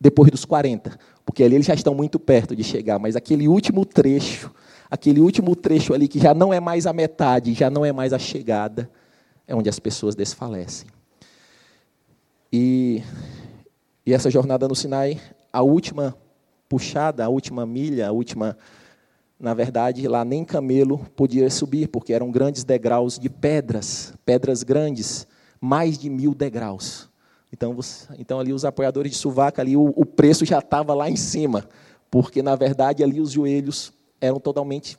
depois 0.00 0.30
dos 0.30 0.46
40, 0.46 0.98
porque 1.22 1.42
ali 1.42 1.56
eles 1.56 1.66
já 1.66 1.74
estão 1.74 1.94
muito 1.94 2.18
perto 2.18 2.56
de 2.56 2.64
chegar, 2.64 2.98
mas 2.98 3.14
aquele 3.14 3.46
último 3.46 3.84
trecho 3.84 4.50
aquele 4.90 5.20
último 5.20 5.54
trecho 5.54 5.94
ali 5.94 6.08
que 6.08 6.18
já 6.18 6.34
não 6.34 6.52
é 6.52 6.60
mais 6.60 6.86
a 6.86 6.92
metade, 6.92 7.54
já 7.54 7.70
não 7.70 7.84
é 7.84 7.92
mais 7.92 8.12
a 8.12 8.18
chegada, 8.18 8.90
é 9.46 9.54
onde 9.54 9.68
as 9.68 9.78
pessoas 9.78 10.14
desfalecem. 10.14 10.88
E, 12.52 13.02
e 14.04 14.12
essa 14.12 14.30
jornada 14.30 14.68
no 14.68 14.74
Sinai, 14.74 15.20
a 15.52 15.62
última 15.62 16.16
puxada, 16.68 17.24
a 17.24 17.28
última 17.28 17.66
milha, 17.66 18.08
a 18.08 18.12
última. 18.12 18.56
Na 19.38 19.52
verdade, 19.52 20.08
lá 20.08 20.24
nem 20.24 20.44
camelo 20.44 20.98
podia 21.14 21.50
subir, 21.50 21.88
porque 21.88 22.14
eram 22.14 22.30
grandes 22.30 22.64
degraus 22.64 23.18
de 23.18 23.28
pedras, 23.28 24.14
pedras 24.24 24.62
grandes, 24.62 25.26
mais 25.60 25.98
de 25.98 26.08
mil 26.08 26.34
degraus. 26.34 27.10
Então, 27.52 27.74
você, 27.74 28.06
então 28.18 28.40
ali 28.40 28.52
os 28.52 28.64
apoiadores 28.64 29.12
de 29.12 29.18
suvaca, 29.18 29.60
ali 29.60 29.76
o, 29.76 29.92
o 29.94 30.06
preço 30.06 30.44
já 30.44 30.58
estava 30.58 30.94
lá 30.94 31.10
em 31.10 31.16
cima, 31.16 31.68
porque 32.10 32.42
na 32.42 32.56
verdade 32.56 33.04
ali 33.04 33.20
os 33.20 33.32
joelhos 33.32 33.92
eram 34.20 34.40
totalmente. 34.40 34.98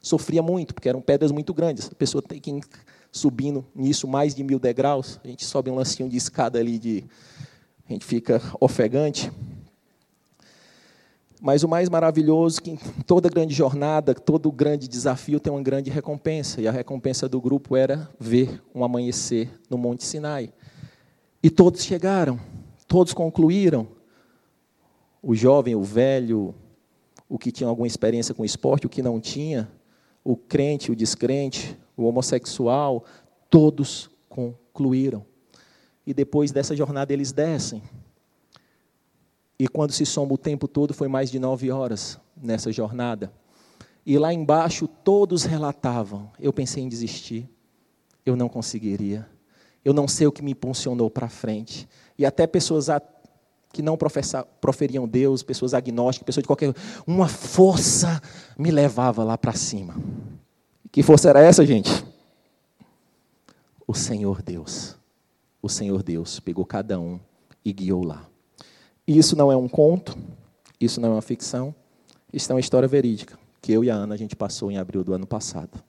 Sofria 0.00 0.42
muito, 0.42 0.74
porque 0.74 0.88
eram 0.88 1.00
pedras 1.00 1.32
muito 1.32 1.52
grandes. 1.52 1.90
A 1.90 1.94
pessoa 1.94 2.22
tem 2.22 2.40
que 2.40 2.50
ir 2.50 2.62
subindo 3.10 3.66
nisso 3.74 4.06
mais 4.06 4.34
de 4.34 4.42
mil 4.42 4.58
degraus. 4.58 5.20
A 5.24 5.28
gente 5.28 5.44
sobe 5.44 5.70
um 5.70 5.74
lancinho 5.74 6.08
de 6.08 6.16
escada 6.16 6.58
ali, 6.58 6.78
de, 6.78 7.04
a 7.88 7.92
gente 7.92 8.04
fica 8.04 8.40
ofegante. 8.60 9.30
Mas 11.40 11.62
o 11.62 11.68
mais 11.68 11.88
maravilhoso 11.88 12.58
é 12.60 12.62
que 12.62 12.78
toda 13.04 13.28
grande 13.28 13.54
jornada, 13.54 14.12
todo 14.12 14.50
grande 14.50 14.88
desafio 14.88 15.38
tem 15.38 15.52
uma 15.52 15.62
grande 15.62 15.88
recompensa. 15.88 16.60
E 16.60 16.66
a 16.66 16.72
recompensa 16.72 17.28
do 17.28 17.40
grupo 17.40 17.76
era 17.76 18.10
ver 18.18 18.60
um 18.74 18.82
amanhecer 18.82 19.48
no 19.70 19.78
Monte 19.78 20.04
Sinai. 20.04 20.52
E 21.40 21.48
todos 21.48 21.84
chegaram, 21.84 22.40
todos 22.88 23.14
concluíram. 23.14 23.86
O 25.22 25.34
jovem, 25.34 25.76
o 25.76 25.82
velho, 25.82 26.54
o 27.28 27.38
que 27.38 27.52
tinha 27.52 27.68
alguma 27.68 27.86
experiência 27.86 28.34
com 28.34 28.44
esporte, 28.44 28.86
o 28.86 28.88
que 28.88 29.02
não 29.02 29.20
tinha, 29.20 29.70
o 30.24 30.36
crente, 30.36 30.90
o 30.90 30.96
descrente, 30.96 31.78
o 31.96 32.04
homossexual, 32.04 33.04
todos 33.50 34.10
concluíram. 34.28 35.24
E 36.06 36.14
depois 36.14 36.50
dessa 36.50 36.74
jornada 36.74 37.12
eles 37.12 37.32
descem. 37.32 37.82
E 39.58 39.68
quando 39.68 39.92
se 39.92 40.06
soma 40.06 40.34
o 40.34 40.38
tempo 40.38 40.68
todo, 40.68 40.94
foi 40.94 41.08
mais 41.08 41.30
de 41.30 41.38
nove 41.38 41.70
horas 41.70 42.18
nessa 42.36 42.72
jornada. 42.72 43.32
E 44.06 44.16
lá 44.16 44.32
embaixo 44.32 44.86
todos 44.86 45.44
relatavam: 45.44 46.30
eu 46.40 46.52
pensei 46.52 46.82
em 46.82 46.88
desistir, 46.88 47.48
eu 48.24 48.36
não 48.36 48.48
conseguiria, 48.48 49.28
eu 49.84 49.92
não 49.92 50.08
sei 50.08 50.26
o 50.26 50.32
que 50.32 50.42
me 50.42 50.52
impulsionou 50.52 51.10
para 51.10 51.28
frente. 51.28 51.88
E 52.16 52.24
até 52.24 52.46
pessoas 52.46 52.88
que 53.72 53.82
não 53.82 53.96
proferiam 54.60 55.06
Deus, 55.06 55.42
pessoas 55.42 55.74
agnósticas, 55.74 56.26
pessoas 56.26 56.42
de 56.42 56.46
qualquer. 56.46 56.74
Uma 57.06 57.28
força 57.28 58.20
me 58.56 58.70
levava 58.70 59.22
lá 59.22 59.36
para 59.36 59.52
cima. 59.52 59.94
Que 60.90 61.02
força 61.02 61.28
era 61.28 61.40
essa, 61.40 61.64
gente? 61.64 61.90
O 63.86 63.94
Senhor 63.94 64.42
Deus. 64.42 64.96
O 65.60 65.68
Senhor 65.68 66.02
Deus 66.02 66.40
pegou 66.40 66.64
cada 66.64 66.98
um 66.98 67.20
e 67.64 67.72
guiou 67.72 68.04
lá. 68.04 68.26
Isso 69.06 69.36
não 69.36 69.50
é 69.50 69.56
um 69.56 69.68
conto, 69.68 70.16
isso 70.80 71.00
não 71.00 71.10
é 71.10 71.12
uma 71.12 71.22
ficção, 71.22 71.74
isso 72.32 72.50
é 72.50 72.54
uma 72.54 72.60
história 72.60 72.88
verídica 72.88 73.38
que 73.60 73.72
eu 73.72 73.84
e 73.84 73.90
a 73.90 73.94
Ana 73.94 74.14
a 74.14 74.16
gente 74.16 74.36
passou 74.36 74.70
em 74.70 74.78
abril 74.78 75.04
do 75.04 75.12
ano 75.12 75.26
passado. 75.26 75.82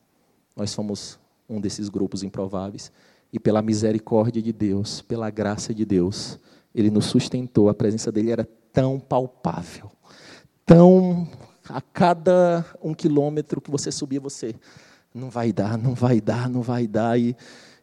Nós 0.56 0.74
fomos 0.74 1.20
um 1.48 1.62
desses 1.62 1.90
grupos 1.90 2.24
improváveis 2.24 2.92
e 3.32 3.40
pela 3.40 3.62
misericórdia 3.62 4.42
de 4.42 4.52
Deus, 4.52 5.02
pela 5.02 5.30
graça 5.30 5.74
de 5.74 5.86
Deus, 5.86 6.38
ele 6.74 6.90
nos 6.90 7.06
sustentou. 7.06 7.70
A 7.70 7.74
presença 7.74 8.12
dele 8.12 8.32
era 8.32 8.48
tão 8.72 9.00
palpável, 9.00 9.92
tão 10.66 11.28
a 11.68 11.82
cada 11.82 12.66
um 12.82 12.94
quilômetro 12.94 13.62
que 13.62 13.70
você 13.70 13.92
subia, 13.92 14.20
você 14.20 14.56
não 15.14 15.30
vai 15.30 15.52
dar, 15.52 15.78
não 15.78 15.94
vai 15.94 16.20
dar, 16.20 16.50
não 16.50 16.62
vai 16.62 16.88
dar 16.88 17.20
e, 17.20 17.36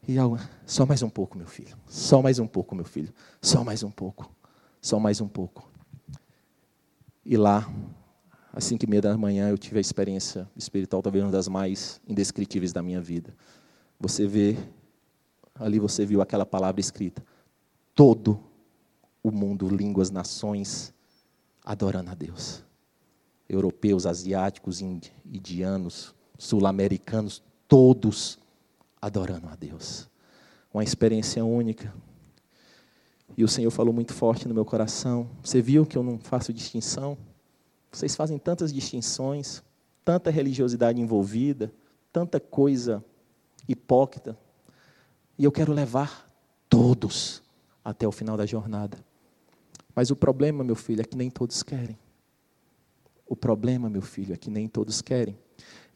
e 0.07 0.17
só 0.65 0.85
mais 0.85 1.03
um 1.03 1.09
pouco, 1.09 1.39
meu 1.39 1.47
filho, 1.47 1.77
só 1.87 2.21
mais 2.23 2.39
um 2.39 2.47
pouco, 2.47 2.75
meu 2.75 2.85
filho, 2.85 3.13
só 3.41 3.63
mais 3.63 3.83
um 3.83 3.91
pouco, 3.91 4.31
só 4.81 4.99
mais 4.99 5.21
um 5.21 5.29
pouco. 5.29 5.69
E 7.25 7.37
lá 7.37 7.69
às 8.53 8.65
cinco 8.65 8.85
e 8.85 8.89
meia 8.89 9.03
da 9.03 9.19
manhã 9.19 9.51
eu 9.51 9.59
tive 9.59 9.79
a 9.79 9.81
experiência 9.81 10.49
espiritual, 10.57 11.03
talvez 11.03 11.25
uma 11.25 11.31
das 11.31 11.49
mais 11.49 12.01
indescritíveis 12.09 12.73
da 12.73 12.83
minha 12.83 13.01
vida. 13.01 13.35
Você 14.01 14.27
vê, 14.27 14.57
ali 15.55 15.79
você 15.79 16.07
viu 16.07 16.21
aquela 16.23 16.47
palavra 16.47 16.81
escrita. 16.81 17.23
Todo 17.95 18.41
o 19.27 19.33
mundo, 19.33 19.69
línguas, 19.69 20.09
nações, 20.09 20.95
adorando 21.65 22.11
a 22.11 22.15
Deus. 22.15 22.63
Europeus, 23.49 24.07
asiáticos, 24.07 24.81
indianos, 24.81 26.15
sul-americanos, 26.39 27.43
todos 27.67 28.39
adorando 29.03 29.49
a 29.49 29.57
Deus. 29.57 30.09
Uma 30.73 30.85
experiência 30.85 31.45
única. 31.45 31.93
E 33.37 33.43
o 33.43 33.49
Senhor 33.49 33.73
falou 33.73 33.93
muito 33.93 34.15
forte 34.15 34.47
no 34.47 34.55
meu 34.55 34.65
coração. 34.65 35.29
Você 35.43 35.61
viu 35.61 35.85
que 35.85 35.99
eu 35.99 36.05
não 36.05 36.21
faço 36.21 36.53
distinção? 36.53 37.19
Vocês 37.91 38.15
fazem 38.15 38.39
tantas 38.39 38.73
distinções, 38.73 39.61
tanta 40.05 40.31
religiosidade 40.31 41.01
envolvida, 41.01 41.73
tanta 42.13 42.39
coisa 42.39 43.05
hipócrita. 43.67 44.39
E 45.37 45.43
eu 45.43 45.51
quero 45.51 45.73
levar 45.73 46.31
todos 46.69 47.43
até 47.85 48.07
o 48.07 48.13
final 48.13 48.37
da 48.37 48.47
jornada. 48.47 49.05
Mas 49.97 50.11
o 50.11 50.17
problema, 50.17 50.63
meu 50.63 50.77
filho, 50.77 51.01
é 51.01 51.05
que 51.05 51.17
nem 51.17 51.31
todos 51.31 51.63
querem. 51.63 51.99
O 53.27 53.35
problema, 53.35 53.89
meu 53.89 54.03
filho, 54.03 54.35
é 54.35 54.37
que 54.37 54.51
nem 54.51 54.69
todos 54.69 55.01
querem. 55.01 55.39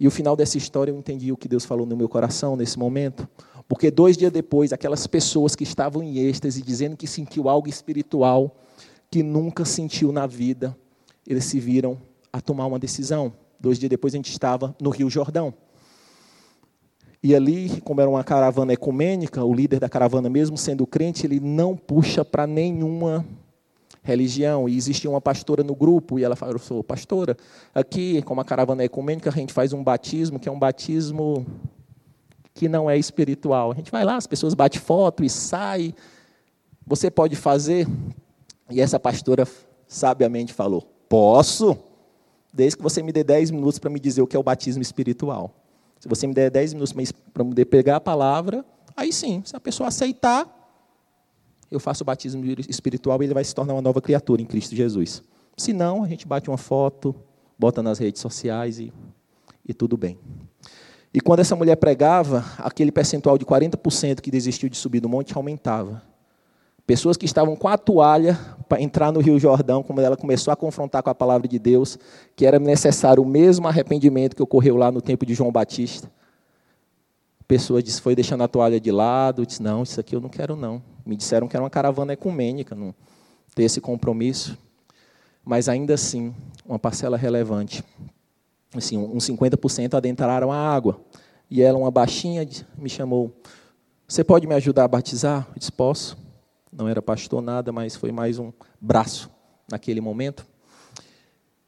E 0.01 0.09
o 0.09 0.11
final 0.11 0.34
dessa 0.34 0.57
história 0.57 0.90
eu 0.90 0.96
entendi 0.96 1.30
o 1.30 1.36
que 1.36 1.46
Deus 1.46 1.66
falou 1.66 1.84
no 1.84 1.94
meu 1.94 2.09
coração 2.09 2.57
nesse 2.57 2.78
momento. 2.78 3.28
Porque 3.68 3.90
dois 3.90 4.16
dias 4.16 4.32
depois, 4.32 4.72
aquelas 4.72 5.07
pessoas 5.07 5.55
que 5.55 5.62
estavam 5.62 6.03
em 6.03 6.18
êxtase, 6.18 6.62
dizendo 6.62 6.96
que 6.96 7.07
sentiu 7.07 7.46
algo 7.46 7.68
espiritual 7.68 8.57
que 9.11 9.22
nunca 9.22 9.66
sentiu 9.66 10.11
na 10.11 10.26
vida, 10.26 10.74
eles 11.26 11.44
se 11.44 11.61
viram 11.61 11.98
a 12.32 12.40
tomar 12.40 12.64
uma 12.64 12.78
decisão. 12.78 13.34
Dois 13.61 13.78
dias 13.78 13.90
depois 13.90 14.14
a 14.14 14.16
gente 14.16 14.30
estava 14.30 14.74
no 14.80 14.88
Rio 14.88 15.11
Jordão. 15.11 15.53
E 17.22 17.34
ali, 17.34 17.82
como 17.82 18.01
era 18.01 18.09
uma 18.09 18.24
caravana 18.24 18.72
ecumênica, 18.72 19.44
o 19.44 19.53
líder 19.53 19.78
da 19.78 19.90
caravana, 19.90 20.30
mesmo 20.30 20.57
sendo 20.57 20.86
crente, 20.86 21.26
ele 21.26 21.38
não 21.38 21.76
puxa 21.76 22.24
para 22.24 22.46
nenhuma 22.46 23.26
religião. 24.03 24.68
E 24.68 24.76
existia 24.76 25.09
uma 25.09 25.20
pastora 25.20 25.62
no 25.62 25.74
grupo, 25.74 26.18
e 26.18 26.24
ela 26.24 26.36
falou: 26.36 26.59
sou 26.59 26.82
pastora, 26.82 27.36
aqui, 27.74 28.22
como 28.22 28.40
a 28.40 28.44
caravana 28.44 28.82
é 28.82 28.86
ecumênica, 28.86 29.30
a 29.30 29.32
gente 29.32 29.53
faz 29.53 29.72
um 29.72 29.82
batismo, 29.82 30.38
que 30.38 30.48
é 30.48 30.53
um 30.53 30.59
batismo 30.59 31.46
que 32.55 32.68
não 32.68 32.90
é 32.90 32.98
espiritual. 32.98 33.72
A 33.72 33.74
gente 33.74 33.90
vai 33.90 34.05
lá, 34.05 34.16
as 34.16 34.26
pessoas 34.26 34.55
batem 34.55 34.80
foto 34.80 35.24
e 35.24 35.30
sai. 35.30 35.94
Você 36.86 37.11
pode 37.11 37.36
fazer? 37.36 37.86
E 38.70 38.80
essa 38.80 38.98
pastora 38.98 39.46
sabiamente 39.86 40.53
falou: 40.53 40.82
Posso, 41.09 41.76
desde 42.53 42.76
que 42.76 42.82
você 42.82 43.03
me 43.03 43.12
dê 43.12 43.24
10 43.24 43.51
minutos 43.51 43.78
para 43.78 43.90
me 43.90 44.01
dizer 44.01 44.22
o 44.22 44.26
que 44.26 44.36
é 44.36 44.38
o 44.38 44.42
batismo 44.42 44.82
espiritual. 44.82 45.55
Se 45.98 46.09
você 46.09 46.26
me 46.26 46.32
der 46.32 46.51
10 46.51 46.74
minutos 46.74 46.94
para 47.32 47.44
poder 47.44 47.66
pegar 47.66 47.96
a 47.96 48.01
palavra, 48.01 48.64
aí 48.96 49.12
sim, 49.12 49.42
se 49.44 49.55
a 49.55 49.61
pessoa 49.61 49.88
aceitar, 49.88 50.60
eu 51.71 51.79
faço 51.79 52.03
o 52.03 52.07
batismo 52.07 52.45
espiritual 52.68 53.23
e 53.23 53.27
ele 53.27 53.35
vai 53.35 53.45
se 53.45 53.55
tornar 53.55 53.75
uma 53.75 53.83
nova 53.83 54.01
criatura 54.01 54.43
em 54.43 54.47
Cristo 54.47 54.75
Jesus. 54.75 55.23
Se 55.57 55.73
não, 55.73 56.03
a 56.03 56.09
gente 56.09 56.27
bate 56.27 56.51
uma 56.51 56.59
foto, 56.59 57.14
bota 57.59 57.83
nas 57.83 57.99
redes 57.99 58.21
sociais 58.21 58.79
e, 58.79 58.93
e 59.66 59.73
tudo 59.73 59.97
bem. 59.97 60.18
E 61.12 61.21
quando 61.21 61.41
essa 61.41 61.57
mulher 61.57 61.77
pregava, 61.77 62.45
aquele 62.59 62.91
percentual 62.93 63.37
de 63.37 63.45
40% 63.45 64.21
que 64.21 64.31
desistiu 64.31 64.68
de 64.68 64.77
subir 64.77 65.01
do 65.01 65.09
monte 65.09 65.37
aumentava. 65.37 66.03
Pessoas 66.87 67.16
que 67.16 67.25
estavam 67.25 67.55
com 67.55 67.68
a 67.68 67.79
toalha 67.79 68.39
para 68.68 68.81
entrar 68.81 69.12
no 69.12 69.21
Rio 69.21 69.39
Jordão, 69.39 69.83
como 69.83 70.01
ela 70.01 70.16
começou 70.16 70.53
a 70.53 70.57
confrontar 70.57 71.03
com 71.03 71.11
a 71.11 71.14
palavra 71.14 71.47
de 71.47 71.59
Deus, 71.59 71.99
que 72.35 72.47
era 72.47 72.59
necessário 72.59 73.23
o 73.23 73.27
mesmo 73.27 73.68
arrependimento 73.68 74.35
que 74.35 74.43
ocorreu 74.43 74.77
lá 74.77 74.91
no 74.91 75.01
tempo 75.01 75.27
de 75.27 75.35
João 75.35 75.53
Batista. 75.53 76.11
Pessoa 77.51 77.82
disse, 77.82 78.01
foi 78.01 78.14
deixando 78.14 78.44
a 78.44 78.46
toalha 78.46 78.78
de 78.78 78.92
lado, 78.92 79.44
disse, 79.44 79.61
não, 79.61 79.82
isso 79.82 79.98
aqui 79.98 80.14
eu 80.14 80.20
não 80.20 80.28
quero 80.28 80.55
não. 80.55 80.80
Me 81.05 81.16
disseram 81.16 81.48
que 81.48 81.57
era 81.57 81.64
uma 81.64 81.68
caravana 81.68 82.12
ecumênica, 82.12 82.76
não 82.76 82.94
ter 83.57 83.64
esse 83.64 83.80
compromisso. 83.80 84.57
Mas 85.44 85.68
ainda 85.68 85.94
assim, 85.94 86.32
uma 86.64 86.78
parcela 86.78 87.16
relevante, 87.16 87.82
assim, 88.72 88.96
uns 88.96 89.28
50% 89.28 89.94
adentraram 89.94 90.53
a 90.53 90.57
água. 90.57 91.01
E 91.51 91.61
ela, 91.61 91.76
uma 91.76 91.90
baixinha, 91.90 92.48
me 92.78 92.88
chamou, 92.88 93.32
você 94.07 94.22
pode 94.22 94.46
me 94.46 94.55
ajudar 94.55 94.84
a 94.84 94.88
batizar? 94.88 95.48
Eu 95.48 95.59
disse, 95.59 95.72
posso 95.72 96.16
não 96.72 96.86
era 96.86 97.03
pastor 97.03 97.42
nada, 97.42 97.72
mas 97.72 97.96
foi 97.96 98.12
mais 98.12 98.38
um 98.38 98.53
braço 98.80 99.28
naquele 99.68 100.01
momento. 100.01 100.46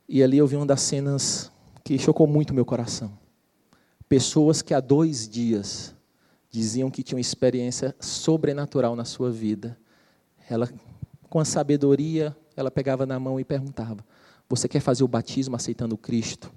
E 0.09 0.23
ali 0.23 0.39
eu 0.39 0.47
vi 0.47 0.55
uma 0.55 0.65
das 0.65 0.81
cenas 0.81 1.51
que 1.83 1.99
chocou 1.99 2.29
muito 2.29 2.55
meu 2.55 2.65
coração. 2.65 3.21
Pessoas 4.13 4.61
que 4.61 4.75
há 4.75 4.81
dois 4.81 5.27
dias 5.27 5.97
diziam 6.51 6.91
que 6.91 7.03
tinham 7.03 7.19
experiência 7.19 7.97
sobrenatural 7.99 8.95
na 8.95 9.07
sua 9.07 9.31
vida. 9.31 9.79
Ela, 10.51 10.69
com 11.31 11.41
a 11.41 11.47
sabedoria, 11.47 12.37
ela 12.55 12.71
pegava 12.71 13.07
na 13.07 13.19
mão 13.19 13.41
e 13.41 13.45
perguntava: 13.45 14.05
Você 14.51 14.69
quer 14.69 14.81
fazer 14.81 15.03
o 15.03 15.09
batismo 15.09 15.57
aceitando 15.57 15.97
Cristo 15.97 16.53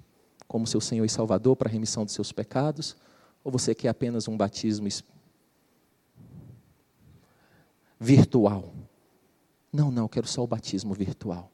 como 0.46 0.66
seu 0.66 0.82
Senhor 0.82 1.06
e 1.06 1.08
Salvador 1.08 1.56
para 1.56 1.70
a 1.70 1.72
remissão 1.72 2.04
dos 2.04 2.12
seus 2.12 2.30
pecados? 2.30 2.94
Ou 3.42 3.50
você 3.50 3.74
quer 3.74 3.88
apenas 3.88 4.28
um 4.28 4.36
batismo 4.36 4.86
virtual. 7.98 8.70
Não, 9.72 9.90
não, 9.90 10.08
quero 10.08 10.28
só 10.28 10.44
o 10.44 10.46
batismo 10.46 10.92
virtual. 10.92 11.50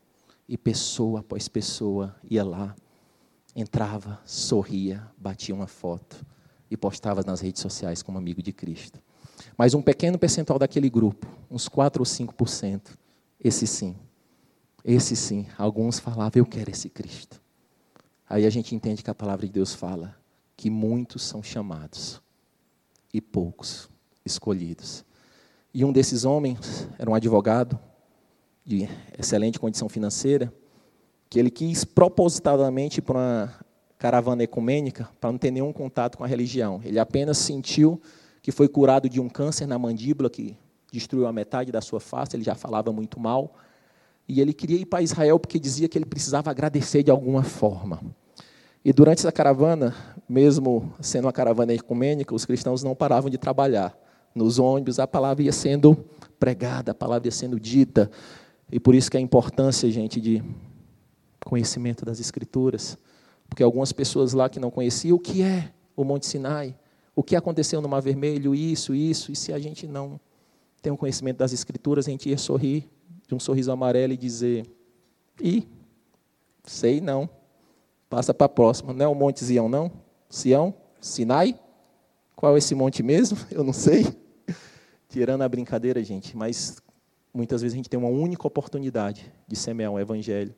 E 0.49 0.59
pessoa 0.59 1.21
após 1.21 1.47
pessoa 1.47 2.17
ia 2.29 2.43
lá, 2.43 2.75
entrava, 3.55 4.21
sorria, 4.25 5.07
batia 5.17 5.55
uma 5.55 5.67
foto 5.67 6.25
e 6.71 6.77
postava 6.77 7.23
nas 7.23 7.41
redes 7.41 7.61
sociais 7.61 8.03
como 8.03 8.19
amigo 8.19 8.43
de 8.43 8.53
Cristo. 8.53 9.01
Mas 9.57 9.75
um 9.75 9.83
pequeno 9.83 10.19
percentual 10.19 10.59
daquele 10.59 10.89
grupo, 10.89 11.27
uns 11.51 11.69
4 11.69 12.01
ou 12.01 12.07
5%, 12.07 12.97
esse 13.39 13.67
sim, 13.67 13.97
esse 14.85 15.15
sim, 15.15 15.47
alguns 15.59 15.99
falavam, 15.99 16.33
eu 16.35 16.47
quero 16.47 16.71
esse 16.71 16.89
Cristo. 16.89 17.41
Aí 18.29 18.47
a 18.47 18.51
gente 18.51 18.75
entende 18.75 19.03
que 19.03 19.11
a 19.11 19.15
palavra 19.15 19.47
de 19.47 19.53
Deus 19.53 19.75
fala 19.75 20.17
que 20.57 20.71
muitos 20.71 21.23
são 21.23 21.43
chamados 21.43 22.23
e 23.13 23.21
poucos 23.21 23.91
escolhidos. 24.25 25.05
E 25.75 25.85
um 25.85 25.93
desses 25.93 26.25
homens 26.25 26.89
era 26.99 27.11
um 27.11 27.15
advogado 27.15 27.79
de 28.65 28.89
excelente 29.19 29.59
condição 29.59 29.89
financeira, 29.89 30.53
que 31.33 31.39
ele 31.39 31.51
quis 31.51 31.83
propositadamente 31.83 33.01
para 33.01 33.17
uma 33.17 33.55
caravana 33.97 34.43
ecumênica 34.43 35.09
para 35.19 35.33
não 35.33 35.39
ter 35.39 35.51
nenhum 35.51 35.73
contato 35.73 36.19
com 36.19 36.25
a 36.25 36.27
religião. 36.27 36.79
Ele 36.85 36.99
apenas 36.99 37.39
sentiu 37.39 37.99
que 38.43 38.53
foi 38.53 38.69
curado 38.69 39.09
de 39.09 39.19
um 39.19 39.31
câncer 39.31 39.65
na 39.65 39.79
mandíbula 39.79 40.29
que 40.29 40.55
destruiu 40.93 41.27
a 41.27 41.33
metade 41.33 41.73
da 41.73 41.81
sua 41.81 42.01
face, 42.01 42.37
ele 42.37 42.45
já 42.45 42.55
falava 42.55 42.93
muito 42.93 43.19
mal. 43.19 43.55
E 44.29 44.43
ele 44.43 44.53
queria 44.53 44.77
ir 44.77 44.85
para 44.85 45.01
Israel 45.01 45.39
porque 45.39 45.59
dizia 45.59 45.89
que 45.89 45.97
ele 45.97 46.05
precisava 46.05 46.51
agradecer 46.51 47.03
de 47.03 47.11
alguma 47.11 47.43
forma. 47.43 48.03
E 48.85 48.93
durante 48.93 49.21
essa 49.21 49.33
caravana, 49.33 49.97
mesmo 50.29 50.93
sendo 51.01 51.25
uma 51.25 51.33
caravana 51.33 51.73
ecumênica, 51.73 52.35
os 52.35 52.45
cristãos 52.45 52.83
não 52.83 52.95
paravam 52.95 53.31
de 53.31 53.39
trabalhar 53.39 53.97
nos 54.35 54.59
ônibus, 54.59 54.99
a 54.99 55.07
palavra 55.07 55.43
ia 55.43 55.53
sendo 55.53 55.97
pregada, 56.39 56.93
a 56.93 56.95
palavra 56.95 57.27
ia 57.27 57.33
sendo 57.33 57.59
dita. 57.59 58.11
E 58.71 58.79
por 58.79 58.95
isso 58.95 59.11
que 59.11 59.17
a 59.17 59.21
importância, 59.21 59.91
gente, 59.91 60.21
de 60.21 60.43
conhecimento 61.45 62.05
das 62.05 62.21
Escrituras. 62.21 62.99
Porque 63.49 63.63
algumas 63.63 63.93
pessoas 63.93 64.33
lá 64.33 64.49
que 64.49 64.59
não 64.59 64.71
conheciam 64.71 65.17
o 65.17 65.21
que 65.21 65.43
é 65.43 65.73
o 65.97 66.05
Monte 66.05 66.27
Sinai, 66.27 66.75
o 67.15 67.23
que 67.23 67.37
aconteceu 67.37 67.81
no 67.81 67.89
Mar 67.89 68.01
Vermelho, 68.01 68.55
isso, 68.55 68.95
isso, 68.95 69.31
e 69.31 69.37
se 69.37 69.53
a 69.53 69.59
gente 69.59 69.87
não 69.87 70.19
tem 70.81 70.93
um 70.93 70.97
conhecimento 70.97 71.39
das 71.39 71.53
Escrituras, 71.53 72.09
a 72.09 72.11
gente 72.11 72.29
ia 72.29 72.39
sorrir 72.39 72.89
de 73.29 73.35
um 73.35 73.41
sorriso 73.41 73.71
amarelo 73.71 74.13
e 74.13 74.17
dizer: 74.17 74.67
Ih, 75.41 75.69
sei 76.65 77.01
não, 77.01 77.29
passa 78.09 78.33
para 78.33 78.47
a 78.47 78.49
próxima. 78.49 78.93
Não 78.93 79.05
é 79.05 79.09
o 79.09 79.15
Monte 79.15 79.45
Sião, 79.45 79.69
não? 79.69 79.93
Sião? 80.29 80.75
Sinai? 81.01 81.59
Qual 82.35 82.55
é 82.55 82.59
esse 82.59 82.75
monte 82.75 83.03
mesmo? 83.03 83.39
Eu 83.51 83.63
não 83.63 83.73
sei. 83.73 84.07
Tirando 85.09 85.43
a 85.43 85.49
brincadeira, 85.49 86.03
gente, 86.03 86.37
mas 86.37 86.77
muitas 87.33 87.63
vezes 87.63 87.75
a 87.75 87.77
gente 87.77 87.89
tem 87.89 87.99
uma 87.99 88.09
única 88.09 88.47
oportunidade 88.47 89.33
de 89.47 89.55
semear 89.57 89.91
um 89.93 89.99
evangelho. 89.99 90.55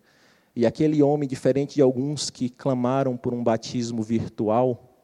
E 0.57 0.65
aquele 0.65 1.03
homem, 1.03 1.29
diferente 1.29 1.75
de 1.75 1.83
alguns 1.83 2.31
que 2.31 2.49
clamaram 2.49 3.17
por 3.17 3.35
um 3.35 3.43
batismo 3.43 4.03
virtual, 4.03 4.95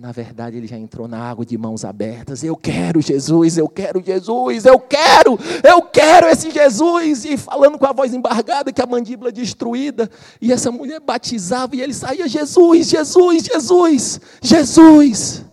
na 0.00 0.12
verdade, 0.12 0.56
ele 0.56 0.66
já 0.66 0.78
entrou 0.78 1.06
na 1.06 1.18
água 1.18 1.44
de 1.44 1.58
mãos 1.58 1.84
abertas. 1.84 2.42
Eu 2.42 2.56
quero 2.56 3.02
Jesus, 3.02 3.58
eu 3.58 3.68
quero 3.68 4.02
Jesus, 4.02 4.64
eu 4.64 4.80
quero, 4.80 5.38
eu 5.62 5.82
quero 5.82 6.26
esse 6.26 6.50
Jesus. 6.50 7.26
E 7.26 7.36
falando 7.36 7.78
com 7.78 7.84
a 7.84 7.92
voz 7.92 8.14
embargada, 8.14 8.72
que 8.72 8.80
a 8.80 8.86
mandíbula 8.86 9.30
destruída. 9.30 10.10
E 10.40 10.50
essa 10.50 10.72
mulher 10.72 11.00
batizava 11.00 11.76
e 11.76 11.82
ele 11.82 11.92
saía: 11.92 12.26
Jesus, 12.26 12.88
Jesus, 12.88 13.44
Jesus, 13.44 14.20
Jesus, 14.40 15.44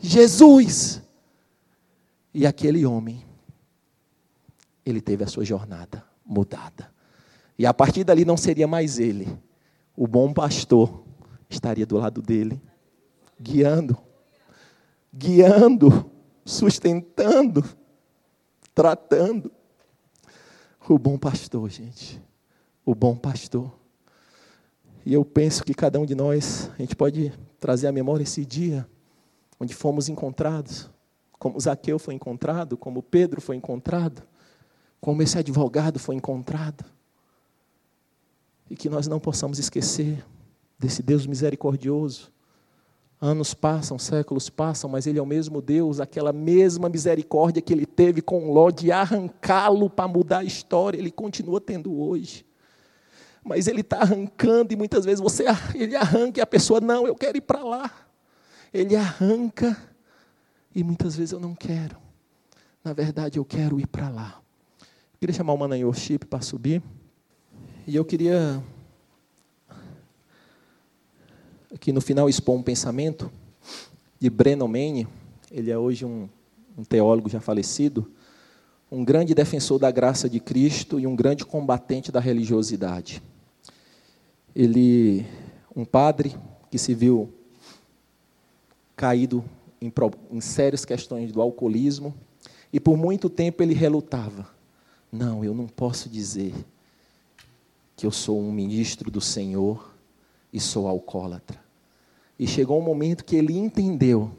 Jesus. 0.00 1.02
E 2.34 2.44
aquele 2.48 2.84
homem, 2.84 3.24
ele 4.84 5.00
teve 5.00 5.22
a 5.22 5.28
sua 5.28 5.44
jornada 5.44 6.02
mudada. 6.26 6.97
E 7.58 7.66
a 7.66 7.74
partir 7.74 8.04
dali 8.04 8.24
não 8.24 8.36
seria 8.36 8.66
mais 8.66 8.98
ele, 8.98 9.28
o 9.96 10.06
bom 10.06 10.32
pastor 10.32 11.02
estaria 11.50 11.84
do 11.84 11.96
lado 11.96 12.22
dele 12.22 12.60
guiando, 13.40 13.96
guiando, 15.12 16.10
sustentando, 16.44 17.64
tratando. 18.74 19.50
O 20.88 20.98
bom 20.98 21.18
pastor, 21.18 21.68
gente. 21.68 22.22
O 22.84 22.94
bom 22.94 23.16
pastor. 23.16 23.70
E 25.04 25.12
eu 25.12 25.24
penso 25.24 25.64
que 25.64 25.74
cada 25.74 26.00
um 26.00 26.06
de 26.06 26.14
nós, 26.14 26.70
a 26.78 26.82
gente 26.82 26.96
pode 26.96 27.32
trazer 27.58 27.86
à 27.86 27.92
memória 27.92 28.22
esse 28.22 28.44
dia 28.44 28.88
onde 29.60 29.74
fomos 29.74 30.08
encontrados, 30.08 30.88
como 31.38 31.58
Zaqueu 31.58 31.98
foi 31.98 32.14
encontrado, 32.14 32.76
como 32.76 33.02
Pedro 33.02 33.40
foi 33.40 33.56
encontrado, 33.56 34.22
como 35.00 35.22
esse 35.22 35.38
advogado 35.38 35.98
foi 35.98 36.14
encontrado. 36.14 36.84
E 38.70 38.76
que 38.76 38.88
nós 38.88 39.06
não 39.06 39.18
possamos 39.18 39.58
esquecer 39.58 40.24
desse 40.78 41.02
Deus 41.02 41.26
misericordioso 41.26 42.32
Anos 43.20 43.52
passam, 43.52 43.98
séculos 43.98 44.48
passam, 44.48 44.88
mas 44.88 45.04
Ele 45.04 45.18
é 45.18 45.22
o 45.22 45.26
mesmo 45.26 45.60
Deus, 45.60 45.98
aquela 45.98 46.32
mesma 46.32 46.88
misericórdia 46.88 47.60
que 47.60 47.72
Ele 47.72 47.84
teve 47.84 48.22
com 48.22 48.52
Ló 48.52 48.70
de 48.70 48.92
arrancá-lo 48.92 49.90
para 49.90 50.06
mudar 50.06 50.38
a 50.38 50.44
história, 50.44 50.96
Ele 50.98 51.10
continua 51.10 51.60
tendo 51.60 52.00
hoje. 52.00 52.46
Mas 53.42 53.66
Ele 53.66 53.80
está 53.80 54.02
arrancando 54.02 54.72
e 54.72 54.76
muitas 54.76 55.04
vezes 55.04 55.20
você 55.20 55.46
Ele 55.74 55.96
arranca 55.96 56.38
e 56.38 56.42
a 56.42 56.46
pessoa, 56.46 56.80
não, 56.80 57.08
eu 57.08 57.14
quero 57.16 57.36
ir 57.36 57.40
para 57.40 57.64
lá. 57.64 57.90
Ele 58.72 58.94
arranca 58.94 59.76
e 60.72 60.84
muitas 60.84 61.16
vezes 61.16 61.32
eu 61.32 61.40
não 61.40 61.56
quero. 61.56 61.96
Na 62.84 62.92
verdade, 62.92 63.36
eu 63.36 63.44
quero 63.44 63.80
ir 63.80 63.88
para 63.88 64.08
lá. 64.08 64.40
Eu 64.80 65.18
queria 65.18 65.34
chamar 65.34 65.54
o 65.54 65.58
Manan 65.58 65.84
Worship 65.84 66.18
para 66.18 66.40
subir. 66.40 66.80
E 67.88 67.96
eu 67.96 68.04
queria 68.04 68.62
aqui 71.74 71.90
no 71.90 72.02
final 72.02 72.28
expor 72.28 72.54
um 72.54 72.62
pensamento 72.62 73.32
de 74.20 74.28
Brennan 74.28 74.68
Manning, 74.68 75.06
ele 75.50 75.70
é 75.70 75.78
hoje 75.78 76.04
um, 76.04 76.28
um 76.76 76.84
teólogo 76.84 77.30
já 77.30 77.40
falecido, 77.40 78.12
um 78.92 79.02
grande 79.02 79.34
defensor 79.34 79.78
da 79.78 79.90
graça 79.90 80.28
de 80.28 80.38
Cristo 80.38 81.00
e 81.00 81.06
um 81.06 81.16
grande 81.16 81.46
combatente 81.46 82.12
da 82.12 82.20
religiosidade. 82.20 83.22
Ele, 84.54 85.24
um 85.74 85.86
padre 85.86 86.36
que 86.70 86.76
se 86.76 86.92
viu 86.92 87.32
caído 88.96 89.42
em, 89.80 89.90
em 90.30 90.40
sérias 90.42 90.84
questões 90.84 91.32
do 91.32 91.40
alcoolismo, 91.40 92.14
e 92.70 92.78
por 92.78 92.98
muito 92.98 93.30
tempo 93.30 93.62
ele 93.62 93.72
relutava. 93.72 94.46
Não, 95.10 95.42
eu 95.42 95.54
não 95.54 95.66
posso 95.66 96.10
dizer 96.10 96.52
que 97.98 98.06
eu 98.06 98.12
sou 98.12 98.40
um 98.40 98.52
ministro 98.52 99.10
do 99.10 99.20
Senhor 99.20 99.92
e 100.52 100.60
sou 100.60 100.86
alcoólatra. 100.86 101.60
E 102.38 102.46
chegou 102.46 102.78
um 102.78 102.84
momento 102.84 103.24
que 103.24 103.34
ele 103.34 103.58
entendeu 103.58 104.30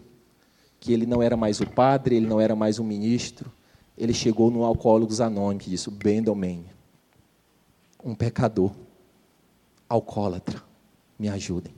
que 0.80 0.94
ele 0.94 1.06
não 1.06 1.22
era 1.22 1.36
mais 1.36 1.60
o 1.60 1.70
padre, 1.70 2.16
ele 2.16 2.26
não 2.26 2.40
era 2.40 2.56
mais 2.56 2.80
um 2.80 2.86
ministro, 2.86 3.52
ele 3.98 4.14
chegou 4.14 4.50
no 4.50 4.64
Alcoólicos 4.64 5.20
Anônimos 5.20 5.68
e 5.68 5.72
disse: 5.72 5.92
Bendelman, 5.92 6.64
um 8.02 8.16
pecador, 8.16 8.72
alcoólatra, 9.90 10.64
me 11.20 11.28
ajudem. 11.28 11.76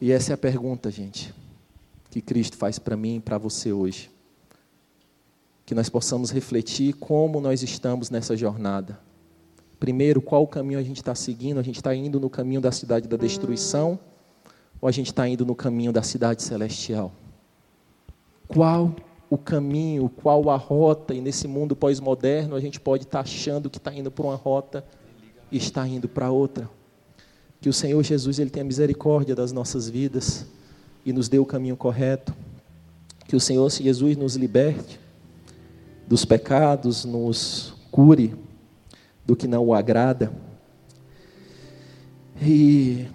E 0.00 0.10
essa 0.10 0.32
é 0.32 0.34
a 0.34 0.38
pergunta, 0.38 0.90
gente, 0.90 1.34
que 2.10 2.22
Cristo 2.22 2.56
faz 2.56 2.78
para 2.78 2.96
mim 2.96 3.16
e 3.16 3.20
para 3.20 3.36
você 3.36 3.74
hoje. 3.74 4.10
Que 5.66 5.74
nós 5.74 5.90
possamos 5.90 6.30
refletir 6.30 6.94
como 6.94 7.42
nós 7.42 7.62
estamos 7.62 8.08
nessa 8.08 8.34
jornada 8.34 8.98
Primeiro, 9.82 10.22
qual 10.22 10.44
o 10.44 10.46
caminho 10.46 10.78
a 10.78 10.82
gente 10.84 10.98
está 10.98 11.12
seguindo? 11.12 11.58
A 11.58 11.62
gente 11.64 11.74
está 11.74 11.92
indo 11.92 12.20
no 12.20 12.30
caminho 12.30 12.60
da 12.60 12.70
cidade 12.70 13.08
da 13.08 13.16
destruição 13.16 13.98
ou 14.80 14.88
a 14.88 14.92
gente 14.92 15.08
está 15.08 15.26
indo 15.26 15.44
no 15.44 15.56
caminho 15.56 15.92
da 15.92 16.04
cidade 16.04 16.40
celestial? 16.40 17.10
Qual 18.46 18.94
o 19.28 19.36
caminho, 19.36 20.08
qual 20.08 20.48
a 20.50 20.56
rota? 20.56 21.12
E 21.12 21.20
nesse 21.20 21.48
mundo 21.48 21.74
pós-moderno 21.74 22.54
a 22.54 22.60
gente 22.60 22.78
pode 22.78 23.02
estar 23.02 23.24
tá 23.24 23.28
achando 23.28 23.68
que 23.68 23.78
está 23.78 23.92
indo 23.92 24.08
para 24.08 24.24
uma 24.24 24.36
rota 24.36 24.84
e 25.50 25.56
está 25.56 25.84
indo 25.84 26.08
para 26.08 26.30
outra. 26.30 26.70
Que 27.60 27.68
o 27.68 27.72
Senhor 27.72 28.00
Jesus 28.04 28.38
ele 28.38 28.50
tenha 28.50 28.64
misericórdia 28.64 29.34
das 29.34 29.50
nossas 29.50 29.88
vidas 29.88 30.46
e 31.04 31.12
nos 31.12 31.28
dê 31.28 31.40
o 31.40 31.44
caminho 31.44 31.76
correto. 31.76 32.32
Que 33.26 33.34
o 33.34 33.40
Senhor 33.40 33.68
Jesus 33.68 34.16
nos 34.16 34.36
liberte 34.36 35.00
dos 36.06 36.24
pecados, 36.24 37.04
nos 37.04 37.74
cure 37.90 38.32
do 39.24 39.36
que 39.36 39.46
não 39.46 39.64
o 39.66 39.74
agrada. 39.74 40.32
E 42.40 43.06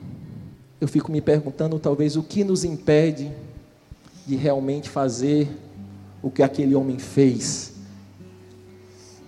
eu 0.79 0.87
fico 0.87 1.11
me 1.11 1.21
perguntando, 1.21 1.79
talvez, 1.79 2.15
o 2.15 2.23
que 2.23 2.43
nos 2.43 2.63
impede 2.63 3.31
de 4.25 4.35
realmente 4.35 4.89
fazer 4.89 5.49
o 6.21 6.29
que 6.29 6.43
aquele 6.43 6.75
homem 6.75 6.97
fez. 6.99 7.73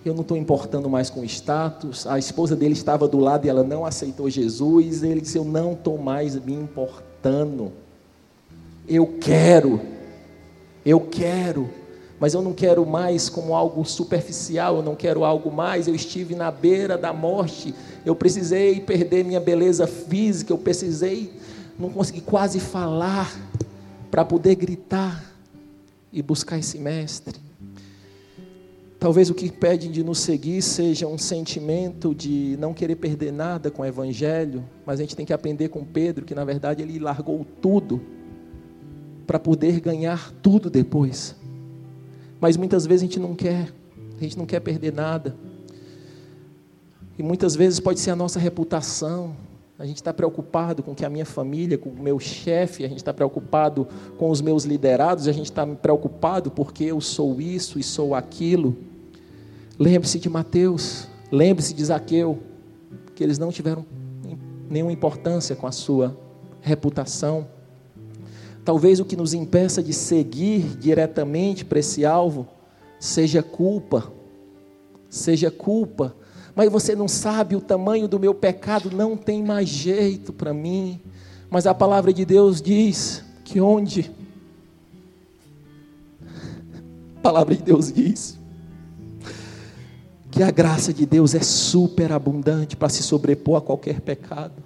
Eu 0.04 0.14
não 0.14 0.22
estou 0.22 0.36
importando 0.36 0.88
mais 0.88 1.10
com 1.10 1.22
status. 1.24 2.06
A 2.06 2.18
esposa 2.18 2.56
dele 2.56 2.72
estava 2.72 3.06
do 3.06 3.18
lado 3.18 3.44
e 3.44 3.48
ela 3.50 3.62
não 3.62 3.84
aceitou 3.84 4.30
Jesus. 4.30 5.02
Ele 5.02 5.20
disse: 5.20 5.36
Eu 5.36 5.44
não 5.44 5.72
estou 5.72 5.98
mais 5.98 6.34
me 6.36 6.54
importando. 6.54 7.72
Eu 8.88 9.18
quero, 9.20 9.80
eu 10.84 11.00
quero 11.00 11.68
mas 12.20 12.34
eu 12.34 12.42
não 12.42 12.52
quero 12.52 12.84
mais 12.84 13.30
como 13.30 13.54
algo 13.54 13.82
superficial, 13.86 14.76
eu 14.76 14.82
não 14.82 14.94
quero 14.94 15.24
algo 15.24 15.50
mais. 15.50 15.88
Eu 15.88 15.94
estive 15.94 16.34
na 16.34 16.50
beira 16.50 16.98
da 16.98 17.14
morte, 17.14 17.74
eu 18.04 18.14
precisei 18.14 18.78
perder 18.78 19.24
minha 19.24 19.40
beleza 19.40 19.86
física, 19.86 20.52
eu 20.52 20.58
precisei, 20.58 21.32
não 21.78 21.88
consegui 21.88 22.20
quase 22.20 22.60
falar 22.60 23.34
para 24.10 24.22
poder 24.22 24.54
gritar 24.54 25.24
e 26.12 26.20
buscar 26.20 26.58
esse 26.58 26.78
mestre. 26.78 27.40
Talvez 28.98 29.30
o 29.30 29.34
que 29.34 29.50
pedem 29.50 29.90
de 29.90 30.04
nos 30.04 30.18
seguir 30.18 30.60
seja 30.60 31.06
um 31.06 31.16
sentimento 31.16 32.14
de 32.14 32.54
não 32.60 32.74
querer 32.74 32.96
perder 32.96 33.32
nada 33.32 33.70
com 33.70 33.80
o 33.80 33.86
Evangelho, 33.86 34.62
mas 34.84 35.00
a 35.00 35.02
gente 35.02 35.16
tem 35.16 35.24
que 35.24 35.32
aprender 35.32 35.70
com 35.70 35.82
Pedro 35.82 36.26
que, 36.26 36.34
na 36.34 36.44
verdade, 36.44 36.82
ele 36.82 36.98
largou 36.98 37.46
tudo 37.62 37.98
para 39.26 39.38
poder 39.38 39.80
ganhar 39.80 40.30
tudo 40.42 40.68
depois. 40.68 41.39
Mas 42.40 42.56
muitas 42.56 42.86
vezes 42.86 43.02
a 43.02 43.06
gente 43.06 43.20
não 43.20 43.34
quer, 43.34 43.72
a 44.18 44.22
gente 44.22 44.38
não 44.38 44.46
quer 44.46 44.60
perder 44.60 44.92
nada. 44.92 45.36
E 47.18 47.22
muitas 47.22 47.54
vezes 47.54 47.78
pode 47.78 48.00
ser 48.00 48.10
a 48.10 48.16
nossa 48.16 48.38
reputação. 48.38 49.36
A 49.78 49.84
gente 49.84 49.96
está 49.96 50.12
preocupado 50.12 50.82
com 50.82 50.94
que 50.94 51.04
a 51.04 51.10
minha 51.10 51.26
família, 51.26 51.76
com 51.76 51.90
o 51.90 52.02
meu 52.02 52.18
chefe, 52.18 52.84
a 52.84 52.88
gente 52.88 52.98
está 52.98 53.12
preocupado 53.12 53.86
com 54.18 54.30
os 54.30 54.40
meus 54.40 54.64
liderados, 54.64 55.26
a 55.28 55.32
gente 55.32 55.46
está 55.46 55.66
preocupado 55.66 56.50
porque 56.50 56.84
eu 56.84 57.00
sou 57.00 57.40
isso 57.40 57.78
e 57.78 57.82
sou 57.82 58.14
aquilo. 58.14 58.76
Lembre-se 59.78 60.18
de 60.18 60.28
Mateus, 60.28 61.08
lembre-se 61.32 61.72
de 61.72 61.84
Zaqueu, 61.84 62.38
que 63.14 63.24
eles 63.24 63.38
não 63.38 63.50
tiveram 63.50 63.84
nenhuma 64.68 64.92
importância 64.92 65.56
com 65.56 65.66
a 65.66 65.72
sua 65.72 66.16
reputação. 66.60 67.48
Talvez 68.70 69.00
o 69.00 69.04
que 69.04 69.16
nos 69.16 69.34
impeça 69.34 69.82
de 69.82 69.92
seguir 69.92 70.76
diretamente 70.78 71.64
para 71.64 71.80
esse 71.80 72.06
alvo 72.06 72.46
seja 73.00 73.42
culpa, 73.42 74.12
seja 75.08 75.50
culpa. 75.50 76.14
Mas 76.54 76.70
você 76.70 76.94
não 76.94 77.08
sabe 77.08 77.56
o 77.56 77.60
tamanho 77.60 78.06
do 78.06 78.20
meu 78.20 78.32
pecado, 78.32 78.88
não 78.88 79.16
tem 79.16 79.42
mais 79.42 79.68
jeito 79.68 80.32
para 80.32 80.54
mim. 80.54 81.00
Mas 81.50 81.66
a 81.66 81.74
palavra 81.74 82.12
de 82.12 82.24
Deus 82.24 82.62
diz 82.62 83.24
que 83.42 83.60
onde 83.60 84.08
a 87.16 87.20
palavra 87.20 87.56
de 87.56 87.64
Deus 87.64 87.92
diz 87.92 88.38
que 90.30 90.44
a 90.44 90.50
graça 90.52 90.94
de 90.94 91.06
Deus 91.06 91.34
é 91.34 91.42
super 91.42 92.12
abundante 92.12 92.76
para 92.76 92.88
se 92.88 93.02
sobrepor 93.02 93.56
a 93.56 93.60
qualquer 93.60 94.00
pecado. 94.00 94.62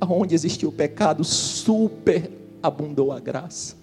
Aonde 0.00 0.34
existiu 0.34 0.70
o 0.70 0.72
pecado, 0.72 1.22
super 1.24 2.38
abundou 2.62 3.12
a 3.12 3.20
graça. 3.20 3.76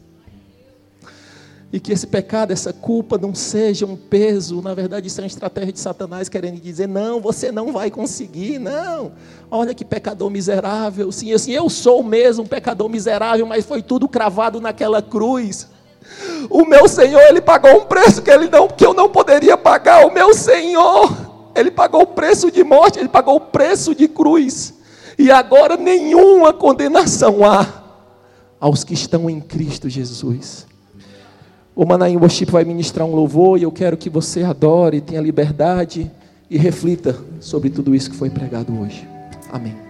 E 1.74 1.80
que 1.80 1.92
esse 1.92 2.08
pecado, 2.08 2.52
essa 2.52 2.72
culpa 2.72 3.18
não 3.18 3.36
seja 3.36 3.86
um 3.86 3.98
peso, 3.98 4.62
na 4.62 4.74
verdade 4.74 5.08
isso 5.08 5.20
é 5.20 5.24
uma 5.24 5.28
estratégia 5.28 5.74
de 5.74 5.80
Satanás 5.80 6.30
querendo 6.30 6.62
dizer, 6.62 6.88
não, 6.88 7.20
você 7.20 7.52
não 7.52 7.74
vai 7.74 7.92
conseguir, 7.92 8.60
não. 8.60 9.12
Olha 9.52 9.74
que 9.74 9.84
pecador 9.84 10.30
miserável, 10.30 11.12
sim, 11.12 11.34
assim, 11.34 11.52
eu 11.52 11.70
sou 11.70 12.02
mesmo 12.04 12.44
um 12.44 12.48
pecador 12.48 12.88
miserável, 12.88 13.46
mas 13.46 13.66
foi 13.66 13.82
tudo 13.82 14.08
cravado 14.08 14.62
naquela 14.62 15.02
cruz. 15.02 15.68
O 16.50 16.66
meu 16.66 16.88
Senhor, 16.88 17.22
ele 17.24 17.42
pagou 17.42 17.82
um 17.82 17.86
preço 17.86 18.22
que 18.22 18.30
ele 18.30 18.48
não 18.48 18.68
que 18.68 18.86
eu 18.86 18.94
não 18.94 19.10
poderia 19.10 19.58
pagar. 19.58 20.06
O 20.06 20.14
meu 20.14 20.34
Senhor, 20.34 21.12
ele 21.56 21.72
pagou 21.72 22.04
o 22.04 22.08
preço 22.08 22.52
de 22.52 22.64
morte, 22.64 23.00
ele 23.00 23.10
pagou 23.10 23.36
o 23.36 23.42
preço 23.42 23.96
de 23.96 24.08
cruz. 24.08 24.76
E 25.18 25.32
agora 25.32 25.76
nenhuma 25.76 26.54
condenação 26.54 27.44
há 27.44 27.85
aos 28.66 28.84
que 28.84 28.96
estão 28.96 29.30
em 29.30 29.40
Cristo 29.40 29.88
Jesus. 29.88 30.66
O 31.76 31.86
Manaim 31.86 32.18
Worship 32.18 32.48
vai 32.48 32.64
ministrar 32.64 33.08
um 33.08 33.14
louvor 33.14 33.60
e 33.60 33.62
eu 33.62 33.72
quero 33.72 33.96
que 33.96 34.10
você 34.10 34.42
adore, 34.42 35.02
tenha 35.02 35.22
liberdade 35.22 36.12
e 36.50 36.58
reflita 36.58 37.16
sobre 37.40 37.70
tudo 37.70 37.94
isso 37.94 38.10
que 38.10 38.16
foi 38.16 38.32
pregado 38.32 38.76
hoje. 38.76 39.08
Amém. 39.52 39.85